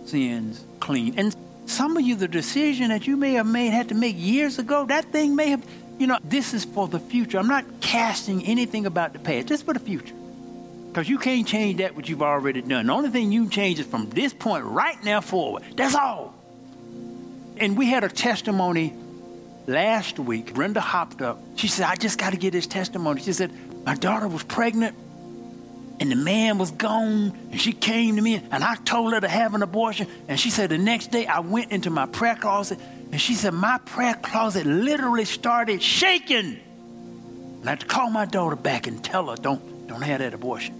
sins 0.05 0.65
clean. 0.79 1.15
And 1.17 1.35
some 1.65 1.97
of 1.97 2.03
you, 2.03 2.15
the 2.15 2.27
decision 2.27 2.89
that 2.89 3.07
you 3.07 3.17
may 3.17 3.33
have 3.33 3.47
made, 3.47 3.71
had 3.71 3.89
to 3.89 3.95
make 3.95 4.15
years 4.17 4.59
ago, 4.59 4.85
that 4.85 5.05
thing 5.05 5.35
may 5.35 5.49
have, 5.49 5.65
you 5.97 6.07
know, 6.07 6.19
this 6.23 6.53
is 6.53 6.65
for 6.65 6.87
the 6.87 6.99
future. 6.99 7.39
I'm 7.39 7.47
not 7.47 7.65
casting 7.81 8.45
anything 8.45 8.85
about 8.85 9.13
the 9.13 9.19
past, 9.19 9.47
just 9.47 9.65
for 9.65 9.73
the 9.73 9.79
future. 9.79 10.15
Because 10.87 11.09
you 11.09 11.17
can't 11.17 11.47
change 11.47 11.77
that 11.79 11.95
what 11.95 12.07
you've 12.07 12.21
already 12.21 12.61
done. 12.61 12.85
The 12.85 12.93
only 12.93 13.09
thing 13.09 13.31
you 13.31 13.43
can 13.43 13.49
change 13.49 13.79
is 13.79 13.87
from 13.87 14.09
this 14.09 14.33
point 14.33 14.65
right 14.65 15.01
now 15.03 15.21
forward. 15.21 15.63
That's 15.75 15.95
all. 15.95 16.35
And 17.57 17.77
we 17.77 17.89
had 17.89 18.03
a 18.03 18.09
testimony 18.09 18.93
last 19.67 20.19
week. 20.19 20.53
Brenda 20.53 20.81
hopped 20.81 21.21
up. 21.21 21.41
She 21.55 21.67
said, 21.67 21.85
I 21.85 21.95
just 21.95 22.17
got 22.17 22.31
to 22.31 22.37
get 22.37 22.51
this 22.51 22.67
testimony. 22.67 23.21
She 23.21 23.33
said, 23.33 23.51
My 23.85 23.95
daughter 23.95 24.27
was 24.27 24.43
pregnant 24.43 24.95
and 25.99 26.11
the 26.11 26.15
man 26.15 26.57
was 26.57 26.71
gone 26.71 27.37
and 27.51 27.61
she 27.61 27.71
came 27.71 28.15
to 28.15 28.21
me 28.21 28.35
and 28.35 28.63
I 28.63 28.75
told 28.75 29.13
her 29.13 29.21
to 29.21 29.27
have 29.27 29.53
an 29.53 29.61
abortion 29.61 30.07
and 30.27 30.39
she 30.39 30.49
said 30.49 30.69
the 30.69 30.77
next 30.77 31.11
day 31.11 31.25
I 31.27 31.39
went 31.39 31.71
into 31.71 31.89
my 31.89 32.05
prayer 32.05 32.35
closet 32.35 32.79
and 33.11 33.21
she 33.21 33.35
said 33.35 33.53
my 33.53 33.77
prayer 33.77 34.15
closet 34.15 34.65
literally 34.65 35.25
started 35.25 35.81
shaking 35.81 36.59
and 36.59 37.65
I 37.65 37.69
had 37.69 37.79
to 37.81 37.85
call 37.85 38.09
my 38.09 38.25
daughter 38.25 38.55
back 38.55 38.87
and 38.87 39.03
tell 39.03 39.29
her 39.29 39.35
don't 39.35 39.87
don't 39.87 40.01
have 40.01 40.19
that 40.19 40.33
abortion 40.33 40.75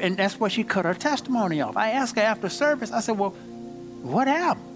and 0.00 0.16
that's 0.16 0.40
where 0.40 0.50
she 0.50 0.64
cut 0.64 0.86
her 0.86 0.94
testimony 0.94 1.60
off 1.60 1.76
I 1.76 1.90
asked 1.90 2.16
her 2.16 2.22
after 2.22 2.48
service 2.48 2.90
I 2.90 3.00
said 3.00 3.18
well 3.18 3.30
what 3.30 4.28
happened 4.28 4.67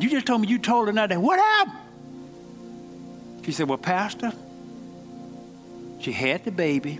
you 0.00 0.10
just 0.10 0.26
told 0.26 0.40
me 0.40 0.48
you 0.48 0.58
told 0.58 0.86
her 0.86 0.92
not 0.92 1.08
day. 1.08 1.16
what 1.16 1.38
happened 1.38 1.78
she 3.44 3.52
said 3.52 3.68
well 3.68 3.78
pastor 3.78 4.32
she 6.00 6.12
had 6.12 6.44
the 6.44 6.50
baby 6.50 6.98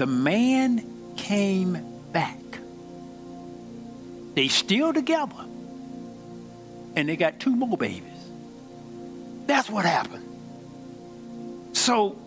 the 0.00 0.06
man 0.06 1.14
came 1.18 1.76
back. 2.10 2.38
They 4.34 4.48
still 4.48 4.94
together. 4.94 5.44
And 6.96 7.06
they 7.06 7.16
got 7.16 7.38
two 7.38 7.54
more 7.54 7.76
babies. 7.76 8.02
That's 9.44 9.68
what 9.68 9.84
happened. 9.84 10.24
So 11.76 12.18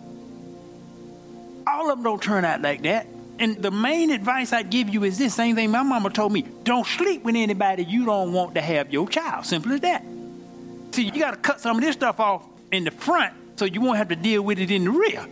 all 1.66 1.90
of 1.90 1.98
them 1.98 2.04
don't 2.04 2.22
turn 2.22 2.44
out 2.44 2.62
like 2.62 2.82
that. 2.82 3.08
And 3.38 3.60
the 3.60 3.70
main 3.70 4.10
advice 4.10 4.52
I'd 4.52 4.70
give 4.70 4.88
you 4.88 5.04
is 5.04 5.18
this 5.18 5.34
same 5.34 5.56
thing 5.56 5.70
my 5.70 5.82
mama 5.82 6.10
told 6.10 6.32
me 6.32 6.42
don't 6.62 6.86
sleep 6.86 7.24
with 7.24 7.34
anybody 7.34 7.84
you 7.84 8.04
don't 8.04 8.32
want 8.32 8.54
to 8.54 8.60
have 8.60 8.92
your 8.92 9.08
child. 9.08 9.44
Simple 9.44 9.72
as 9.72 9.80
that. 9.80 10.04
See, 10.92 11.04
you 11.04 11.18
got 11.18 11.32
to 11.32 11.36
cut 11.36 11.60
some 11.60 11.76
of 11.76 11.82
this 11.82 11.94
stuff 11.94 12.20
off 12.20 12.44
in 12.70 12.84
the 12.84 12.90
front 12.90 13.34
so 13.56 13.64
you 13.64 13.80
won't 13.80 13.98
have 13.98 14.08
to 14.08 14.16
deal 14.16 14.42
with 14.42 14.58
it 14.58 14.70
in 14.70 14.84
the 14.84 14.90
rear. 14.90 15.26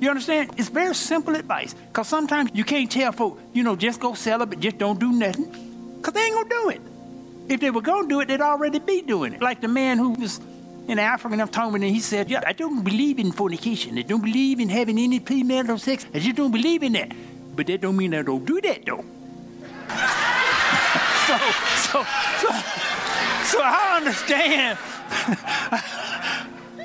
You 0.00 0.10
understand? 0.10 0.50
It's 0.56 0.68
very 0.68 0.96
simple 0.96 1.36
advice. 1.36 1.74
Because 1.74 2.08
sometimes 2.08 2.50
you 2.54 2.64
can't 2.64 2.90
tell 2.90 3.12
folk, 3.12 3.40
you 3.52 3.62
know, 3.62 3.76
just 3.76 4.00
go 4.00 4.14
sell 4.14 4.42
it, 4.42 4.46
but 4.46 4.58
just 4.58 4.78
don't 4.78 4.98
do 4.98 5.12
nothing. 5.12 5.96
Because 5.98 6.14
they 6.14 6.22
ain't 6.22 6.34
going 6.34 6.48
to 6.48 6.54
do 6.54 6.68
it. 6.70 6.80
If 7.48 7.60
they 7.60 7.70
were 7.70 7.82
going 7.82 8.04
to 8.04 8.08
do 8.08 8.20
it, 8.20 8.26
they'd 8.26 8.40
already 8.40 8.80
be 8.80 9.02
doing 9.02 9.34
it. 9.34 9.40
Like 9.40 9.60
the 9.60 9.68
man 9.68 9.98
who 9.98 10.10
was 10.10 10.40
in 10.88 10.98
Africa, 10.98 11.40
I'm 11.40 11.48
talking 11.48 11.82
and 11.82 11.94
he 11.94 12.00
said, 12.00 12.30
yeah, 12.30 12.42
I 12.46 12.52
don't 12.52 12.82
believe 12.82 13.18
in 13.18 13.32
fornication. 13.32 13.98
I 13.98 14.02
don't 14.02 14.22
believe 14.22 14.60
in 14.60 14.68
having 14.68 14.98
any 14.98 15.20
premarital 15.20 15.78
sex. 15.78 16.06
I 16.14 16.18
just 16.18 16.36
don't 16.36 16.52
believe 16.52 16.82
in 16.82 16.92
that. 16.92 17.12
But 17.54 17.66
that 17.66 17.80
don't 17.80 17.96
mean 17.96 18.14
I 18.14 18.22
don't 18.22 18.44
do 18.44 18.60
that, 18.60 18.84
though. 18.84 19.04
so, 21.26 21.38
so, 21.76 22.04
so 22.38 22.48
so 23.52 23.60
I 23.62 23.96
understand. 23.98 24.78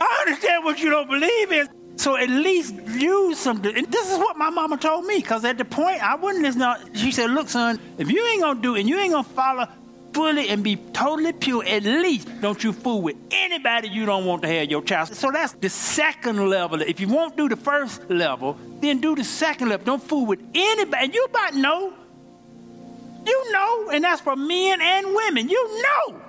I 0.02 0.24
understand 0.28 0.66
what 0.66 0.80
you 0.80 0.90
don't 0.90 1.10
believe 1.10 1.52
in. 1.52 1.70
So 1.96 2.18
at 2.18 2.30
least 2.30 2.76
use 2.88 3.40
something. 3.40 3.76
And 3.76 3.90
this 3.92 4.12
is 4.12 4.18
what 4.18 4.38
my 4.38 4.50
mama 4.50 4.78
told 4.78 5.06
me, 5.06 5.18
because 5.18 5.46
at 5.46 5.58
the 5.58 5.66
point 5.66 6.04
I 6.04 6.16
wouldn't 6.16 6.44
listen. 6.44 6.94
She 6.94 7.12
said, 7.12 7.32
"Look, 7.32 7.50
son, 7.50 7.80
if 7.98 8.12
you 8.12 8.26
ain't 8.26 8.42
gonna 8.42 8.62
do 8.62 8.76
it, 8.76 8.82
and 8.82 8.90
you 8.90 8.98
ain't 9.00 9.14
gonna 9.14 9.24
follow 9.24 9.68
fully 10.18 10.50
and 10.50 10.64
be 10.64 10.76
totally 10.94 11.32
pure, 11.32 11.64
at 11.64 11.84
least 11.84 12.28
don't 12.42 12.64
you 12.64 12.74
fool 12.74 13.04
with 13.04 13.16
anybody 13.30 13.88
you 13.88 14.04
don't 14.08 14.26
want 14.26 14.42
to 14.42 14.48
have 14.48 14.72
your 14.72 14.82
child." 14.82 15.14
So 15.14 15.32
that's 15.32 15.54
the 15.54 15.70
second 15.70 16.50
level. 16.50 16.82
If 16.82 17.00
you 17.00 17.08
won't 17.08 17.38
do 17.38 17.48
the 17.48 17.56
first 17.56 18.10
level, 18.10 18.58
then 18.82 19.00
do 19.00 19.16
the 19.16 19.24
second 19.24 19.70
level. 19.70 19.86
Don't 19.86 20.02
fool 20.02 20.26
with 20.26 20.42
anybody. 20.56 21.06
And 21.06 21.14
you 21.14 21.24
about 21.26 21.54
know. 21.54 21.94
You 23.28 23.52
know, 23.52 23.90
and 23.92 24.04
that's 24.04 24.22
for 24.22 24.36
men 24.36 24.82
and 24.82 25.06
women. 25.14 25.50
You 25.50 25.82
know. 25.84 26.22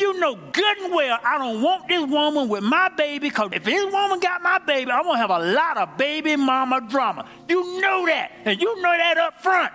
You 0.00 0.18
know 0.18 0.34
good 0.34 0.78
and 0.78 0.92
well 0.92 1.18
I 1.24 1.38
don't 1.38 1.62
want 1.62 1.86
this 1.86 2.04
woman 2.04 2.48
with 2.48 2.64
my 2.64 2.88
baby 2.88 3.28
because 3.28 3.50
if 3.52 3.62
this 3.62 3.84
woman 3.92 4.18
got 4.18 4.42
my 4.42 4.58
baby, 4.58 4.90
I'm 4.90 5.04
going 5.04 5.14
to 5.14 5.18
have 5.18 5.30
a 5.30 5.52
lot 5.52 5.76
of 5.76 5.96
baby 5.96 6.34
mama 6.34 6.80
drama. 6.88 7.24
You 7.48 7.80
know 7.80 8.06
that. 8.06 8.32
And 8.44 8.60
you 8.60 8.82
know 8.82 8.96
that 8.96 9.18
up 9.18 9.40
front. 9.40 9.72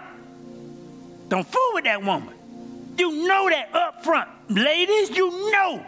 Don't 1.29 1.47
fool 1.47 1.71
with 1.75 1.85
that 1.85 2.03
woman. 2.03 2.36
You 2.97 3.27
know 3.27 3.49
that 3.49 3.73
up 3.73 4.03
front. 4.03 4.29
Ladies, 4.49 5.15
you 5.15 5.51
know. 5.51 5.85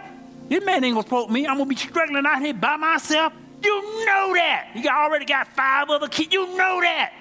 This 0.47 0.63
man 0.63 0.83
ain't 0.83 0.95
to 0.95 1.03
support 1.03 1.29
me. 1.29 1.47
I'm 1.47 1.57
to 1.57 1.65
be 1.65 1.75
struggling 1.75 2.25
out 2.25 2.41
here 2.41 2.53
by 2.53 2.75
myself. 2.75 3.33
You 3.63 4.05
know 4.05 4.33
that. 4.33 4.71
You 4.75 4.89
already 4.89 5.25
got 5.25 5.47
five 5.47 5.89
other 5.89 6.07
kids. 6.07 6.33
You 6.33 6.45
know 6.57 6.81
that. 6.81 7.13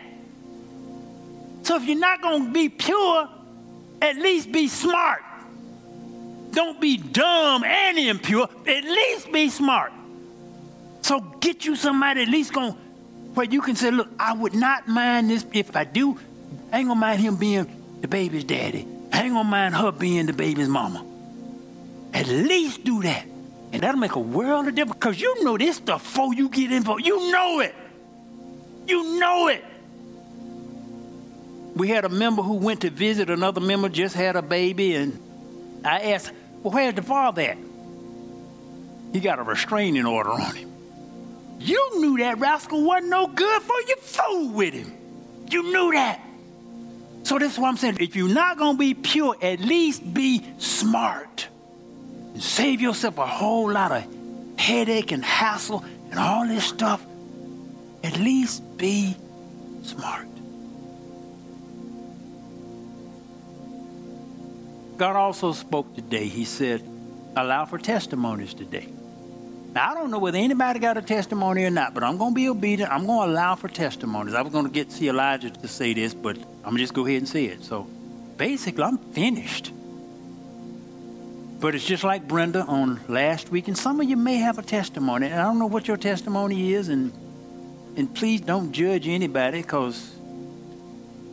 So 1.62 1.76
if 1.76 1.84
you're 1.84 1.98
not 1.98 2.22
to 2.22 2.50
be 2.50 2.68
pure, 2.68 3.28
at 4.00 4.16
least 4.16 4.50
be 4.52 4.68
smart. 4.68 5.22
Don't 6.50 6.80
be 6.80 6.96
dumb 6.96 7.64
and 7.64 7.98
impure. 7.98 8.48
At 8.66 8.84
least 8.84 9.30
be 9.30 9.50
smart. 9.50 9.92
So 11.02 11.20
get 11.20 11.64
you 11.64 11.76
somebody 11.76 12.22
at 12.22 12.28
least 12.28 12.52
going 12.52 12.72
where 13.34 13.46
you 13.46 13.60
can 13.60 13.76
say, 13.76 13.90
look, 13.90 14.08
I 14.18 14.32
would 14.32 14.54
not 14.54 14.88
mind 14.88 15.30
this 15.30 15.44
if 15.52 15.76
I 15.76 15.84
do. 15.84 16.18
I 16.72 16.78
ain't 16.78 16.88
gonna 16.88 16.98
mind 16.98 17.20
him 17.20 17.36
being 17.36 17.98
the 18.00 18.08
baby's 18.08 18.44
daddy. 18.44 18.86
I 19.12 19.22
ain't 19.22 19.32
gonna 19.32 19.48
mind 19.48 19.74
her 19.74 19.92
being 19.92 20.26
the 20.26 20.32
baby's 20.32 20.68
mama. 20.68 21.04
At 22.14 22.26
least 22.26 22.84
do 22.84 23.02
that. 23.02 23.26
And 23.72 23.82
that'll 23.82 24.00
make 24.00 24.14
a 24.14 24.20
world 24.20 24.66
of 24.66 24.74
difference 24.74 24.98
because 24.98 25.20
you 25.20 25.44
know 25.44 25.58
this 25.58 25.76
stuff 25.76 26.02
before 26.02 26.34
you 26.34 26.48
get 26.48 26.72
involved. 26.72 27.06
You 27.06 27.30
know 27.30 27.60
it. 27.60 27.74
You 28.86 29.18
know 29.18 29.48
it. 29.48 29.64
We 31.74 31.88
had 31.88 32.04
a 32.04 32.08
member 32.08 32.42
who 32.42 32.54
went 32.54 32.80
to 32.80 32.90
visit 32.90 33.30
another 33.30 33.60
member, 33.60 33.88
just 33.88 34.14
had 34.14 34.36
a 34.36 34.42
baby, 34.42 34.94
and 34.94 35.20
I 35.84 36.12
asked, 36.12 36.32
Well, 36.62 36.72
where's 36.72 36.94
the 36.94 37.02
father 37.02 37.42
at? 37.42 37.58
He 39.12 39.20
got 39.20 39.38
a 39.38 39.42
restraining 39.42 40.06
order 40.06 40.30
on 40.30 40.56
him. 40.56 40.72
You 41.60 42.00
knew 42.00 42.18
that 42.18 42.38
rascal 42.38 42.82
wasn't 42.84 43.10
no 43.10 43.26
good 43.26 43.62
for 43.62 43.80
you. 43.86 43.96
Fool 44.00 44.48
with 44.50 44.74
him. 44.74 44.92
You 45.50 45.62
knew 45.62 45.92
that. 45.92 46.20
So 47.22 47.38
that's 47.38 47.58
what 47.58 47.68
I'm 47.68 47.76
saying. 47.76 47.98
If 48.00 48.16
you're 48.16 48.28
not 48.28 48.58
going 48.58 48.74
to 48.74 48.78
be 48.78 48.94
pure, 48.94 49.36
at 49.42 49.60
least 49.60 50.14
be 50.14 50.44
smart. 50.58 51.48
And 52.34 52.42
save 52.42 52.80
yourself 52.80 53.18
a 53.18 53.26
whole 53.26 53.70
lot 53.70 53.92
of 53.92 54.04
headache 54.58 55.12
and 55.12 55.24
hassle 55.24 55.84
and 56.10 56.18
all 56.18 56.46
this 56.46 56.64
stuff. 56.64 57.04
At 58.02 58.16
least 58.16 58.62
be 58.76 59.16
smart. 59.82 60.26
God 64.96 65.14
also 65.14 65.52
spoke 65.52 65.94
today. 65.94 66.26
He 66.26 66.44
said, 66.44 66.82
allow 67.36 67.64
for 67.66 67.78
testimonies 67.78 68.52
today. 68.52 68.88
Now, 69.74 69.90
I 69.90 69.94
don't 69.94 70.10
know 70.10 70.18
whether 70.18 70.38
anybody 70.38 70.80
got 70.80 70.96
a 70.96 71.02
testimony 71.02 71.64
or 71.64 71.70
not, 71.70 71.94
but 71.94 72.02
I'm 72.02 72.16
going 72.16 72.32
to 72.32 72.34
be 72.34 72.48
obedient. 72.48 72.90
I'm 72.90 73.06
going 73.06 73.28
to 73.28 73.34
allow 73.34 73.54
for 73.54 73.68
testimonies. 73.68 74.34
I 74.34 74.42
was 74.42 74.52
going 74.52 74.64
to 74.64 74.70
get 74.70 74.90
see 74.90 75.08
Elijah 75.08 75.50
to 75.50 75.68
say 75.68 75.92
this, 75.92 76.14
but 76.14 76.36
I'm 76.38 76.62
going 76.62 76.76
to 76.76 76.82
just 76.82 76.94
go 76.94 77.06
ahead 77.06 77.18
and 77.18 77.28
say 77.28 77.44
it. 77.46 77.62
So 77.62 77.82
basically, 78.36 78.84
I'm 78.84 78.98
finished. 79.12 79.72
But 81.60 81.74
it's 81.74 81.84
just 81.84 82.04
like 82.04 82.26
Brenda 82.26 82.62
on 82.62 83.00
last 83.08 83.50
week, 83.50 83.68
and 83.68 83.76
some 83.76 84.00
of 84.00 84.08
you 84.08 84.16
may 84.16 84.36
have 84.36 84.58
a 84.58 84.62
testimony. 84.62 85.26
And 85.26 85.34
I 85.34 85.42
don't 85.42 85.58
know 85.58 85.66
what 85.66 85.88
your 85.88 85.96
testimony 85.96 86.72
is, 86.72 86.88
and 86.88 87.12
and 87.96 88.14
please 88.14 88.40
don't 88.40 88.70
judge 88.70 89.08
anybody 89.08 89.60
because 89.60 90.14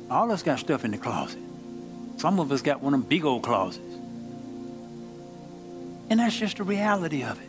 all 0.09 0.25
of 0.25 0.31
us 0.31 0.41
got 0.41 0.57
stuff 0.59 0.83
in 0.83 0.91
the 0.91 0.97
closet. 0.97 1.39
Some 2.17 2.39
of 2.39 2.51
us 2.51 2.63
got 2.63 2.81
one 2.81 2.93
of 2.95 3.01
them 3.01 3.07
big 3.07 3.23
old 3.23 3.43
closets. 3.43 3.85
And 6.09 6.19
that's 6.19 6.35
just 6.35 6.57
the 6.57 6.63
reality 6.63 7.23
of 7.23 7.39
it. 7.39 7.47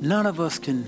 None 0.00 0.24
of 0.24 0.40
us 0.40 0.58
can 0.58 0.86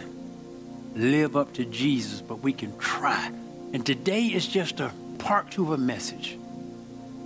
live 0.95 1.37
up 1.37 1.53
to 1.55 1.65
Jesus, 1.67 2.23
but 2.23 2.37
we 2.37 2.53
can 2.53 2.77
try. 2.79 3.31
And 3.73 3.85
today 3.85 4.25
is 4.25 4.47
just 4.47 4.81
a 4.81 4.91
part 5.19 5.51
two 5.51 5.65
of 5.65 5.71
a 5.73 5.79
message. 5.79 6.39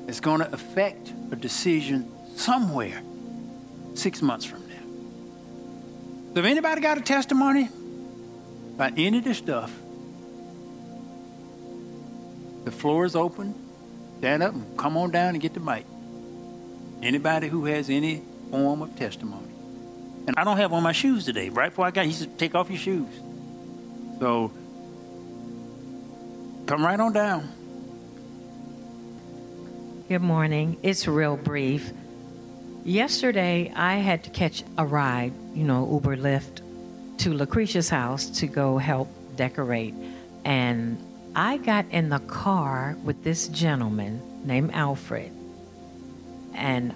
It's 0.09 0.21
going 0.21 0.41
to 0.41 0.53
affect 0.53 1.13
a 1.31 1.37
decision 1.37 2.11
somewhere 2.37 3.01
six 3.95 4.21
months 4.21 4.45
from 4.45 4.67
now. 4.69 6.35
So 6.35 6.41
if 6.41 6.47
anybody 6.47 6.81
got 6.81 6.99
a 6.99 7.03
testimony 7.03 7.69
about 8.75 8.93
any 8.97 9.19
of 9.19 9.25
this 9.25 9.39
stuff, 9.39 9.73
the 12.65 12.73
floor 12.73 13.05
is 13.05 13.15
open. 13.15 13.55
Stand 14.19 14.43
up 14.43 14.55
and 14.55 14.77
come 14.77 14.97
on 14.97 15.13
down 15.13 15.31
and 15.31 15.41
get 15.41 15.55
the 15.55 15.61
mic. 15.61 15.85
Anybody 17.01 17.49
who 17.49 17.67
has 17.67 17.89
any 17.91 18.23
form 18.51 18.83
of 18.83 18.97
testimony. 18.97 19.46
And 20.27 20.35
I 20.37 20.45
don't 20.45 20.57
have 20.57 20.73
on 20.73 20.83
my 20.83 20.93
shoes 20.93 21.25
today. 21.25 21.49
Right 21.49 21.71
before 21.71 21.87
I 21.87 21.91
got, 21.91 22.07
he 22.07 22.13
said, 22.13 22.39
take 22.39 22.55
off 22.55 22.69
your 22.69 22.79
shoes. 22.79 23.09
So 24.19 24.51
come 26.67 26.85
right 26.85 26.99
on 26.99 27.13
down. 27.13 27.53
Good 30.09 30.23
morning. 30.23 30.79
It's 30.83 31.07
real 31.07 31.37
brief. 31.37 31.93
Yesterday, 32.85 33.73
I 33.75 33.97
had 33.97 34.23
to 34.25 34.31
catch 34.31 34.63
a 34.79 34.87
ride, 34.87 35.33
you 35.55 35.65
know, 35.65 35.89
Uber 35.91 36.17
Lyft, 36.17 36.61
to 37.19 37.33
Lucretia's 37.33 37.89
house 37.89 38.27
to 38.39 38.47
go 38.47 38.79
help 38.79 39.09
decorate. 39.35 39.95
And 40.45 41.03
I 41.35 41.57
got 41.57 41.87
in 41.91 42.09
the 42.09 42.21
car 42.21 42.97
with 43.05 43.25
this 43.25 43.49
gentleman 43.49 44.23
named 44.47 44.71
Alfred. 44.73 45.33
And 46.55 46.95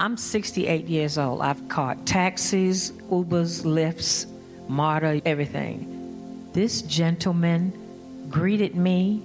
I'm 0.00 0.16
68 0.16 0.86
years 0.86 1.18
old. 1.18 1.42
I've 1.42 1.68
caught 1.68 2.06
taxis, 2.06 2.90
Ubers, 3.10 3.66
Lyfts, 3.66 4.24
MARTA, 4.66 5.20
everything. 5.26 6.48
This 6.54 6.80
gentleman 6.80 8.26
greeted 8.30 8.74
me 8.74 9.18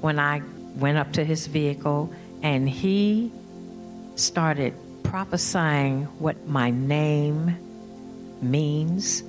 when 0.00 0.18
I 0.18 0.42
went 0.74 0.98
up 0.98 1.12
to 1.12 1.24
his 1.24 1.46
vehicle 1.46 2.12
and 2.42 2.68
he 2.68 3.30
started 4.16 4.74
prophesying 5.04 6.06
what 6.18 6.48
my 6.48 6.70
name 6.70 7.56
means, 8.42 9.22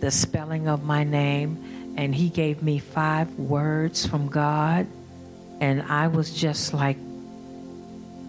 the 0.00 0.10
spelling 0.10 0.66
of 0.66 0.82
my 0.82 1.04
name 1.04 1.94
and 1.98 2.14
he 2.14 2.30
gave 2.30 2.62
me 2.62 2.78
five 2.78 3.30
words 3.38 4.06
from 4.06 4.28
God. 4.28 4.86
And 5.60 5.82
I 5.82 6.06
was 6.06 6.34
just 6.34 6.72
like, 6.72 6.96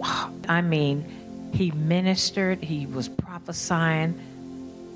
I 0.49 0.59
mean, 0.59 1.22
he 1.53 1.69
ministered, 1.71 2.63
he 2.63 2.87
was 2.87 3.07
prophesying. 3.07 4.19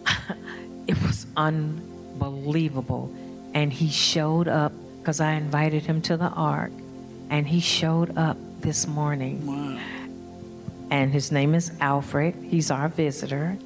it 0.88 1.00
was 1.04 1.28
unbelievable. 1.38 3.14
And 3.54 3.72
he 3.72 3.90
showed 3.90 4.48
up 4.48 4.74
because 5.00 5.22
I 5.22 5.34
invited 5.34 5.84
him 5.84 6.02
to 6.04 6.18
the 6.18 6.30
ark, 6.30 6.72
and 7.30 7.48
he 7.48 7.60
showed 7.60 8.18
up 8.18 8.38
this 8.60 8.88
morning. 8.88 9.46
Wow. 9.46 9.80
And 10.90 11.12
his 11.14 11.32
name 11.32 11.54
is 11.54 11.72
Alfred. 11.80 12.36
He's 12.36 12.72
our 12.72 12.90
visitor. 12.90 13.58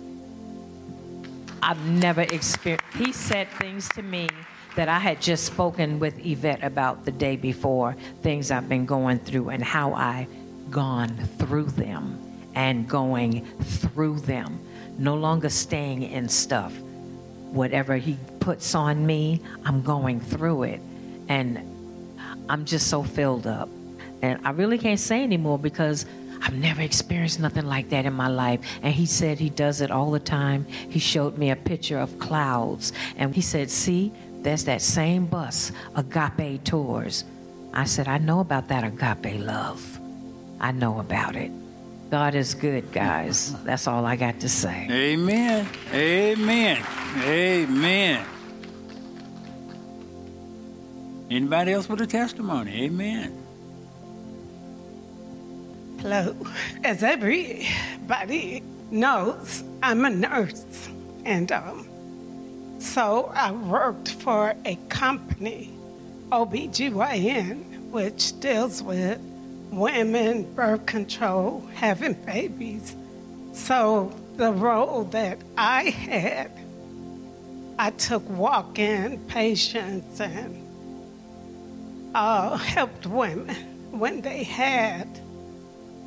I've 1.64 1.84
never 1.86 2.22
experienced, 2.22 2.86
he 2.96 3.12
said 3.14 3.48
things 3.52 3.88
to 3.89 4.02
me 4.02 4.28
that 4.76 4.89
I 4.89 5.00
had 5.00 5.22
just 5.22 5.46
spoken 5.46 6.00
with 6.00 6.26
Yvette 6.26 6.64
about 6.64 7.06
the 7.06 7.12
day 7.12 7.36
before, 7.38 7.96
things 8.22 8.52
I've 8.52 8.68
been 8.68 8.86
going 8.86 9.20
through 9.20 9.50
and 9.50 9.64
how 9.64 9.94
I 9.94 10.28
gone 10.70 11.16
through 11.38 11.66
them 11.66 12.30
and 12.56 12.88
going 12.88 13.45
through 13.62 14.20
them, 14.22 14.60
no 14.97 15.16
longer 15.16 15.49
staying 15.49 16.04
in 16.04 16.30
stuff. 16.30 16.74
Whatever 17.52 17.97
he 17.97 18.18
puts 18.39 18.76
on 18.76 19.06
me, 19.06 19.41
I'm 19.66 19.82
going 19.82 20.20
through 20.20 20.64
it. 20.64 20.82
And 21.28 21.60
I'm 22.49 22.66
just 22.66 22.88
so 22.88 23.04
filled 23.04 23.47
up. 23.47 23.70
And 24.22 24.45
I 24.45 24.52
really 24.52 24.78
can't 24.78 24.99
say 24.99 25.24
anymore 25.24 25.58
because 25.58 26.06
I've 26.41 26.54
never 26.54 26.82
experienced 26.82 27.39
nothing 27.39 27.66
like 27.66 27.89
that 27.89 28.06
in 28.06 28.14
my 28.14 28.28
life. 28.28 28.62
And 28.82 28.93
he 28.93 29.06
said 29.06 29.39
he 29.39 29.49
does 29.49 29.82
it 29.82 29.91
all 29.91 30.12
the 30.12 30.20
time. 30.20 30.66
He 30.66 30.99
showed 30.99 31.38
me 31.38 31.52
a 31.52 31.56
picture 31.56 31.99
of 31.99 32.18
clouds. 32.20 32.93
And 33.16 33.34
he 33.34 33.41
said, 33.41 33.70
See, 33.70 34.12
there's 34.41 34.66
that 34.66 34.82
same 34.82 35.28
bus, 35.28 35.72
Agape 35.95 36.64
Tours. 36.64 37.26
I 37.74 37.86
said, 37.86 38.08
I 38.08 38.18
know 38.18 38.39
about 38.39 38.68
that 38.68 38.84
agape 38.84 39.39
love. 39.39 39.99
I 40.60 40.72
know 40.72 40.99
about 40.99 41.36
it. 41.36 41.52
God 42.12 42.36
is 42.36 42.55
good, 42.55 42.91
guys. 42.91 43.55
That's 43.64 43.88
all 43.88 44.05
I 44.05 44.18
got 44.18 44.41
to 44.41 44.49
say. 44.49 44.86
Amen. 44.91 45.66
Amen. 45.93 46.86
Amen. 47.24 48.26
Anybody 51.30 51.72
else 51.72 51.88
with 51.88 52.01
a 52.01 52.07
testimony? 52.07 52.84
Amen. 52.84 53.41
Hello. 56.01 56.36
As 56.84 57.01
everybody 57.01 58.62
knows, 58.91 59.64
I'm 59.82 60.03
a 60.03 60.09
nurse. 60.09 60.89
And 61.24 61.49
um, 61.53 61.88
so 62.78 63.32
I 63.34 63.53
worked 63.53 64.12
for 64.16 64.53
a 64.66 64.76
company, 64.89 65.72
OBGYN, 66.30 67.89
which 67.89 68.38
deals 68.41 68.84
with 68.84 69.22
women, 69.72 70.53
birth 70.53 70.86
control, 70.86 71.65
having 71.74 72.13
babies. 72.13 72.95
So 73.53 74.13
the 74.36 74.51
role 74.51 75.05
that 75.05 75.39
I 75.57 75.84
had, 75.84 76.51
I 77.80 77.91
took 77.91 78.28
walk 78.30 78.78
in 78.80 79.19
patients 79.28 80.19
and 80.19 80.67
uh, 82.13 82.57
helped 82.57 83.05
women 83.07 83.55
when 83.91 84.22
they 84.22 84.43
had 84.43 85.07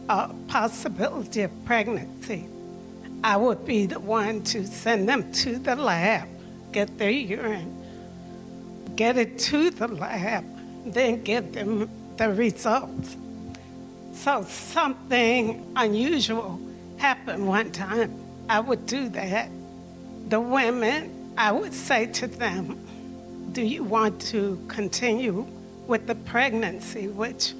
a 0.08 0.28
possibility 0.48 1.42
of 1.42 1.64
pregnancy. 1.64 2.46
I 3.22 3.36
would 3.38 3.64
be 3.64 3.86
the 3.86 4.00
one 4.00 4.42
to 4.44 4.66
send 4.66 5.08
them 5.08 5.32
to 5.32 5.58
the 5.58 5.76
lab, 5.76 6.28
get 6.72 6.98
their 6.98 7.10
urine, 7.10 7.74
get 8.96 9.16
it 9.16 9.38
to 9.38 9.70
the 9.70 9.88
lab, 9.88 10.44
then 10.84 11.22
give 11.22 11.52
them 11.54 11.88
the 12.16 12.32
results. 12.32 13.16
So 14.14 14.42
something 14.44 15.70
unusual 15.76 16.58
happened 16.96 17.46
one 17.46 17.72
time. 17.72 18.14
I 18.48 18.60
would 18.60 18.86
do 18.86 19.08
that. 19.10 19.50
The 20.28 20.40
women, 20.40 21.34
I 21.36 21.52
would 21.52 21.74
say 21.74 22.06
to 22.06 22.26
them, 22.26 22.78
Do 23.52 23.62
you 23.62 23.84
want 23.84 24.20
to 24.32 24.64
continue 24.68 25.46
with 25.86 26.06
the 26.06 26.14
pregnancy? 26.14 27.08
Which 27.08 27.52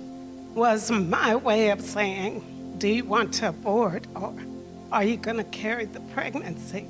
was 0.54 0.90
my 0.90 1.36
way 1.36 1.70
of 1.70 1.80
saying, 1.82 2.76
Do 2.78 2.88
you 2.88 3.04
want 3.04 3.34
to 3.34 3.48
abort 3.48 4.06
or 4.14 4.34
are 4.92 5.04
you 5.04 5.16
going 5.16 5.38
to 5.38 5.44
carry 5.44 5.86
the 5.86 6.00
pregnancy? 6.00 6.86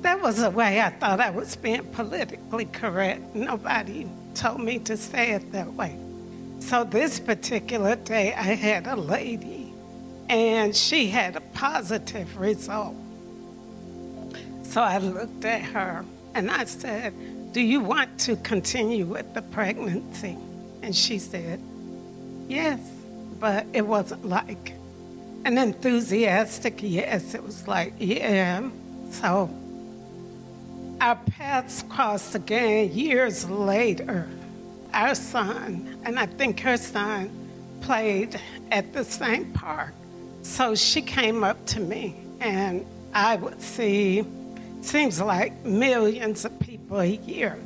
That 0.00 0.20
was 0.20 0.38
the 0.38 0.50
way 0.50 0.80
I 0.80 0.90
thought 0.90 1.20
I 1.20 1.30
was 1.30 1.54
being 1.54 1.84
politically 1.92 2.64
correct. 2.64 3.34
Nobody 3.36 4.08
told 4.34 4.60
me 4.60 4.78
to 4.80 4.96
say 4.96 5.32
it 5.32 5.52
that 5.52 5.72
way. 5.74 5.96
So 6.62 6.84
this 6.84 7.20
particular 7.20 7.96
day, 7.96 8.32
I 8.32 8.54
had 8.54 8.86
a 8.86 8.96
lady, 8.96 9.74
and 10.30 10.74
she 10.74 11.08
had 11.08 11.36
a 11.36 11.40
positive 11.40 12.38
result. 12.38 12.94
So 14.62 14.80
I 14.80 14.96
looked 14.96 15.44
at 15.44 15.60
her 15.60 16.04
and 16.34 16.50
I 16.50 16.64
said, 16.64 17.12
Do 17.52 17.60
you 17.60 17.80
want 17.80 18.18
to 18.20 18.36
continue 18.36 19.04
with 19.04 19.34
the 19.34 19.42
pregnancy? 19.42 20.38
And 20.82 20.96
she 20.96 21.18
said, 21.18 21.60
Yes, 22.48 22.80
but 23.38 23.66
it 23.74 23.86
wasn't 23.86 24.24
like 24.24 24.72
an 25.44 25.58
enthusiastic 25.58 26.78
yes. 26.80 27.34
It 27.34 27.42
was 27.42 27.68
like, 27.68 27.92
Yeah. 27.98 28.70
So 29.10 29.50
our 31.02 31.16
paths 31.16 31.84
crossed 31.90 32.34
again 32.34 32.92
years 32.94 33.50
later 33.50 34.26
our 34.94 35.14
son, 35.14 35.98
and 36.04 36.18
I 36.18 36.26
think 36.26 36.60
her 36.60 36.76
son, 36.76 37.30
played 37.82 38.40
at 38.70 38.92
the 38.92 39.04
same 39.04 39.52
park. 39.52 39.92
So 40.42 40.74
she 40.74 41.02
came 41.02 41.44
up 41.44 41.64
to 41.66 41.80
me, 41.80 42.16
and 42.40 42.86
I 43.14 43.36
would 43.36 43.60
see, 43.60 44.24
seems 44.80 45.20
like 45.20 45.64
millions 45.64 46.44
of 46.44 46.58
people 46.60 47.00
a 47.00 47.06
year. 47.06 47.58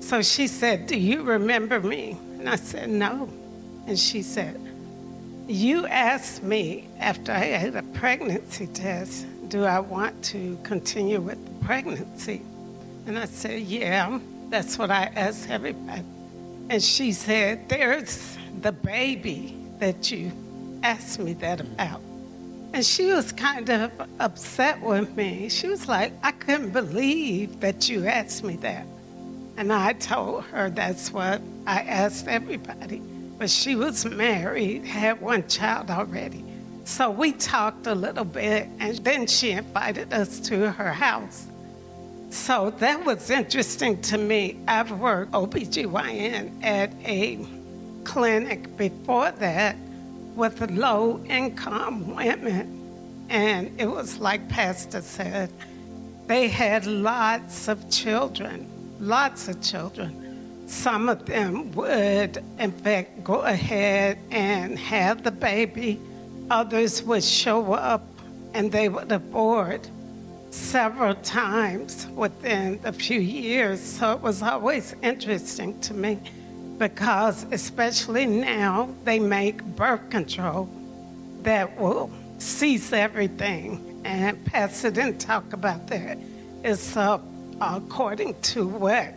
So 0.00 0.22
she 0.22 0.46
said, 0.46 0.86
Do 0.86 0.98
you 0.98 1.22
remember 1.22 1.80
me? 1.80 2.16
And 2.38 2.48
I 2.48 2.56
said, 2.56 2.88
No. 2.88 3.28
And 3.86 3.98
she 3.98 4.22
said, 4.22 4.60
You 5.46 5.86
asked 5.86 6.42
me 6.42 6.88
after 6.98 7.32
I 7.32 7.44
had 7.44 7.76
a 7.76 7.82
pregnancy 7.82 8.66
test, 8.68 9.26
do 9.48 9.64
I 9.64 9.80
want 9.80 10.22
to 10.24 10.58
continue 10.62 11.20
with 11.20 11.42
the 11.44 11.66
pregnancy? 11.66 12.42
And 13.06 13.18
I 13.18 13.24
said, 13.24 13.60
Yeah, 13.62 14.18
that's 14.50 14.78
what 14.78 14.90
I 14.90 15.04
asked 15.14 15.50
everybody. 15.50 16.04
And 16.70 16.82
she 16.82 17.12
said, 17.12 17.68
There's 17.68 18.36
the 18.60 18.72
baby 18.72 19.56
that 19.78 20.10
you 20.10 20.32
asked 20.82 21.18
me 21.18 21.32
that 21.34 21.60
about. 21.60 22.00
And 22.72 22.84
she 22.84 23.06
was 23.06 23.32
kind 23.32 23.68
of 23.70 23.90
upset 24.20 24.80
with 24.82 25.16
me. 25.16 25.48
She 25.48 25.68
was 25.68 25.88
like, 25.88 26.12
I 26.22 26.32
couldn't 26.32 26.70
believe 26.70 27.60
that 27.60 27.88
you 27.88 28.06
asked 28.06 28.44
me 28.44 28.56
that. 28.56 28.86
And 29.56 29.72
I 29.72 29.94
told 29.94 30.44
her 30.44 30.70
that's 30.70 31.10
what 31.10 31.40
I 31.66 31.80
asked 31.80 32.28
everybody. 32.28 33.00
But 33.38 33.50
she 33.50 33.74
was 33.74 34.04
married, 34.04 34.84
had 34.84 35.20
one 35.20 35.48
child 35.48 35.90
already. 35.90 36.44
So 36.84 37.10
we 37.10 37.32
talked 37.32 37.86
a 37.86 37.94
little 37.94 38.24
bit, 38.24 38.68
and 38.78 38.96
then 38.98 39.26
she 39.26 39.50
invited 39.50 40.12
us 40.12 40.38
to 40.40 40.70
her 40.70 40.92
house. 40.92 41.47
So 42.30 42.70
that 42.78 43.04
was 43.04 43.30
interesting 43.30 44.00
to 44.02 44.18
me. 44.18 44.58
I've 44.68 44.90
worked 44.90 45.32
OBGYN 45.32 46.62
at 46.62 46.92
a 47.04 47.38
clinic 48.04 48.76
before 48.76 49.30
that 49.32 49.76
with 50.34 50.70
low 50.70 51.24
income 51.24 52.14
women. 52.14 53.26
And 53.30 53.78
it 53.80 53.86
was 53.86 54.18
like 54.18 54.46
Pastor 54.48 55.00
said, 55.00 55.50
they 56.26 56.48
had 56.48 56.86
lots 56.86 57.68
of 57.68 57.90
children, 57.90 58.68
lots 59.00 59.48
of 59.48 59.62
children. 59.62 60.66
Some 60.68 61.08
of 61.08 61.24
them 61.24 61.72
would, 61.72 62.44
in 62.58 62.72
fact, 62.72 63.24
go 63.24 63.40
ahead 63.40 64.18
and 64.30 64.78
have 64.78 65.22
the 65.22 65.30
baby. 65.30 65.98
Others 66.50 67.02
would 67.04 67.24
show 67.24 67.72
up 67.72 68.04
and 68.52 68.70
they 68.70 68.90
would 68.90 69.10
abort 69.10 69.88
several 70.50 71.14
times 71.16 72.06
within 72.08 72.80
a 72.84 72.92
few 72.92 73.20
years. 73.20 73.80
So 73.80 74.12
it 74.12 74.20
was 74.20 74.42
always 74.42 74.94
interesting 75.02 75.78
to 75.80 75.94
me 75.94 76.18
because, 76.78 77.44
especially 77.50 78.26
now, 78.26 78.88
they 79.04 79.18
make 79.18 79.62
birth 79.62 80.10
control 80.10 80.68
that 81.42 81.78
will 81.78 82.10
cease 82.38 82.92
everything. 82.92 84.00
And 84.04 84.44
Pastor 84.46 84.90
didn't 84.90 85.18
talk 85.18 85.52
about 85.52 85.88
that. 85.88 86.18
It's 86.62 86.96
uh, 86.96 87.18
according 87.60 88.40
to 88.40 88.66
what 88.66 89.14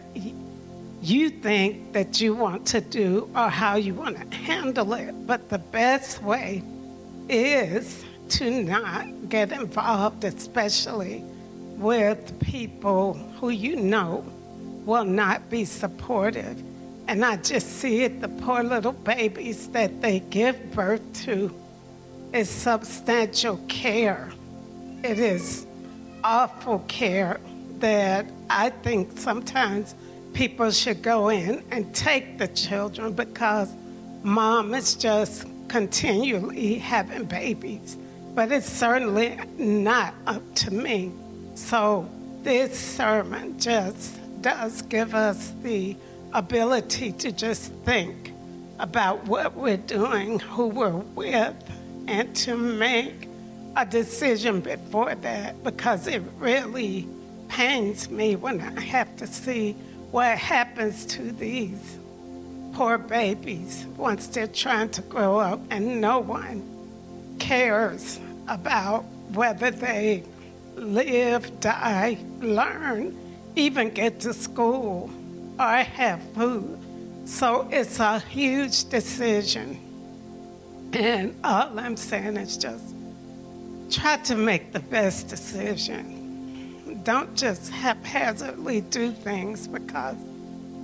you 1.01 1.29
think 1.29 1.93
that 1.93 2.21
you 2.21 2.35
want 2.35 2.65
to 2.67 2.81
do 2.81 3.29
or 3.35 3.49
how 3.49 3.75
you 3.75 3.93
want 3.93 4.17
to 4.17 4.37
handle 4.37 4.93
it. 4.93 5.11
But 5.25 5.49
the 5.49 5.57
best 5.57 6.21
way 6.21 6.63
is 7.29 8.03
to 8.31 8.49
not 8.63 9.29
get 9.29 9.51
involved, 9.51 10.23
especially 10.23 11.23
with 11.75 12.39
people 12.39 13.13
who 13.39 13.49
you 13.49 13.75
know 13.75 14.23
will 14.85 15.03
not 15.03 15.49
be 15.49 15.65
supportive. 15.65 16.61
And 17.07 17.25
I 17.25 17.35
just 17.37 17.79
see 17.79 18.03
it 18.03 18.21
the 18.21 18.29
poor 18.29 18.63
little 18.63 18.93
babies 18.93 19.67
that 19.69 20.01
they 20.01 20.19
give 20.19 20.71
birth 20.71 21.01
to 21.25 21.53
is 22.31 22.49
substantial 22.49 23.57
care. 23.67 24.31
It 25.03 25.19
is 25.19 25.65
awful 26.23 26.79
care 26.87 27.39
that 27.79 28.25
I 28.49 28.69
think 28.69 29.17
sometimes 29.17 29.95
people 30.33 30.71
should 30.71 31.01
go 31.01 31.29
in 31.29 31.63
and 31.71 31.93
take 31.93 32.37
the 32.37 32.47
children 32.47 33.11
because 33.11 33.73
mom 34.23 34.73
is 34.73 34.95
just 34.95 35.47
continually 35.67 36.75
having 36.75 37.25
babies 37.25 37.97
but 38.33 38.51
it's 38.51 38.69
certainly 38.69 39.37
not 39.57 40.13
up 40.27 40.41
to 40.55 40.71
me. 40.71 41.11
So 41.55 42.09
this 42.43 42.79
sermon 42.79 43.59
just 43.59 44.19
does 44.41 44.81
give 44.83 45.13
us 45.13 45.53
the 45.61 45.95
ability 46.33 47.11
to 47.13 47.31
just 47.31 47.71
think 47.83 48.33
about 48.79 49.23
what 49.25 49.55
we're 49.55 49.77
doing, 49.77 50.39
who 50.39 50.67
we're 50.67 50.89
with, 50.89 51.55
and 52.07 52.35
to 52.35 52.55
make 52.57 53.27
a 53.75 53.85
decision 53.85 54.59
before 54.61 55.15
that 55.15 55.63
because 55.63 56.07
it 56.07 56.21
really 56.39 57.07
pains 57.47 58.09
me 58.09 58.35
when 58.35 58.59
I 58.61 58.81
have 58.81 59.15
to 59.17 59.27
see 59.27 59.73
what 60.11 60.37
happens 60.37 61.05
to 61.05 61.31
these 61.31 61.97
poor 62.73 62.97
babies 62.97 63.85
once 63.97 64.27
they're 64.27 64.47
trying 64.47 64.89
to 64.89 65.01
grow 65.03 65.37
up 65.37 65.59
and 65.69 66.01
no 66.01 66.19
one 66.19 66.70
cares 67.41 68.19
about 68.47 69.03
whether 69.33 69.71
they 69.71 70.23
live, 70.75 71.59
die, 71.59 72.17
learn, 72.39 73.17
even 73.55 73.89
get 73.89 74.19
to 74.19 74.31
school 74.31 75.09
or 75.59 75.77
have 75.77 76.21
food. 76.33 76.77
So 77.25 77.67
it's 77.71 77.99
a 77.99 78.19
huge 78.19 78.89
decision. 78.89 79.79
And 80.93 81.35
all 81.43 81.79
I'm 81.79 81.97
saying 81.97 82.37
is 82.37 82.57
just 82.57 82.93
try 83.89 84.17
to 84.17 84.35
make 84.35 84.71
the 84.71 84.79
best 84.79 85.27
decision. 85.27 87.01
Don't 87.03 87.35
just 87.35 87.71
haphazardly 87.71 88.81
do 88.81 89.11
things 89.11 89.67
because 89.67 90.17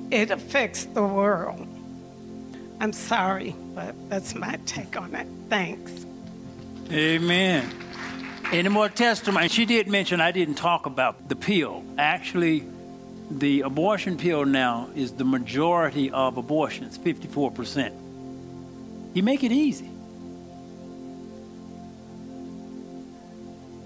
it 0.10 0.32
affects 0.32 0.86
the 0.86 1.03
world. 1.03 1.68
I'm 2.80 2.93
sorry, 2.93 3.55
but 3.76 3.93
that's 4.10 4.34
my 4.34 4.58
take 4.66 4.99
on 4.99 5.14
it. 5.14 5.28
Thanks. 5.49 6.07
Amen. 6.91 7.69
Any 8.51 8.69
more 8.69 8.88
testimony? 8.88 9.49
She 9.49 9.65
did 9.65 9.89
mention 9.89 10.21
I 10.21 10.31
didn't 10.31 10.55
talk 10.55 10.85
about 10.85 11.27
the 11.27 11.35
pill. 11.35 11.83
Actually, 11.97 12.63
the 13.29 13.61
abortion 13.61 14.17
pill 14.17 14.45
now 14.45 14.89
is 14.95 15.13
the 15.13 15.25
majority 15.25 16.09
of 16.11 16.38
abortions, 16.38 16.97
54%. 16.97 17.91
He 19.13 19.21
make 19.21 19.43
it 19.43 19.51
easy. 19.51 19.89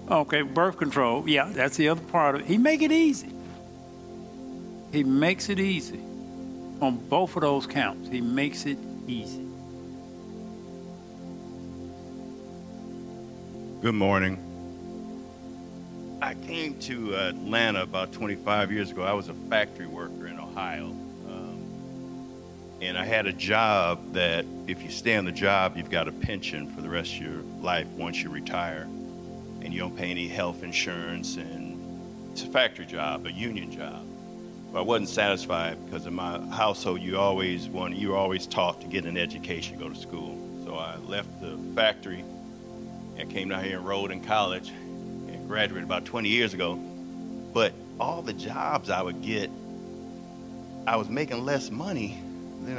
Okay, 0.08 0.42
birth 0.42 0.76
control. 0.76 1.28
Yeah, 1.28 1.48
that's 1.50 1.76
the 1.76 1.88
other 1.88 2.02
part 2.02 2.36
of 2.36 2.42
it. 2.42 2.46
He 2.46 2.58
make 2.58 2.82
it 2.82 2.92
easy. 2.92 3.32
He 4.92 5.02
makes 5.02 5.48
it 5.48 5.58
easy. 5.58 6.00
On 6.80 6.98
both 7.08 7.34
of 7.34 7.42
those 7.42 7.66
counts, 7.66 8.10
he 8.10 8.20
makes 8.20 8.66
it 8.66 8.78
easy. 9.06 9.41
Good 13.82 13.96
morning. 13.96 14.38
I 16.22 16.34
came 16.34 16.78
to 16.82 17.16
Atlanta 17.16 17.82
about 17.82 18.12
25 18.12 18.70
years 18.70 18.92
ago. 18.92 19.02
I 19.02 19.12
was 19.12 19.28
a 19.28 19.34
factory 19.34 19.88
worker 19.88 20.28
in 20.28 20.38
Ohio. 20.38 20.90
Um, 21.26 22.78
and 22.80 22.96
I 22.96 23.04
had 23.04 23.26
a 23.26 23.32
job 23.32 24.12
that 24.12 24.44
if 24.68 24.84
you 24.84 24.90
stay 24.90 25.16
on 25.16 25.24
the 25.24 25.32
job, 25.32 25.76
you've 25.76 25.90
got 25.90 26.06
a 26.06 26.12
pension 26.12 26.72
for 26.72 26.80
the 26.80 26.88
rest 26.88 27.12
of 27.14 27.22
your 27.22 27.42
life 27.60 27.88
once 27.88 28.22
you 28.22 28.30
retire. 28.30 28.82
And 29.62 29.74
you 29.74 29.80
don't 29.80 29.96
pay 29.96 30.12
any 30.12 30.28
health 30.28 30.62
insurance. 30.62 31.34
And 31.34 32.30
it's 32.30 32.44
a 32.44 32.46
factory 32.46 32.86
job, 32.86 33.26
a 33.26 33.32
union 33.32 33.72
job. 33.72 34.06
But 34.72 34.78
I 34.78 34.82
wasn't 34.82 35.08
satisfied 35.08 35.84
because 35.86 36.06
in 36.06 36.14
my 36.14 36.38
household, 36.50 37.00
you 37.00 37.18
always 37.18 37.66
want, 37.66 37.96
you 37.96 38.10
were 38.10 38.16
always 38.16 38.46
taught 38.46 38.80
to 38.82 38.86
get 38.86 39.06
an 39.06 39.16
education, 39.16 39.76
go 39.76 39.88
to 39.88 39.96
school. 39.96 40.38
So 40.64 40.76
I 40.76 40.98
left 40.98 41.40
the 41.40 41.58
factory 41.74 42.24
and 43.16 43.30
came 43.30 43.48
down 43.48 43.64
here 43.64 43.76
and 43.76 43.82
enrolled 43.82 44.10
in 44.10 44.22
college 44.22 44.68
and 44.68 45.48
graduated 45.48 45.84
about 45.84 46.04
20 46.04 46.28
years 46.28 46.54
ago, 46.54 46.76
but 47.52 47.72
all 48.00 48.22
the 48.22 48.32
jobs 48.32 48.90
I 48.90 49.02
would 49.02 49.22
get, 49.22 49.50
I 50.86 50.96
was 50.96 51.08
making 51.08 51.44
less 51.44 51.70
money 51.70 52.18
than 52.62 52.76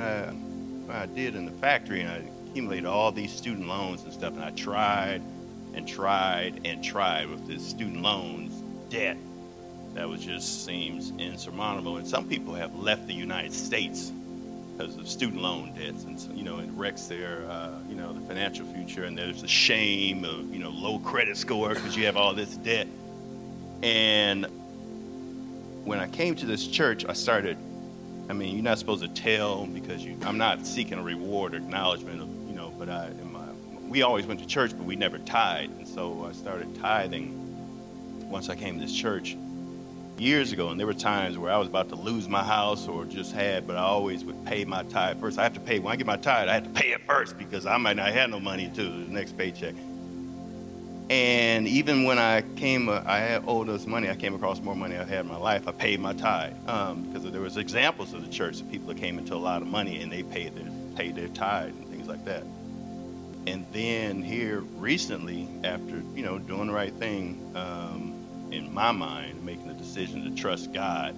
I, 0.89 1.03
I 1.03 1.05
did 1.07 1.35
in 1.35 1.45
the 1.45 1.51
factory, 1.51 2.01
and 2.01 2.09
I 2.09 2.49
accumulated 2.49 2.85
all 2.85 3.11
these 3.11 3.31
student 3.31 3.67
loans 3.67 4.03
and 4.03 4.13
stuff, 4.13 4.33
and 4.33 4.43
I 4.43 4.51
tried 4.51 5.21
and 5.73 5.87
tried 5.87 6.61
and 6.65 6.83
tried 6.83 7.29
with 7.29 7.47
this 7.47 7.65
student 7.65 8.01
loans 8.01 8.53
debt 8.89 9.17
that 9.93 10.07
was 10.09 10.23
just 10.23 10.65
seems 10.65 11.11
insurmountable. 11.19 11.97
And 11.97 12.07
some 12.07 12.27
people 12.27 12.53
have 12.55 12.75
left 12.75 13.07
the 13.07 13.13
United 13.13 13.53
States 13.53 14.11
because 14.75 14.97
of 14.97 15.07
student 15.07 15.41
loan 15.41 15.73
debts, 15.73 16.03
and 16.03 16.19
you 16.37 16.43
know 16.43 16.59
it 16.59 16.69
wrecks 16.73 17.05
their 17.05 17.45
uh, 17.49 17.71
you 17.87 17.95
know 17.95 18.13
the 18.13 18.21
financial 18.21 18.65
future. 18.65 19.03
And 19.05 19.17
there's 19.17 19.41
the 19.41 19.47
shame 19.47 20.25
of 20.25 20.53
you 20.53 20.59
know 20.59 20.69
low 20.69 20.99
credit 20.99 21.37
score 21.37 21.69
because 21.69 21.95
you 21.95 22.05
have 22.05 22.17
all 22.17 22.33
this 22.33 22.57
debt. 22.57 22.87
And 23.81 24.45
when 25.83 25.99
I 25.99 26.07
came 26.07 26.35
to 26.35 26.45
this 26.45 26.67
church, 26.67 27.05
I 27.05 27.13
started. 27.13 27.57
I 28.29 28.33
mean, 28.33 28.55
you're 28.55 28.63
not 28.63 28.79
supposed 28.79 29.01
to 29.01 29.09
tell 29.09 29.65
because 29.65 30.03
you, 30.03 30.17
I'm 30.23 30.37
not 30.37 30.65
seeking 30.65 30.97
a 30.97 31.03
reward 31.03 31.53
or 31.53 31.57
acknowledgement 31.57 32.21
of 32.21 32.29
you 32.47 32.55
know. 32.55 32.73
But 32.77 32.89
I, 32.89 33.09
my, 33.31 33.51
we 33.87 34.01
always 34.01 34.25
went 34.25 34.39
to 34.39 34.47
church, 34.47 34.71
but 34.71 34.85
we 34.85 34.95
never 34.95 35.19
tithed, 35.19 35.77
and 35.77 35.87
so 35.87 36.25
I 36.25 36.31
started 36.31 36.73
tithing 36.79 37.39
once 38.29 38.49
I 38.49 38.55
came 38.55 38.79
to 38.79 38.85
this 38.85 38.95
church 38.95 39.35
years 40.17 40.51
ago, 40.51 40.69
and 40.69 40.79
there 40.79 40.87
were 40.87 40.93
times 40.93 41.37
where 41.37 41.51
I 41.51 41.57
was 41.57 41.67
about 41.67 41.89
to 41.89 41.95
lose 41.95 42.27
my 42.27 42.43
house 42.43 42.87
or 42.87 43.05
just 43.05 43.33
had, 43.33 43.65
but 43.67 43.75
I 43.75 43.81
always 43.81 44.23
would 44.23 44.45
pay 44.45 44.65
my 44.65 44.83
tithe 44.83 45.19
first. 45.19 45.39
I 45.39 45.43
have 45.43 45.53
to 45.53 45.59
pay 45.59 45.79
when 45.79 45.91
I 45.91 45.95
get 45.95 46.05
my 46.05 46.17
tithe. 46.17 46.49
I 46.49 46.53
have 46.55 46.63
to 46.63 46.69
pay 46.69 46.91
it 46.91 47.01
first 47.07 47.37
because 47.37 47.65
I 47.65 47.77
might 47.77 47.97
not 47.97 48.11
have 48.13 48.29
no 48.29 48.39
money 48.39 48.69
to 48.75 48.83
the 48.83 49.11
next 49.11 49.37
paycheck. 49.37 49.75
And 51.09 51.67
even 51.67 52.05
when 52.05 52.17
I 52.17 52.41
came, 52.55 52.87
uh, 52.87 53.03
I 53.05 53.19
had 53.19 53.43
owed 53.45 53.69
us 53.69 53.85
money. 53.85 54.09
I 54.09 54.15
came 54.15 54.33
across 54.33 54.61
more 54.61 54.75
money 54.75 54.95
I 54.95 55.03
had 55.03 55.21
in 55.21 55.27
my 55.27 55.37
life. 55.37 55.67
I 55.67 55.71
paid 55.71 55.99
my 55.99 56.13
tithe 56.13 56.53
um, 56.67 57.03
because 57.03 57.29
there 57.29 57.41
was 57.41 57.57
examples 57.57 58.13
of 58.13 58.25
the 58.25 58.31
church 58.31 58.61
of 58.61 58.71
people 58.71 58.87
that 58.87 58.97
came 58.97 59.19
into 59.19 59.35
a 59.35 59.37
lot 59.37 59.61
of 59.61 59.67
money 59.67 60.01
and 60.01 60.11
they 60.11 60.23
paid 60.23 60.55
their 60.55 60.71
paid 60.95 61.15
their 61.15 61.27
tithe 61.27 61.69
and 61.69 61.87
things 61.89 62.07
like 62.07 62.23
that. 62.25 62.43
And 63.45 63.65
then 63.73 64.21
here 64.21 64.61
recently, 64.77 65.49
after 65.63 66.01
you 66.15 66.23
know 66.23 66.39
doing 66.39 66.67
the 66.67 66.73
right 66.73 66.93
thing, 66.93 67.51
um, 67.55 68.12
in 68.53 68.73
my 68.73 68.91
mind, 68.91 69.43
making 69.43 69.67
the 69.67 69.73
decision 69.73 70.23
to 70.23 70.41
trust 70.41 70.71
God, 70.73 71.17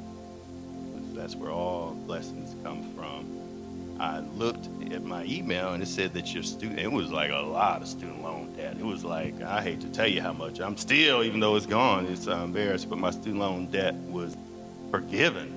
that's 1.13 1.35
where 1.35 1.51
all 1.51 1.91
blessings 2.05 2.55
come 2.63 2.83
from. 2.93 3.97
I 3.99 4.19
looked 4.19 4.67
at 4.91 5.03
my 5.03 5.23
email 5.23 5.73
and 5.73 5.81
it 5.81 5.87
said 5.87 6.13
that 6.13 6.33
your 6.33 6.43
student, 6.43 6.79
it 6.79 6.91
was 6.91 7.11
like 7.11 7.31
a 7.31 7.35
lot 7.35 7.81
of 7.81 7.87
student 7.87 8.21
loan 8.21 8.53
debt. 8.55 8.75
It 8.77 8.85
was 8.85 9.05
like, 9.05 9.41
I 9.41 9.61
hate 9.61 9.79
to 9.81 9.87
tell 9.89 10.07
you 10.07 10.21
how 10.21 10.33
much. 10.33 10.59
I'm 10.59 10.75
still, 10.75 11.23
even 11.23 11.39
though 11.39 11.55
it's 11.55 11.65
gone, 11.65 12.05
it's 12.07 12.27
uh, 12.27 12.35
embarrassed, 12.37 12.89
but 12.89 12.97
my 12.97 13.11
student 13.11 13.37
loan 13.37 13.67
debt 13.67 13.95
was 13.95 14.35
forgiven. 14.91 15.53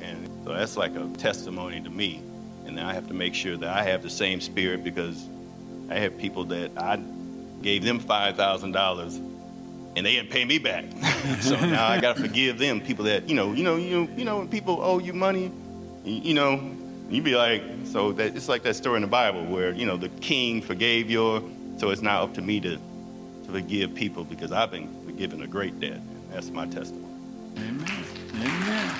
And 0.00 0.28
so 0.44 0.54
that's 0.54 0.76
like 0.76 0.94
a 0.96 1.06
testimony 1.18 1.80
to 1.82 1.90
me. 1.90 2.22
And 2.64 2.80
I 2.80 2.94
have 2.94 3.06
to 3.08 3.14
make 3.14 3.34
sure 3.34 3.58
that 3.58 3.68
I 3.68 3.82
have 3.82 4.02
the 4.02 4.10
same 4.10 4.40
spirit 4.40 4.82
because 4.82 5.28
I 5.90 5.96
have 5.96 6.16
people 6.16 6.44
that 6.46 6.70
I 6.78 6.96
gave 7.60 7.84
them 7.84 8.00
$5,000 8.00 9.33
and 9.96 10.04
they 10.04 10.14
didn't 10.14 10.30
pay 10.30 10.44
me 10.44 10.58
back. 10.58 10.84
so 11.40 11.54
now 11.66 11.86
I 11.86 12.00
got 12.00 12.16
to 12.16 12.22
forgive 12.22 12.58
them. 12.58 12.80
People 12.80 13.04
that 13.06 13.28
you 13.28 13.34
know, 13.34 13.52
you 13.52 13.62
know, 13.62 13.76
you 13.76 14.08
you 14.16 14.24
know, 14.24 14.38
when 14.38 14.48
people 14.48 14.80
owe 14.82 14.98
you 14.98 15.12
money, 15.12 15.50
you, 16.04 16.14
you 16.14 16.34
know, 16.34 16.74
you 17.08 17.22
be 17.22 17.36
like, 17.36 17.62
so 17.84 18.12
that 18.12 18.36
it's 18.36 18.48
like 18.48 18.62
that 18.62 18.74
story 18.74 18.96
in 18.96 19.02
the 19.02 19.08
Bible 19.08 19.44
where 19.44 19.72
you 19.72 19.86
know 19.86 19.96
the 19.96 20.08
king 20.08 20.60
forgave 20.62 21.10
your, 21.10 21.42
so 21.78 21.90
it's 21.90 22.02
not 22.02 22.22
up 22.22 22.34
to 22.34 22.42
me 22.42 22.60
to 22.60 22.76
to 22.76 23.52
forgive 23.52 23.94
people 23.94 24.24
because 24.24 24.52
I've 24.52 24.70
been 24.70 24.88
forgiven 25.04 25.42
a 25.42 25.46
great 25.46 25.78
debt. 25.80 26.00
That's 26.30 26.50
my 26.50 26.66
testimony. 26.66 27.12
Amen. 27.58 28.04
Amen. 28.34 28.94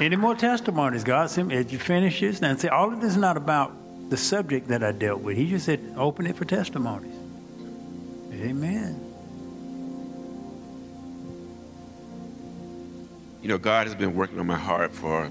Any 0.00 0.16
more 0.16 0.34
testimonies? 0.34 1.04
God 1.04 1.24
as 1.52 1.72
you 1.72 1.78
finish 1.78 2.20
this, 2.20 2.40
now 2.40 2.56
see, 2.56 2.68
all 2.68 2.90
of 2.90 3.02
this 3.02 3.10
is 3.10 3.16
not 3.18 3.36
about 3.36 3.79
the 4.10 4.16
subject 4.16 4.68
that 4.68 4.82
I 4.82 4.90
dealt 4.92 5.20
with. 5.20 5.36
He 5.36 5.48
just 5.48 5.64
said, 5.64 5.94
open 5.96 6.26
it 6.26 6.36
for 6.36 6.44
testimonies. 6.44 7.14
Amen. 8.32 9.06
You 13.40 13.48
know, 13.48 13.56
God 13.56 13.86
has 13.86 13.94
been 13.94 14.14
working 14.14 14.38
on 14.40 14.46
my 14.46 14.58
heart 14.58 14.92
for 14.92 15.30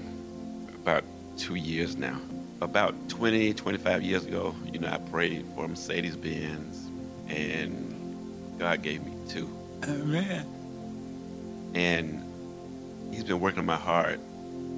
about 0.74 1.04
two 1.36 1.54
years 1.54 1.96
now. 1.96 2.18
About 2.62 2.94
20, 3.08 3.54
25 3.54 4.02
years 4.02 4.26
ago, 4.26 4.54
you 4.72 4.78
know, 4.78 4.88
I 4.88 4.98
prayed 4.98 5.46
for 5.54 5.68
Mercedes 5.68 6.16
Benz, 6.16 6.88
and 7.28 8.58
God 8.58 8.82
gave 8.82 9.04
me 9.04 9.12
two. 9.28 9.48
Amen. 9.84 10.46
And 11.74 12.24
He's 13.14 13.24
been 13.24 13.40
working 13.40 13.60
on 13.60 13.66
my 13.66 13.76
heart. 13.76 14.20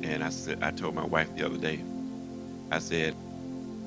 And 0.03 0.23
I 0.23 0.31
said, 0.31 0.63
I 0.63 0.71
told 0.73 0.95
my 0.95 1.05
wife 1.05 1.35
the 1.37 1.45
other 1.47 1.57
day, 1.57 1.83
I 2.71 2.79
said, 2.79 3.15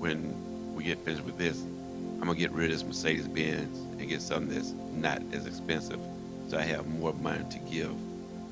when 0.06 0.76
we 0.76 0.84
get 0.84 1.00
finished 1.00 1.24
with 1.24 1.36
this, 1.36 1.60
I'm 1.62 2.20
gonna 2.20 2.36
get 2.36 2.52
rid 2.52 2.66
of 2.66 2.78
this 2.78 2.86
Mercedes 2.86 3.28
Benz 3.28 3.76
and 4.00 4.08
get 4.08 4.22
something 4.22 4.54
that's 4.54 4.74
not 4.94 5.20
as 5.34 5.48
expensive, 5.48 6.00
so 6.48 6.60
I 6.60 6.62
have 6.62 6.86
more 6.86 7.12
money 7.14 7.44
to 7.50 7.60
give 7.60 7.92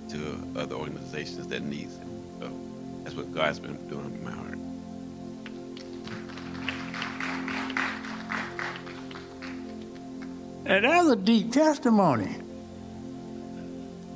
to 0.09 0.47
other 0.55 0.73
organizations 0.73 1.47
that 1.49 1.61
need 1.61 1.85
it. 1.85 2.07
So 2.39 2.49
that's 3.03 3.15
what 3.15 3.31
God's 3.31 3.59
been 3.59 3.75
doing 3.87 4.05
in 4.05 4.23
my 4.23 4.31
heart. 4.31 4.57
And 10.65 10.85
that's 10.85 11.09
a 11.09 11.15
deep 11.15 11.51
testimony. 11.51 12.35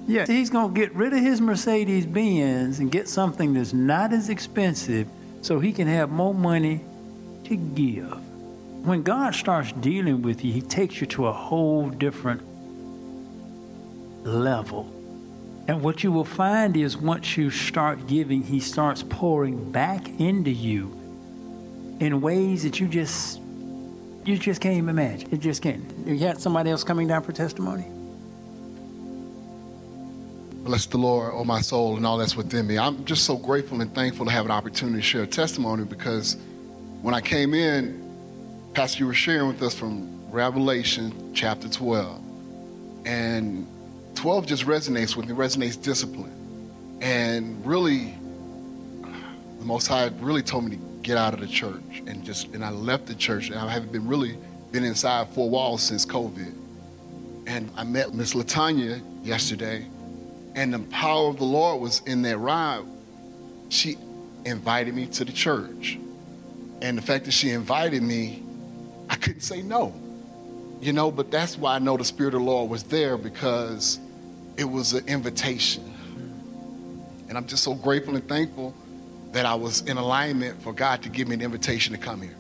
Yeah, 0.08 0.26
he's 0.26 0.50
going 0.50 0.74
to 0.74 0.80
get 0.80 0.96
rid 0.96 1.14
of 1.14 1.20
his 1.20 1.40
Mercedes 1.42 2.06
Benz 2.06 2.80
and 2.80 2.90
get 2.92 3.08
something 3.08 3.54
that's 3.54 3.74
not 3.74 4.12
as 4.14 4.30
expensive 4.30 5.08
so 5.42 5.60
he 5.60 5.74
can 5.74 5.88
have 5.88 6.10
more 6.10 6.34
money 6.34 6.82
to 7.48 7.56
give. 7.56 8.12
When 8.86 9.04
God 9.04 9.36
starts 9.36 9.72
dealing 9.74 10.22
with 10.22 10.44
you, 10.44 10.54
he 10.54 10.62
takes 10.62 11.02
you 11.02 11.08
to 11.08 11.28
a 11.28 11.34
whole 11.34 11.90
different 11.90 12.42
level. 14.24 14.94
And 15.68 15.82
what 15.82 16.04
you 16.04 16.12
will 16.12 16.26
find 16.26 16.78
is 16.78 16.96
once 16.96 17.36
you 17.36 17.50
start 17.50 18.08
giving, 18.08 18.44
he 18.44 18.60
starts 18.60 19.04
pouring 19.04 19.72
back 19.72 20.08
into 20.20 20.52
you 20.52 20.94
in 22.00 22.22
ways 22.22 22.64
that 22.64 22.80
you 22.80 22.88
just 22.88 23.42
you 24.24 24.38
just 24.38 24.60
can't 24.60 24.76
even 24.76 24.90
imagine. 24.90 25.30
It 25.32 25.40
just 25.40 25.62
can't. 25.62 25.84
You 26.06 26.20
had 26.20 26.40
somebody 26.42 26.70
else 26.70 26.84
coming 26.84 27.08
down 27.08 27.24
for 27.24 27.32
testimony? 27.32 27.86
Bless 30.64 30.86
the 30.86 30.98
Lord, 30.98 31.32
oh 31.34 31.46
my 31.46 31.62
soul, 31.62 31.96
and 31.96 32.06
all 32.06 32.18
that's 32.18 32.36
within 32.36 32.68
me. 32.68 32.78
I'm 32.78 33.06
just 33.06 33.24
so 33.24 33.38
grateful 33.38 33.80
and 33.80 33.94
thankful 33.96 34.26
to 34.26 34.32
have 34.32 34.44
an 34.44 34.52
opportunity 34.52 34.98
to 34.98 35.02
share 35.02 35.24
a 35.24 35.28
testimony 35.28 35.86
because 35.86 36.36
when 37.02 37.14
I 37.14 37.22
came 37.22 37.54
in, 37.54 38.04
Pastor, 38.74 39.00
you 39.00 39.08
were 39.08 39.14
sharing 39.14 39.48
with 39.48 39.62
us 39.62 39.74
from 39.74 40.32
Revelation 40.32 41.32
chapter 41.34 41.70
12. 41.70 42.22
And 43.06 43.68
12 44.16 44.46
just 44.48 44.66
resonates 44.66 45.16
with 45.16 45.28
me, 45.28 45.34
resonates 45.34 45.82
discipline. 45.82 46.34
And 47.02 47.66
really, 47.66 48.16
the 49.02 49.66
Most 49.66 49.88
High 49.88 50.10
really 50.20 50.42
told 50.42 50.66
me 50.66 50.72
to 50.72 50.82
get 51.02 51.18
out 51.18 51.34
of 51.34 51.40
the 51.40 51.48
church. 51.48 52.04
And 52.08 52.24
just 52.24 52.48
and 52.54 52.66
I 52.66 52.72
left 52.72 53.06
the 53.06 53.16
church 53.16 53.50
and 53.50 53.60
I 53.60 53.70
haven't 53.70 53.92
been 53.92 54.08
really 54.08 54.38
been 54.72 54.84
inside 54.84 55.30
four 55.30 55.50
walls 55.50 55.84
since 55.84 56.06
COVID. 56.06 56.54
And 57.46 57.72
I 57.78 57.84
met 57.84 58.14
Miss 58.14 58.34
Latanya 58.34 59.02
yesterday, 59.24 59.88
and 60.56 60.74
the 60.74 60.80
power 60.80 61.30
of 61.30 61.38
the 61.38 61.46
Lord 61.46 61.80
was 61.82 62.02
in 62.06 62.24
that 62.24 62.38
ride. 62.38 62.84
She 63.70 63.98
invited 64.44 64.94
me 64.94 65.06
to 65.08 65.24
the 65.24 65.32
church. 65.32 65.98
And 66.82 66.98
the 66.98 67.02
fact 67.02 67.26
that 67.26 67.32
she 67.32 67.50
invited 67.50 68.04
me, 68.04 68.44
I 69.10 69.16
couldn't 69.16 69.42
say 69.42 69.62
no. 69.62 69.94
You 70.80 70.94
know, 70.94 71.10
but 71.10 71.32
that's 71.32 71.58
why 71.58 71.76
I 71.76 71.80
know 71.80 71.98
the 71.98 72.06
Spirit 72.06 72.34
of 72.36 72.42
the 72.42 72.46
Lord 72.46 72.70
was 72.70 72.84
there 72.84 73.18
because 73.18 74.00
it 74.58 74.66
was 74.66 74.94
an 74.94 75.08
invitation. 75.08 75.94
And 77.30 77.38
I'm 77.38 77.48
just 77.48 77.64
so 77.64 77.74
grateful 77.74 78.16
and 78.16 78.28
thankful 78.28 78.74
that 79.32 79.46
I 79.46 79.56
was 79.56 79.82
in 79.82 79.98
alignment 79.98 80.62
for 80.62 80.74
God 80.74 81.04
to 81.04 81.10
give 81.10 81.28
me 81.28 81.36
an 81.36 81.42
invitation 81.42 81.94
to 81.94 82.00
come 82.00 82.22
here. 82.22 82.36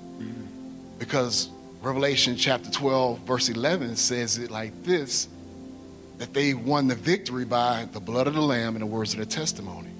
Because 0.99 1.49
Revelation 1.81 2.35
chapter 2.35 2.71
12, 2.71 3.19
verse 3.19 3.49
11 3.49 3.95
says 3.95 4.37
it 4.37 4.51
like 4.51 4.83
this 4.83 5.27
that 6.17 6.33
they 6.33 6.55
won 6.55 6.87
the 6.87 6.95
victory 6.95 7.45
by 7.45 7.87
the 7.91 7.99
blood 7.99 8.25
of 8.25 8.33
the 8.33 8.41
Lamb 8.41 8.75
and 8.75 8.81
the 8.81 8.87
words 8.87 9.13
of 9.13 9.17
their 9.17 9.25
testimony. 9.27 9.91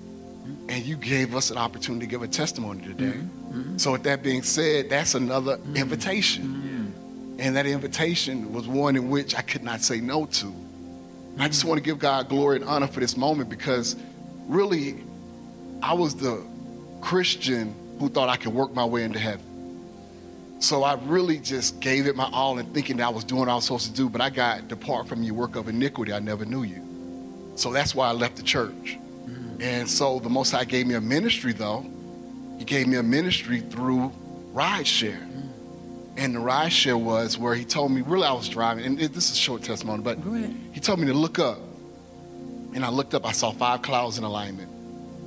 And 0.68 0.84
you 0.84 0.96
gave 0.96 1.36
us 1.36 1.52
an 1.52 1.58
opportunity 1.58 2.08
to 2.08 2.10
give 2.10 2.24
a 2.24 2.28
testimony 2.28 2.82
today. 2.82 3.18
Mm-hmm. 3.18 3.47
So, 3.78 3.92
with 3.92 4.04
that 4.04 4.24
being 4.24 4.44
said, 4.44 4.90
that's 4.90 5.16
another 5.16 5.60
invitation. 5.76 6.44
Mm. 6.44 7.40
And 7.40 7.56
that 7.56 7.66
invitation 7.66 8.52
was 8.52 8.68
one 8.68 8.96
in 8.96 9.10
which 9.10 9.36
I 9.36 9.42
could 9.42 9.64
not 9.64 9.82
say 9.82 10.00
no 10.00 10.26
to. 10.26 10.46
And 10.46 11.42
I 11.42 11.48
just 11.48 11.66
want 11.66 11.78
to 11.78 11.84
give 11.84 12.00
God 12.00 12.30
glory 12.30 12.56
and 12.58 12.66
honor 12.66 12.88
for 12.88 13.00
this 13.00 13.16
moment 13.16 13.50
because 13.50 13.96
really, 14.48 15.04
I 15.84 15.94
was 15.94 16.16
the 16.16 16.44
Christian 17.02 17.76
who 18.00 18.10
thought 18.10 18.30
I 18.30 18.38
could 18.38 18.54
work 18.54 18.74
my 18.74 18.86
way 18.86 19.04
into 19.04 19.20
heaven. 19.20 19.44
So 20.60 20.84
I 20.84 20.96
really 21.06 21.38
just 21.38 21.80
gave 21.80 22.08
it 22.08 22.16
my 22.16 22.28
all 22.32 22.58
and 22.58 22.74
thinking 22.74 22.98
that 22.98 23.06
I 23.06 23.10
was 23.10 23.24
doing 23.24 23.42
what 23.42 23.50
I 23.50 23.56
was 23.56 23.66
supposed 23.66 23.88
to 23.88 23.94
do, 23.94 24.10
but 24.10 24.22
I 24.22 24.32
got 24.32 24.68
depart 24.68 25.08
from 25.08 25.22
your 25.22 25.36
work 25.36 25.56
of 25.56 25.70
iniquity. 25.70 26.14
I 26.14 26.20
never 26.20 26.46
knew 26.46 26.64
you. 26.64 26.84
So 27.56 27.72
that's 27.72 27.94
why 27.94 28.08
I 28.08 28.12
left 28.12 28.38
the 28.38 28.44
church. 28.44 28.98
Mm. 29.26 29.62
And 29.62 29.90
so 29.90 30.20
the 30.20 30.30
Most 30.30 30.52
High 30.52 30.66
gave 30.66 30.88
me 30.88 30.96
a 30.96 31.02
ministry, 31.02 31.54
though. 31.54 31.86
He 32.58 32.66
gave 32.66 32.88
me 32.88 32.98
a 32.98 33.04
ministry 33.04 33.62
through 33.62 34.12
rideshare. 34.54 35.20
Mm. 35.20 35.50
And 36.18 36.36
the 36.36 36.40
rideshare 36.40 37.00
was 37.00 37.38
where 37.38 37.54
he 37.54 37.64
told 37.64 37.92
me, 37.92 38.02
really, 38.02 38.26
I 38.26 38.34
was 38.34 38.50
driving, 38.50 38.86
and 38.86 39.00
it, 39.00 39.14
this 39.14 39.30
is 39.30 39.34
a 39.34 39.40
short 39.40 39.62
testimony, 39.62 40.02
but 40.02 40.18
he 40.72 40.80
told 40.80 41.00
me 41.00 41.06
to 41.08 41.14
look 41.14 41.38
up. 41.38 41.60
And 42.74 42.84
I 42.84 42.90
looked 42.90 43.14
up, 43.14 43.26
I 43.26 43.32
saw 43.32 43.52
five 43.52 43.82
clouds 43.82 44.18
in 44.18 44.24
alignment. 44.24 44.72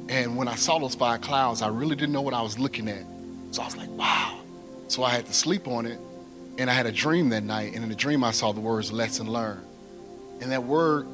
And 0.09 0.37
when 0.37 0.49
I 0.49 0.57
saw 0.57 0.79
those 0.79 0.97
five 0.97 1.21
clouds, 1.21 1.63
I 1.63 1.69
really 1.69 1.95
didn't 1.95 2.13
know 2.13 2.21
what 2.21 2.35
I 2.35 2.43
was 2.43 2.59
looking 2.59 2.89
at. 2.89 3.05
So 3.53 3.63
I 3.63 3.65
was 3.65 3.77
like, 3.77 3.89
wow. 3.91 4.41
So 4.89 5.05
I 5.05 5.11
had 5.11 5.27
to 5.27 5.33
sleep 5.33 5.69
on 5.69 5.87
it. 5.87 5.99
And 6.59 6.69
I 6.69 6.75
had 6.75 6.87
a 6.87 6.93
dream 6.93 7.29
that 7.31 7.45
night. 7.45 7.75
And 7.75 7.85
in 7.85 7.89
the 7.89 7.95
dream, 7.95 8.25
I 8.25 8.33
saw 8.33 8.53
the 8.53 8.61
words 8.61 8.93
lesson 8.93 9.31
learned. 9.31 9.65
And 10.41 10.51
that 10.51 10.65
word, 10.65 11.07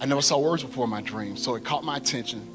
I 0.00 0.06
never 0.06 0.20
saw 0.20 0.38
words 0.38 0.64
before 0.64 0.84
in 0.84 0.90
my 0.90 1.00
dream. 1.00 1.36
So 1.36 1.54
it 1.54 1.64
caught 1.64 1.84
my 1.84 1.96
attention. 1.96 2.46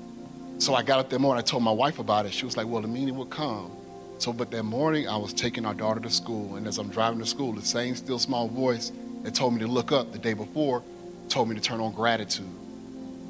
So 0.59 0.75
I 0.75 0.83
got 0.83 0.99
up 0.99 1.09
that 1.09 1.19
morning, 1.19 1.39
I 1.39 1.41
told 1.41 1.63
my 1.63 1.71
wife 1.71 1.99
about 1.99 2.25
it. 2.25 2.33
She 2.33 2.43
was 2.43 2.57
like, 2.57 2.67
well, 2.67 2.81
the 2.81 2.87
meaning 2.87 3.15
will 3.15 3.25
come. 3.25 3.71
So, 4.17 4.33
but 4.33 4.51
that 4.51 4.63
morning, 4.63 5.07
I 5.07 5.15
was 5.15 5.31
taking 5.31 5.65
our 5.65 5.73
daughter 5.73 6.01
to 6.01 6.09
school. 6.09 6.57
And 6.57 6.67
as 6.67 6.77
I'm 6.77 6.89
driving 6.89 7.19
to 7.19 7.25
school, 7.25 7.53
the 7.53 7.61
same 7.61 7.95
still 7.95 8.19
small 8.19 8.49
voice 8.49 8.91
that 9.23 9.33
told 9.33 9.53
me 9.53 9.61
to 9.61 9.67
look 9.67 9.93
up 9.93 10.11
the 10.11 10.19
day 10.19 10.33
before 10.33 10.83
told 11.29 11.47
me 11.47 11.55
to 11.55 11.61
turn 11.61 11.79
on 11.79 11.93
gratitude. 11.93 12.45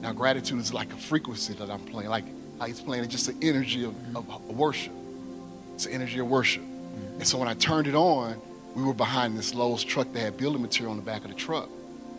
Now, 0.01 0.11
gratitude 0.13 0.59
is 0.59 0.73
like 0.73 0.91
a 0.91 0.95
frequency 0.95 1.53
that 1.53 1.69
I'm 1.69 1.81
playing, 1.81 2.09
like 2.09 2.25
how 2.59 2.65
he's 2.65 2.81
playing. 2.81 3.03
It's 3.03 3.13
just 3.13 3.27
an 3.27 3.37
energy 3.43 3.83
of, 3.83 3.91
mm-hmm. 3.91 4.17
of, 4.17 4.29
of 4.29 4.57
worship. 4.57 4.93
It's 5.75 5.85
an 5.85 5.91
energy 5.91 6.17
of 6.19 6.27
worship. 6.27 6.63
Mm-hmm. 6.63 7.19
And 7.19 7.27
so 7.27 7.37
when 7.37 7.47
I 7.47 7.53
turned 7.53 7.87
it 7.87 7.95
on, 7.95 8.41
we 8.73 8.81
were 8.81 8.93
behind 8.93 9.37
this 9.37 9.53
Lowe's 9.53 9.83
truck 9.83 10.11
that 10.13 10.19
had 10.19 10.37
building 10.37 10.61
material 10.61 10.91
on 10.91 10.97
the 10.97 11.03
back 11.03 11.25
of 11.25 11.29
the 11.29 11.35
truck. 11.35 11.69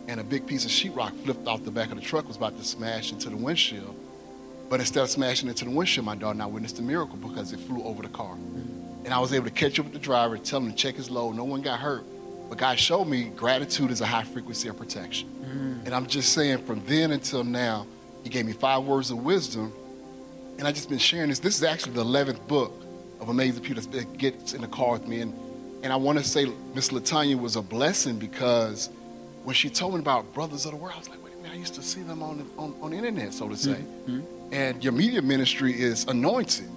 And 0.07 0.19
a 0.21 0.23
big 0.23 0.47
piece 0.47 0.63
of 0.63 0.71
sheetrock 0.71 1.13
flipped 1.23 1.47
off 1.47 1.63
the 1.63 1.71
back 1.71 1.89
of 1.89 1.95
the 1.95 2.01
truck, 2.01 2.27
was 2.27 2.37
about 2.37 2.57
to 2.57 2.63
smash 2.63 3.11
into 3.11 3.29
the 3.29 3.35
windshield. 3.35 3.95
But 4.71 4.79
instead 4.79 5.03
of 5.03 5.09
smashing 5.09 5.49
it 5.49 5.51
into 5.51 5.65
the 5.65 5.71
windshield, 5.71 6.05
my 6.05 6.15
daughter 6.15 6.31
and 6.31 6.41
I 6.41 6.45
witnessed 6.45 6.79
a 6.79 6.81
miracle 6.81 7.17
because 7.17 7.51
it 7.51 7.59
flew 7.59 7.83
over 7.83 8.01
the 8.01 8.07
car. 8.07 8.35
And 9.03 9.13
I 9.13 9.19
was 9.19 9.33
able 9.33 9.43
to 9.43 9.51
catch 9.51 9.77
up 9.77 9.83
with 9.83 9.91
the 9.91 9.99
driver, 9.99 10.37
tell 10.37 10.61
him 10.61 10.71
to 10.71 10.75
check 10.77 10.95
his 10.95 11.09
load. 11.09 11.35
No 11.35 11.43
one 11.43 11.61
got 11.61 11.77
hurt. 11.77 12.05
But 12.47 12.57
God 12.57 12.79
showed 12.79 13.03
me 13.03 13.25
gratitude 13.35 13.91
is 13.91 13.99
a 13.99 14.05
high 14.05 14.23
frequency 14.23 14.69
of 14.69 14.77
protection. 14.77 15.27
Mm. 15.43 15.85
And 15.87 15.93
I'm 15.93 16.07
just 16.07 16.31
saying, 16.31 16.59
from 16.59 16.81
then 16.85 17.11
until 17.11 17.43
now, 17.43 17.85
He 18.23 18.29
gave 18.29 18.45
me 18.45 18.53
five 18.53 18.83
words 18.83 19.11
of 19.11 19.17
wisdom. 19.17 19.73
And 20.57 20.65
I've 20.65 20.75
just 20.75 20.87
been 20.87 20.99
sharing 20.99 21.27
this. 21.27 21.39
This 21.39 21.57
is 21.57 21.63
actually 21.63 21.91
the 21.91 22.05
11th 22.05 22.47
book 22.47 22.71
of 23.19 23.27
Amazing 23.27 23.63
People 23.63 23.83
that 23.83 24.17
gets 24.17 24.53
in 24.53 24.61
the 24.61 24.69
car 24.69 24.93
with 24.93 25.05
me. 25.05 25.19
And, 25.19 25.33
and 25.83 25.91
I 25.91 25.97
want 25.97 26.17
to 26.17 26.23
say 26.23 26.49
Miss 26.73 26.91
Latanya 26.91 27.37
was 27.37 27.57
a 27.57 27.61
blessing 27.61 28.19
because 28.19 28.89
when 29.43 29.53
she 29.53 29.69
told 29.69 29.95
me 29.95 29.99
about 29.99 30.33
Brothers 30.33 30.63
of 30.63 30.71
the 30.71 30.77
World, 30.77 30.93
I 30.95 30.99
was 30.99 31.09
like, 31.09 31.21
wait 31.25 31.33
a 31.33 31.37
minute, 31.37 31.51
I 31.51 31.57
used 31.57 31.73
to 31.73 31.83
see 31.83 32.03
them 32.03 32.23
on, 32.23 32.37
the- 32.37 32.61
on, 32.61 32.73
on 32.81 32.91
the 32.91 32.97
internet, 32.97 33.33
so 33.33 33.49
to 33.49 33.57
say. 33.57 33.71
Mm-hmm. 34.07 34.40
And 34.51 34.83
your 34.83 34.93
media 34.93 35.21
ministry 35.21 35.79
is 35.79 36.05
anointed. 36.05 36.69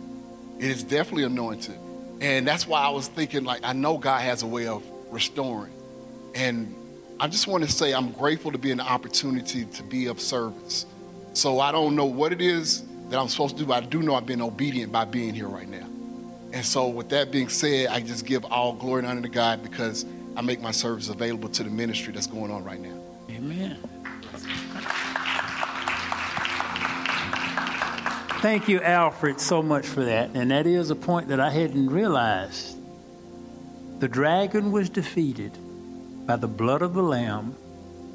It 0.59 0.71
is 0.71 0.83
definitely 0.83 1.25
anointed. 1.25 1.77
And 2.21 2.47
that's 2.47 2.67
why 2.67 2.81
I 2.81 2.91
was 2.91 3.09
thinking, 3.09 3.45
like, 3.45 3.61
I 3.65 3.73
know 3.73 3.99
God 3.99 4.21
has 4.21 4.43
a 4.43 4.47
way 4.47 4.67
of 4.67 4.83
restoring. 5.11 5.73
And 6.35 6.75
I 7.19 7.29
just 7.29 7.47
want 7.47 7.65
to 7.65 7.71
say 7.71 7.93
I'm 7.93 8.13
grateful 8.13 8.53
to 8.53 8.59
be 8.59 8.71
an 8.71 8.81
opportunity 8.81 9.65
to 9.65 9.83
be 9.83 10.07
of 10.07 10.21
service. 10.21 10.87
So 11.33 11.61
I 11.61 11.73
don't 11.73 11.97
know 11.97 12.05
what 12.05 12.33
it 12.33 12.41
is 12.41 12.85
that 13.09 13.19
I'm 13.19 13.29
supposed 13.29 13.57
to 13.57 13.63
do, 13.63 13.67
but 13.67 13.83
I 13.83 13.87
do 13.87 14.03
know 14.03 14.15
I've 14.15 14.27
been 14.27 14.43
obedient 14.43 14.93
by 14.93 15.05
being 15.05 15.35
here 15.35 15.49
right 15.49 15.69
now. 15.69 15.87
And 16.53 16.65
so, 16.65 16.87
with 16.87 17.09
that 17.09 17.33
being 17.33 17.49
said, 17.49 17.89
I 17.89 18.01
just 18.01 18.25
give 18.25 18.45
all 18.45 18.75
glory 18.75 19.01
and 19.01 19.09
honor 19.09 19.23
to 19.23 19.29
God 19.29 19.63
because 19.63 20.07
I 20.37 20.41
make 20.41 20.61
my 20.61 20.71
service 20.71 21.09
available 21.09 21.49
to 21.49 21.65
the 21.65 21.71
ministry 21.71 22.13
that's 22.13 22.29
going 22.29 22.53
on 22.53 22.63
right 22.63 22.81
now. 22.81 22.97
Amen. 23.31 23.79
Thank 28.45 28.69
you, 28.69 28.83
Alfred, 28.83 29.41
so 29.41 29.63
much 29.63 29.87
for 29.87 30.05
that. 30.05 30.33
And 30.35 30.51
that 30.51 30.67
is 30.67 30.91
a 30.91 30.95
point 30.95 31.29
that 31.29 31.41
I 31.41 31.49
hadn't 31.49 31.89
realized. 31.89 32.77
The 34.01 34.07
dragon 34.07 34.71
was 34.71 34.91
defeated 34.91 35.53
by 36.27 36.37
the 36.37 36.47
blood 36.47 36.83
of 36.83 36.93
the 36.93 37.03
Lamb, 37.03 37.57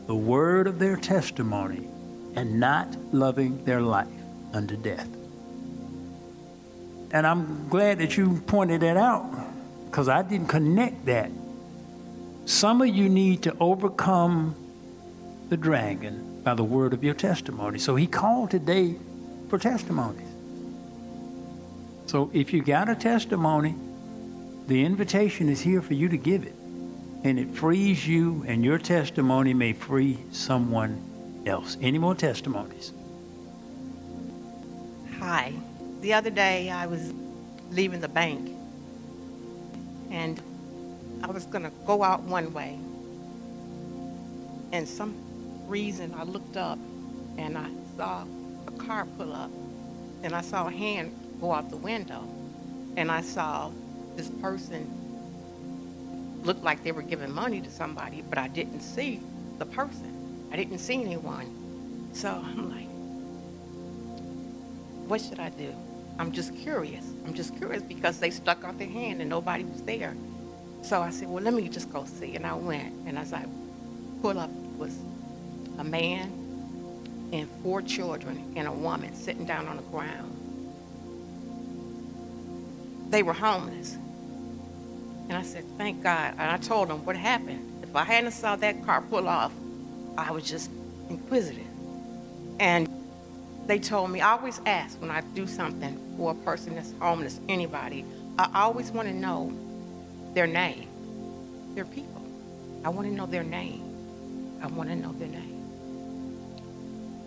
the 0.05 0.13
word 0.13 0.67
of 0.67 0.77
their 0.77 0.97
testimony, 0.97 1.89
and 2.35 2.59
not 2.59 2.95
loving 3.11 3.65
their 3.65 3.81
life 3.81 4.07
unto 4.53 4.77
death. 4.77 5.07
And 7.11 7.25
I'm 7.25 7.67
glad 7.67 7.97
that 7.97 8.15
you 8.15 8.39
pointed 8.45 8.81
that 8.81 8.97
out 8.97 9.31
because 9.89 10.07
I 10.07 10.21
didn't 10.21 10.49
connect 10.49 11.07
that. 11.07 11.31
Some 12.45 12.83
of 12.83 12.89
you 12.89 13.09
need 13.09 13.41
to 13.41 13.57
overcome 13.59 14.53
the 15.49 15.57
dragon 15.57 16.43
by 16.43 16.53
the 16.53 16.63
word 16.63 16.93
of 16.93 17.03
your 17.03 17.15
testimony. 17.15 17.79
So 17.79 17.95
he 17.95 18.05
called 18.05 18.51
today 18.51 18.95
for 19.49 19.57
testimonies. 19.57 20.27
So 22.05 22.29
if 22.33 22.53
you 22.53 22.61
got 22.61 22.89
a 22.89 22.95
testimony, 22.95 23.75
the 24.67 24.85
invitation 24.85 25.49
is 25.49 25.61
here 25.61 25.81
for 25.81 25.93
you 25.93 26.09
to 26.09 26.17
give 26.17 26.45
it. 26.45 26.55
And 27.23 27.37
it 27.37 27.49
frees 27.49 28.07
you, 28.07 28.45
and 28.47 28.63
your 28.63 28.77
testimony 28.77 29.53
may 29.53 29.73
free 29.73 30.17
someone 30.31 31.43
else. 31.45 31.77
Any 31.81 31.97
more 31.97 32.15
testimonies? 32.15 32.93
Hi. 35.19 35.53
The 36.01 36.13
other 36.13 36.29
day 36.29 36.69
I 36.69 36.85
was 36.85 37.13
leaving 37.71 37.99
the 37.99 38.07
bank 38.07 38.55
and 40.09 40.41
I 41.21 41.27
was 41.27 41.45
going 41.45 41.63
to 41.63 41.71
go 41.85 42.03
out 42.03 42.21
one 42.21 42.53
way. 42.53 42.79
And 44.71 44.87
some 44.87 45.13
reason 45.67 46.13
I 46.13 46.23
looked 46.23 46.55
up 46.55 46.79
and 47.37 47.57
I 47.57 47.69
saw 47.97 48.25
a 48.67 48.71
car 48.71 49.05
pull 49.17 49.33
up 49.33 49.51
and 50.23 50.33
I 50.33 50.41
saw 50.41 50.67
a 50.67 50.71
hand 50.71 51.11
go 51.39 51.53
out 51.53 51.69
the 51.69 51.77
window 51.77 52.27
and 52.97 53.11
I 53.11 53.21
saw 53.21 53.71
this 54.15 54.29
person 54.41 54.89
looked 56.43 56.63
like 56.63 56.83
they 56.83 56.91
were 56.91 57.01
giving 57.01 57.31
money 57.31 57.61
to 57.61 57.69
somebody, 57.69 58.21
but 58.21 58.37
I 58.37 58.47
didn't 58.47 58.81
see 58.81 59.21
the 59.57 59.65
person. 59.65 60.47
I 60.51 60.55
didn't 60.55 60.79
see 60.79 61.01
anyone. 61.01 62.09
So 62.13 62.29
I'm 62.29 62.69
like, 62.69 62.87
what 65.07 65.21
should 65.21 65.39
I 65.39 65.49
do? 65.49 65.73
I'm 66.17 66.31
just 66.31 66.55
curious. 66.55 67.05
I'm 67.25 67.33
just 67.33 67.55
curious 67.57 67.83
because 67.83 68.19
they 68.19 68.29
stuck 68.29 68.63
out 68.63 68.77
their 68.77 68.87
hand 68.89 69.21
and 69.21 69.29
nobody 69.29 69.63
was 69.63 69.81
there. 69.83 70.15
So 70.81 71.01
I 71.01 71.09
said, 71.09 71.27
well, 71.27 71.43
let 71.43 71.53
me 71.53 71.67
just 71.69 71.91
go 71.91 72.05
see. 72.05 72.35
And 72.35 72.45
I 72.45 72.53
went. 72.53 72.93
And 73.05 73.17
as 73.17 73.33
I 73.33 73.45
pulled 74.21 74.37
up, 74.37 74.49
was 74.79 74.97
a 75.77 75.83
man 75.83 76.31
and 77.31 77.49
four 77.63 77.81
children 77.81 78.53
and 78.55 78.67
a 78.67 78.71
woman 78.71 79.13
sitting 79.15 79.45
down 79.45 79.67
on 79.67 79.77
the 79.77 79.83
ground. 79.83 80.35
They 83.09 83.23
were 83.23 83.33
homeless. 83.33 83.97
And 85.29 85.33
I 85.33 85.43
said, 85.43 85.65
thank 85.77 86.03
God. 86.03 86.33
And 86.37 86.41
I 86.41 86.57
told 86.57 86.89
them 86.89 87.05
what 87.05 87.15
happened. 87.15 87.83
If 87.83 87.95
I 87.95 88.03
hadn't 88.03 88.31
saw 88.31 88.55
that 88.57 88.83
car 88.85 89.01
pull 89.01 89.27
off, 89.27 89.51
I 90.17 90.31
was 90.31 90.47
just 90.49 90.69
inquisitive. 91.09 91.67
And 92.59 92.89
they 93.67 93.79
told 93.79 94.11
me, 94.11 94.21
I 94.21 94.31
always 94.31 94.59
ask 94.65 94.99
when 95.01 95.11
I 95.11 95.21
do 95.21 95.47
something 95.47 95.97
for 96.17 96.31
a 96.31 96.35
person 96.35 96.75
that's 96.75 96.93
homeless, 96.99 97.39
anybody, 97.49 98.05
I 98.37 98.49
always 98.63 98.91
want 98.91 99.07
to 99.07 99.13
know 99.13 99.53
their 100.33 100.47
name, 100.47 100.87
their 101.75 101.85
people. 101.85 102.25
I 102.83 102.89
want 102.89 103.07
to 103.07 103.13
know 103.13 103.25
their 103.25 103.43
name. 103.43 103.83
I 104.61 104.67
want 104.67 104.89
to 104.89 104.95
know 104.95 105.13
their 105.13 105.27
name. 105.27 105.48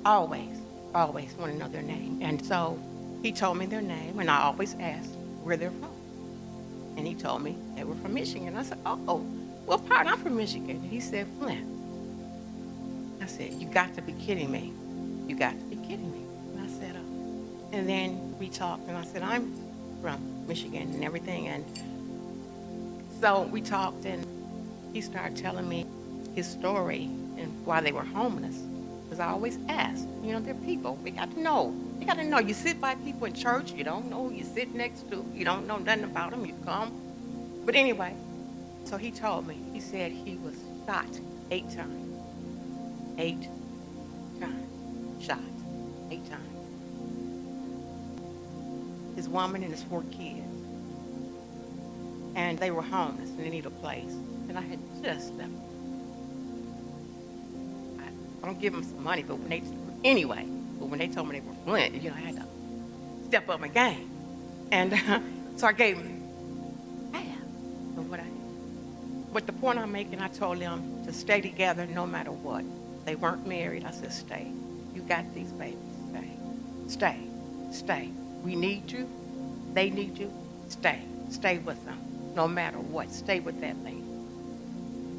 Always, 0.05 0.59
always 0.95 1.33
want 1.35 1.53
to 1.53 1.59
know 1.59 1.69
their 1.69 1.83
name. 1.83 2.19
And 2.23 2.45
so 2.45 2.79
he 3.23 3.33
told 3.33 3.57
me 3.57 3.67
their 3.67 3.81
name, 3.81 4.19
and 4.19 4.31
I 4.31 4.43
always 4.43 4.75
asked 4.81 5.15
where 5.43 5.57
they're 5.57 5.71
from. 5.71 5.91
And 6.97 7.07
he 7.07 7.15
told 7.15 7.43
me 7.43 7.57
they 7.77 7.85
were 7.85 7.95
from 7.97 8.15
Michigan. 8.15 8.57
I 8.57 8.65
said, 8.65 8.79
oh, 8.85 9.25
well, 9.67 9.79
part? 9.79 10.07
I'm 10.07 10.19
from 10.19 10.37
Michigan. 10.37 10.71
And 10.71 10.91
he 10.91 11.01
said, 11.01 11.27
Flint. 11.39 11.67
I 13.23 13.27
said, 13.27 13.55
you 13.55 13.69
got 13.69 13.95
to 13.95 14.03
be 14.03 14.13
kidding 14.15 14.51
me. 14.51 14.73
You 15.29 15.37
got 15.37 15.53
to 15.53 15.65
be 15.67 15.77
kidding 15.77 16.11
me. 16.11 16.23
And 16.53 16.61
I 16.61 16.69
said, 16.81 16.97
oh. 16.97 17.71
And 17.73 17.89
then 17.89 18.37
we 18.39 18.49
talked, 18.49 18.89
and 18.89 18.97
I 18.97 19.05
said, 19.05 19.23
I'm 19.23 19.55
from 20.03 20.47
Michigan 20.49 20.93
and 20.93 21.05
everything. 21.05 21.47
And 21.47 21.65
so 23.21 23.43
we 23.43 23.63
talked, 23.63 24.05
and 24.05 24.27
he 24.93 25.01
started 25.01 25.37
telling 25.37 25.69
me 25.69 25.87
his 26.35 26.49
story 26.49 27.05
and 27.39 27.65
why 27.65 27.81
they 27.81 27.93
were 27.93 28.05
homeless. 28.05 28.59
Because 29.13 29.29
I 29.29 29.31
always 29.31 29.59
ask, 29.69 30.09
you 30.23 30.33
know, 30.33 30.41
they're 30.41 30.55
people. 30.55 30.97
We 31.05 31.11
got 31.11 31.31
to 31.33 31.39
know. 31.39 31.79
You 32.01 32.07
got 32.07 32.17
to 32.17 32.25
know. 32.25 32.39
You 32.39 32.55
sit 32.55 32.81
by 32.81 32.95
people 32.95 33.27
in 33.27 33.35
church, 33.35 33.71
you 33.73 33.85
don't 33.85 34.09
know 34.09 34.29
who 34.29 34.35
you 34.35 34.43
sit 34.43 34.75
next 34.75 35.11
to, 35.11 35.23
you 35.35 35.45
don't 35.45 35.67
know 35.67 35.77
nothing 35.77 36.05
about 36.05 36.31
them, 36.31 36.47
you 36.47 36.55
come. 36.65 36.99
But 37.67 37.75
anyway, 37.75 38.17
so 38.85 38.97
he 38.97 39.11
told 39.11 39.47
me, 39.47 39.59
he 39.75 39.81
said 39.81 40.13
he 40.13 40.37
was 40.37 40.55
shot 40.87 41.21
eight 41.51 41.69
times. 41.71 42.17
Eight 43.19 43.43
times. 44.41 45.23
Shot. 45.23 45.41
Eight 46.11 46.25
times. 46.31 46.49
His 49.15 49.29
woman 49.29 49.63
and 49.63 49.73
his 49.73 49.83
four 49.83 50.05
kids. 50.05 50.41
And 52.35 52.59
they 52.59 52.71
were 52.71 52.81
homeless 52.81 53.29
and 53.29 53.41
they 53.41 53.51
needed 53.51 53.67
a 53.67 53.71
place. 53.73 54.15
And 54.49 54.57
I 54.57 54.63
had 54.63 54.79
just 55.03 55.35
left. 55.35 55.51
I, 58.43 58.47
don't 58.47 58.61
give 58.61 58.73
them 58.73 58.83
some 58.83 59.03
money, 59.03 59.23
but 59.23 59.39
when 59.39 59.49
they, 59.49 59.63
anyway, 60.09 60.47
but 60.79 60.87
when 60.87 60.99
they 60.99 61.09
told 61.09 61.29
me 61.29 61.39
they 61.39 61.47
were 61.47 61.55
Flint, 61.65 62.03
you 62.03 62.11
know, 62.11 62.17
I 62.17 62.21
had 62.21 62.37
to 62.37 62.47
step 63.27 63.49
up 63.49 63.61
my 63.61 63.69
game. 63.69 64.11
And 64.71 64.93
uh, 64.93 65.21
so 65.57 65.67
I 65.67 65.73
gave 65.73 65.99
them 65.99 67.11
half 67.13 67.25
of 67.99 68.11
what 68.11 68.21
I 68.21 68.25
had. 68.25 69.33
But 69.33 69.47
the 69.47 69.53
point 69.53 69.79
I'm 69.79 69.93
making, 69.93 70.21
I 70.21 70.29
told 70.29 70.59
them 70.59 71.05
to 71.07 71.13
stay 71.13 71.41
together 71.41 71.87
no 71.87 72.07
matter 72.07 72.33
what. 72.33 72.65
They 73.05 73.15
weren't 73.15 73.47
married. 73.47 73.85
I 73.85 73.91
said, 73.91 74.13
stay. 74.13 74.51
You 74.95 75.03
got 75.03 75.33
these 75.35 75.51
babies. 75.53 75.79
Stay. 76.11 76.31
Stay. 76.89 77.19
Stay. 77.71 78.11
We 78.43 78.55
need 78.57 78.91
you. 78.91 79.09
They 79.73 79.91
need 79.91 80.19
you. 80.19 80.33
Stay. 80.69 81.01
Stay 81.31 81.59
with 81.59 81.83
them. 81.85 81.99
No 82.35 82.47
matter 82.47 82.79
what. 82.79 83.11
Stay 83.11 83.41
with 83.41 83.61
that 83.61 83.83
lady. 83.83 84.05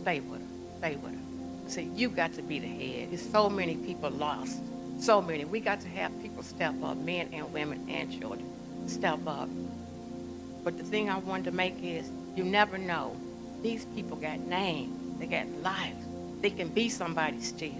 Stay 0.01 0.19
with 0.19 0.41
her. 0.41 0.47
Stay 0.77 0.95
with 0.95 1.13
her. 1.13 1.22
See, 1.67 1.89
you 1.95 2.09
got 2.09 2.33
to 2.33 2.41
be 2.41 2.59
the 2.59 2.67
head. 2.67 3.11
There's 3.11 3.29
so 3.29 3.49
many 3.49 3.75
people 3.75 4.09
lost. 4.09 4.59
So 4.99 5.21
many. 5.21 5.45
We 5.45 5.59
got 5.59 5.81
to 5.81 5.89
have 5.89 6.11
people 6.21 6.43
step 6.43 6.75
up, 6.83 6.97
men 6.97 7.29
and 7.33 7.51
women 7.53 7.87
and 7.89 8.11
children. 8.11 8.49
Step 8.87 9.19
up. 9.27 9.49
But 10.63 10.77
the 10.77 10.83
thing 10.83 11.09
I 11.09 11.17
wanted 11.17 11.45
to 11.45 11.51
make 11.51 11.81
is 11.81 12.09
you 12.35 12.43
never 12.43 12.77
know. 12.77 13.15
These 13.61 13.85
people 13.95 14.17
got 14.17 14.39
names. 14.39 15.19
They 15.19 15.25
got 15.25 15.47
lives. 15.61 16.05
They 16.41 16.49
can 16.49 16.69
be 16.69 16.89
somebody 16.89 17.41
still. 17.41 17.71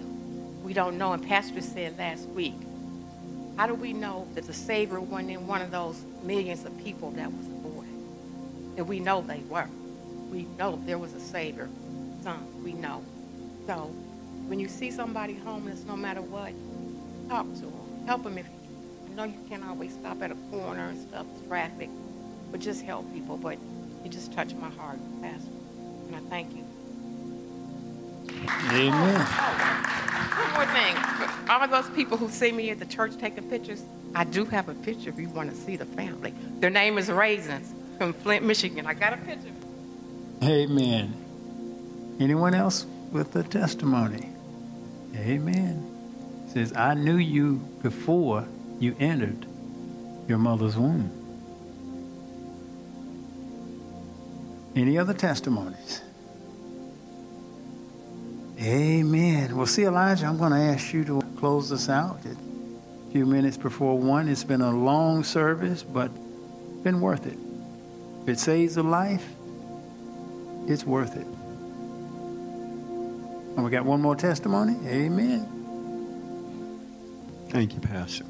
We 0.62 0.72
don't 0.72 0.96
know. 0.96 1.12
And 1.12 1.26
Pastor 1.26 1.60
said 1.60 1.98
last 1.98 2.26
week, 2.28 2.54
how 3.56 3.66
do 3.66 3.74
we 3.74 3.92
know 3.92 4.26
that 4.34 4.46
the 4.46 4.54
Savior 4.54 5.00
wasn't 5.00 5.30
in 5.30 5.46
one 5.46 5.62
of 5.62 5.70
those 5.70 6.02
millions 6.22 6.64
of 6.64 6.76
people 6.82 7.10
that 7.12 7.30
was 7.30 7.46
born? 7.46 7.86
And 8.76 8.88
we 8.88 8.98
know 9.00 9.20
they 9.22 9.40
were. 9.48 9.68
We 10.30 10.42
know 10.58 10.80
there 10.84 10.98
was 10.98 11.12
a 11.14 11.20
Savior. 11.20 11.68
Son, 12.22 12.64
we 12.64 12.72
know. 12.72 13.04
So 13.66 13.90
when 14.46 14.60
you 14.60 14.68
see 14.68 14.90
somebody 14.90 15.34
homeless, 15.34 15.84
no 15.84 15.96
matter 15.96 16.20
what, 16.20 16.52
talk 17.28 17.52
to 17.54 17.60
them. 17.60 18.06
Help 18.06 18.24
them 18.24 18.36
if 18.38 18.46
you 18.46 18.64
I 19.14 19.16
know 19.16 19.24
you 19.24 19.38
can't 19.48 19.64
always 19.64 19.92
stop 19.92 20.20
at 20.22 20.32
a 20.32 20.34
corner 20.50 20.88
and 20.88 21.00
stuff, 21.00 21.24
traffic, 21.46 21.88
but 22.50 22.58
just 22.58 22.82
help 22.82 23.12
people. 23.14 23.36
But 23.36 23.58
you 24.02 24.10
just 24.10 24.32
touched 24.32 24.56
my 24.56 24.70
heart, 24.70 24.98
Pastor. 25.22 25.52
And 26.08 26.16
I 26.16 26.20
thank 26.28 26.52
you. 26.52 26.64
Amen. 28.72 29.20
Oh, 29.20 30.34
one 30.36 30.66
more 30.66 30.74
thing. 30.74 30.96
For 31.46 31.52
all 31.52 31.68
those 31.68 31.88
people 31.94 32.16
who 32.16 32.28
see 32.28 32.50
me 32.50 32.70
at 32.70 32.80
the 32.80 32.86
church 32.86 33.16
taking 33.16 33.48
pictures, 33.48 33.84
I 34.16 34.24
do 34.24 34.44
have 34.46 34.68
a 34.68 34.74
picture 34.74 35.10
if 35.10 35.18
you 35.18 35.28
want 35.28 35.50
to 35.50 35.56
see 35.56 35.76
the 35.76 35.86
family. 35.86 36.34
Their 36.58 36.70
name 36.70 36.98
is 36.98 37.08
Raisins 37.08 37.72
from 37.98 38.14
Flint, 38.14 38.44
Michigan. 38.44 38.84
I 38.84 38.94
got 38.94 39.12
a 39.12 39.18
picture. 39.18 39.52
Amen. 40.42 41.14
Anyone 42.18 42.54
else 42.54 42.84
with 43.12 43.34
a 43.36 43.42
testimony? 43.42 44.30
Amen. 45.16 46.46
Says, 46.52 46.72
I 46.72 46.94
knew 46.94 47.16
you 47.16 47.56
before 47.82 48.46
you 48.78 48.96
entered 48.98 49.46
your 50.28 50.38
mother's 50.38 50.76
womb. 50.76 51.10
Any 54.76 54.98
other 54.98 55.14
testimonies? 55.14 56.02
Amen. 58.60 59.56
Well, 59.56 59.66
see, 59.66 59.84
Elijah, 59.84 60.26
I'm 60.26 60.38
going 60.38 60.52
to 60.52 60.58
ask 60.58 60.92
you 60.92 61.04
to 61.04 61.20
close 61.36 61.68
this 61.70 61.88
out. 61.88 62.20
A 62.24 63.12
few 63.12 63.26
minutes 63.26 63.56
before 63.56 63.98
one. 63.98 64.28
It's 64.28 64.44
been 64.44 64.62
a 64.62 64.76
long 64.76 65.22
service, 65.22 65.82
but 65.82 66.10
been 66.82 67.00
worth 67.00 67.26
it. 67.26 67.38
If 68.22 68.28
it 68.28 68.38
saves 68.38 68.76
a 68.76 68.82
life, 68.82 69.26
it's 70.66 70.84
worth 70.84 71.16
it. 71.16 71.26
And 73.56 73.64
we 73.64 73.70
got 73.70 73.84
one 73.84 74.00
more 74.00 74.16
testimony. 74.16 74.76
Amen. 74.88 75.48
Thank 77.50 77.74
you, 77.74 77.80
Pastor. 77.80 78.24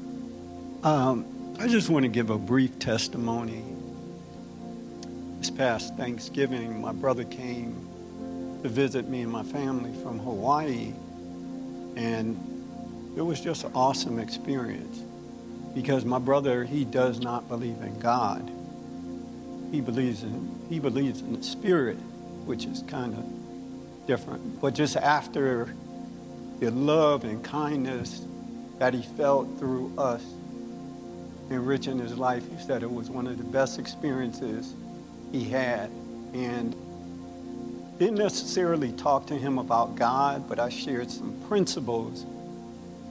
Um, 0.83 1.25
I 1.59 1.67
just 1.67 1.89
want 1.89 2.03
to 2.03 2.09
give 2.09 2.29
a 2.29 2.37
brief 2.37 2.77
testimony. 2.77 3.63
This 5.39 5.49
past 5.49 5.95
Thanksgiving, 5.95 6.79
my 6.79 6.91
brother 6.91 7.23
came 7.23 8.59
to 8.61 8.69
visit 8.69 9.07
me 9.07 9.21
and 9.21 9.31
my 9.31 9.41
family 9.43 9.93
from 10.03 10.19
Hawaii, 10.19 10.93
and 11.95 12.37
it 13.17 13.21
was 13.21 13.41
just 13.41 13.63
an 13.63 13.71
awesome 13.73 14.19
experience 14.19 15.01
because 15.73 16.05
my 16.05 16.19
brother 16.19 16.63
he 16.63 16.85
does 16.85 17.19
not 17.19 17.47
believe 17.47 17.81
in 17.81 17.97
God. 17.99 18.51
He 19.71 19.81
believes 19.81 20.21
in 20.21 20.65
he 20.69 20.79
believes 20.79 21.21
in 21.21 21.33
the 21.33 21.43
spirit, 21.43 21.97
which 22.45 22.65
is 22.65 22.83
kind 22.87 23.13
of 23.15 23.25
different. 24.07 24.61
But 24.61 24.75
just 24.75 24.95
after 24.97 25.73
the 26.59 26.71
love 26.71 27.23
and 27.23 27.43
kindness 27.43 28.21
that 28.79 28.93
he 28.93 29.01
felt 29.01 29.59
through 29.59 29.93
us 29.97 30.23
enriching 31.49 31.99
his 31.99 32.17
life. 32.17 32.43
He 32.49 32.61
said 32.63 32.83
it 32.83 32.91
was 32.91 33.09
one 33.09 33.27
of 33.27 33.37
the 33.37 33.43
best 33.43 33.79
experiences 33.79 34.73
he 35.31 35.43
had. 35.45 35.89
And 36.33 36.75
didn't 37.99 38.17
necessarily 38.17 38.91
talk 38.93 39.27
to 39.27 39.35
him 39.35 39.57
about 39.57 39.95
God, 39.95 40.49
but 40.49 40.59
I 40.59 40.69
shared 40.69 41.09
some 41.09 41.39
principles, 41.47 42.23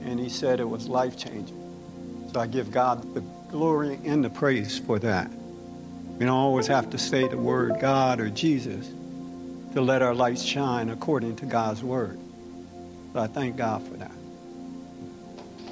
and 0.03 0.19
he 0.19 0.29
said 0.29 0.59
it 0.59 0.69
was 0.69 0.87
life 0.87 1.17
changing. 1.17 2.29
So 2.31 2.39
I 2.39 2.45
give 2.45 2.71
God 2.71 3.15
the 3.15 3.21
glory 3.49 3.99
and 4.03 4.23
the 4.23 4.29
praise 4.29 4.77
for 4.77 4.99
that. 4.99 5.31
We 6.19 6.25
don't 6.25 6.29
always 6.29 6.67
have 6.67 6.91
to 6.91 6.97
say 6.97 7.27
the 7.27 7.37
word 7.37 7.79
God 7.79 8.19
or 8.19 8.29
Jesus 8.29 8.87
to 9.75 9.81
let 9.81 10.01
our 10.01 10.15
lights 10.15 10.41
shine 10.41 10.89
according 10.89 11.35
to 11.35 11.45
God's 11.45 11.83
word. 11.83 12.17
So 13.11 13.19
I 13.19 13.27
thank 13.27 13.57
God 13.57 13.85
for 13.85 13.95
that. 13.97 14.11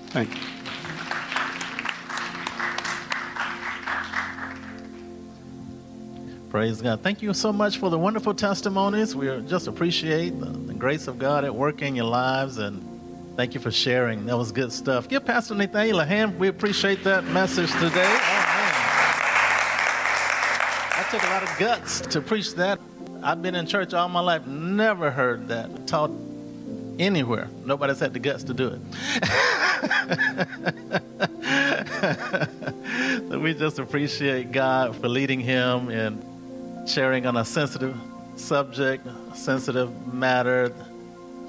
Thank 0.07 0.35
you. 0.35 0.41
Praise 6.49 6.81
God. 6.81 7.01
Thank 7.01 7.21
you 7.21 7.33
so 7.33 7.53
much 7.53 7.77
for 7.77 7.89
the 7.89 7.97
wonderful 7.97 8.33
testimonies. 8.33 9.15
We 9.15 9.25
just 9.47 9.67
appreciate 9.67 10.37
the, 10.37 10.47
the, 10.47 10.73
grace 10.73 11.07
of 11.07 11.17
God 11.17 11.45
at 11.45 11.55
work 11.55 11.81
in 11.81 11.95
your 11.95 12.05
lives 12.05 12.57
and 12.57 12.85
thank 13.37 13.53
you 13.53 13.61
for 13.61 13.71
sharing. 13.71 14.25
That 14.25 14.37
was 14.37 14.51
good 14.51 14.73
stuff. 14.73 15.07
Give 15.07 15.25
Pastor 15.25 15.55
Nathaniel 15.55 16.01
a 16.01 16.05
hand. 16.05 16.37
We 16.37 16.49
appreciate 16.49 17.05
that 17.05 17.23
message 17.27 17.71
today. 17.71 18.03
Oh, 18.05 18.43
that 20.91 21.07
took 21.09 21.23
a 21.23 21.27
lot 21.27 21.41
of 21.41 21.57
guts 21.57 22.01
to 22.01 22.19
preach 22.21 22.53
that. 22.55 22.79
I've 23.23 23.41
been 23.41 23.55
in 23.55 23.65
church 23.65 23.93
all 23.93 24.09
my 24.09 24.19
life, 24.19 24.45
never 24.45 25.09
heard 25.09 25.47
that 25.47 25.87
taught 25.87 26.11
anywhere. 26.99 27.47
Nobody's 27.65 27.99
had 27.99 28.13
the 28.13 28.19
guts 28.19 28.43
to 28.43 28.53
do 28.53 28.67
it. 28.67 28.81
so 33.29 33.39
we 33.39 33.53
just 33.53 33.79
appreciate 33.79 34.51
God 34.51 34.95
for 34.97 35.07
leading 35.07 35.39
him 35.39 35.89
and 35.89 36.89
sharing 36.89 37.25
on 37.25 37.37
a 37.37 37.45
sensitive 37.45 37.97
subject, 38.35 39.07
sensitive 39.35 40.13
matter 40.13 40.73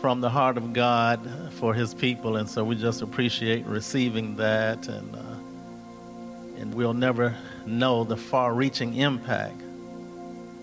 from 0.00 0.20
the 0.20 0.30
heart 0.30 0.56
of 0.56 0.72
God 0.72 1.20
for 1.54 1.74
His 1.74 1.94
people, 1.94 2.36
and 2.36 2.48
so 2.48 2.62
we 2.62 2.76
just 2.76 3.02
appreciate 3.02 3.64
receiving 3.64 4.36
that, 4.36 4.86
and 4.86 5.16
uh, 5.16 6.60
and 6.60 6.74
we'll 6.74 6.94
never 6.94 7.34
know 7.66 8.04
the 8.04 8.16
far-reaching 8.16 8.94
impact 8.96 9.60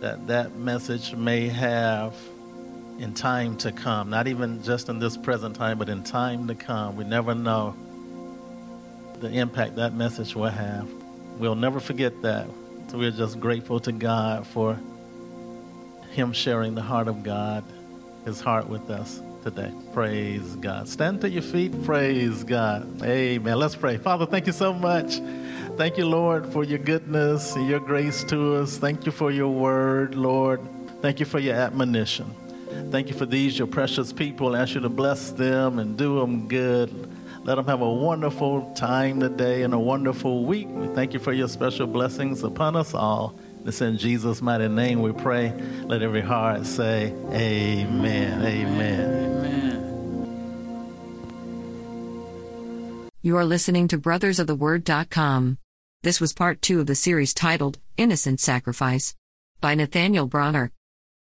that 0.02 0.28
that 0.28 0.56
message 0.56 1.16
may 1.16 1.47
have 1.47 2.14
in 2.99 3.14
time 3.14 3.56
to 3.58 3.72
come. 3.72 4.10
Not 4.10 4.28
even 4.28 4.62
just 4.64 4.89
in 4.89 4.99
this 4.99 5.16
present 5.16 5.56
time, 5.56 5.78
but 5.78 5.89
in 5.89 6.04
time 6.04 6.47
to 6.47 6.56
come. 6.56 6.95
We 6.95 7.04
never 7.04 7.34
know 7.34 7.76
the 9.20 9.30
impact 9.30 9.76
that 9.76 9.93
message 9.93 10.36
will 10.36 10.49
have. 10.49 10.89
We'll 11.38 11.56
never 11.56 11.80
forget 11.80 12.22
that. 12.24 12.47
So 12.89 12.97
we're 12.97 13.12
just 13.12 13.39
grateful 13.39 13.80
to 13.82 13.91
God 13.91 14.45
for 14.45 14.78
Him 16.12 16.34
sharing 16.34 16.76
the 16.76 16.82
heart 16.82 17.08
of 17.08 17.24
God, 17.24 17.64
His 18.26 18.41
heart 18.41 18.68
with 18.68 18.89
us 18.89 19.22
today. 19.43 19.72
Praise 19.93 20.56
God. 20.58 20.88
Stand 20.88 21.22
to 21.22 21.30
your 21.30 21.43
feet. 21.43 21.84
Praise 21.84 22.43
God. 22.43 23.02
Amen. 23.04 23.58
Let's 23.58 23.76
pray. 23.76 23.97
Father, 23.97 24.26
thank 24.26 24.47
you 24.47 24.54
so 24.54 24.74
much. 24.74 25.20
Thank 25.82 25.97
you, 25.97 26.05
Lord, 26.05 26.45
for 26.53 26.63
your 26.63 26.77
goodness 26.77 27.55
and 27.55 27.67
your 27.67 27.79
grace 27.79 28.23
to 28.25 28.57
us. 28.57 28.77
Thank 28.77 29.07
you 29.07 29.11
for 29.11 29.32
your 29.32 29.49
word, 29.49 30.13
Lord. 30.13 30.61
Thank 31.01 31.19
you 31.19 31.25
for 31.25 31.39
your 31.39 31.55
admonition. 31.55 32.36
Thank 32.91 33.07
you 33.07 33.15
for 33.15 33.25
these, 33.25 33.57
your 33.57 33.65
precious 33.65 34.13
people. 34.13 34.55
I 34.55 34.59
ask 34.59 34.75
you 34.75 34.82
to 34.82 34.89
bless 34.89 35.32
them 35.32 35.79
and 35.79 35.97
do 35.97 36.19
them 36.19 36.47
good. 36.47 37.11
Let 37.43 37.55
them 37.55 37.65
have 37.65 37.82
a 37.82 37.91
wonderful 37.91 38.71
time 38.75 39.21
today 39.21 39.63
and 39.63 39.73
a 39.73 39.79
wonderful 39.79 40.45
week. 40.45 40.67
We 40.69 40.86
thank 40.89 41.15
you 41.15 41.19
for 41.19 41.34
your 41.34 41.47
special 41.47 41.88
blessings 41.88 42.43
upon 42.43 42.75
us 42.75 42.93
all. 42.93 43.34
It's 43.65 43.82
in 43.82 43.97
Jesus' 43.97 44.39
mighty 44.39 44.67
name 44.67 45.01
we 45.01 45.13
pray. 45.13 45.51
Let 45.86 46.03
every 46.03 46.21
heart 46.21 46.67
say, 46.67 47.11
Amen. 47.32 48.45
Amen. 48.45 49.32
You 53.23 53.36
are 53.36 53.45
listening 53.45 53.88
to 53.88 53.97
brothersoftheword.com. 53.97 55.57
This 56.04 56.20
was 56.20 56.34
part 56.34 56.64
two 56.64 56.80
of 56.80 56.88
the 56.88 56.95
series 56.95 57.32
titled 57.32 57.78
Innocent 57.95 58.39
Sacrifice 58.39 59.14
by 59.60 59.76
Nathaniel 59.76 60.26
Bronner. 60.26 60.72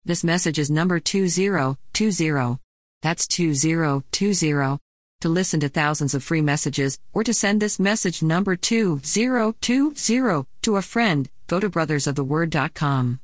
This 0.07 0.25
message 0.25 0.59
is 0.59 0.71
number 0.71 0.99
2020. 0.99 2.59
That's 3.03 3.27
2020. 3.27 4.79
To 5.21 5.29
listen 5.29 5.61
to 5.61 5.69
thousands 5.69 6.15
of 6.15 6.25
free 6.25 6.41
messages 6.41 6.99
or 7.13 7.23
to 7.25 7.35
send 7.35 7.61
this 7.61 7.79
message 7.79 8.23
number 8.23 8.57
2020 8.57 10.47
to 10.63 10.77
a 10.77 10.83
friend, 10.83 11.29
go 11.47 11.61
to 11.61 11.69
brothersoftheword.com. 11.69 13.21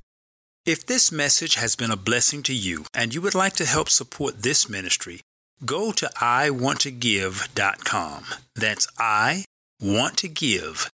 If 0.66 0.84
this 0.84 1.10
message 1.10 1.54
has 1.54 1.74
been 1.74 1.90
a 1.90 1.96
blessing 1.96 2.42
to 2.42 2.54
you 2.54 2.84
and 2.92 3.14
you 3.14 3.22
would 3.22 3.34
like 3.34 3.54
to 3.54 3.64
help 3.64 3.88
support 3.88 4.42
this 4.42 4.68
ministry, 4.68 5.22
go 5.64 5.90
to 5.92 6.10
iwanttogive.com. 6.20 8.24
That's 8.54 8.86
iwanttogive.com. 8.98 10.90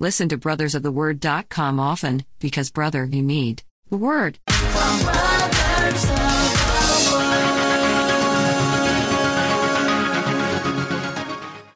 Listen 0.00 0.28
to 0.28 0.38
brothersoftheword.com 0.38 1.80
often 1.80 2.24
because 2.38 2.70
brother 2.70 3.04
you 3.04 3.22
need 3.22 3.62
the 3.90 3.96
word. 3.96 4.38
Brothers 4.46 5.27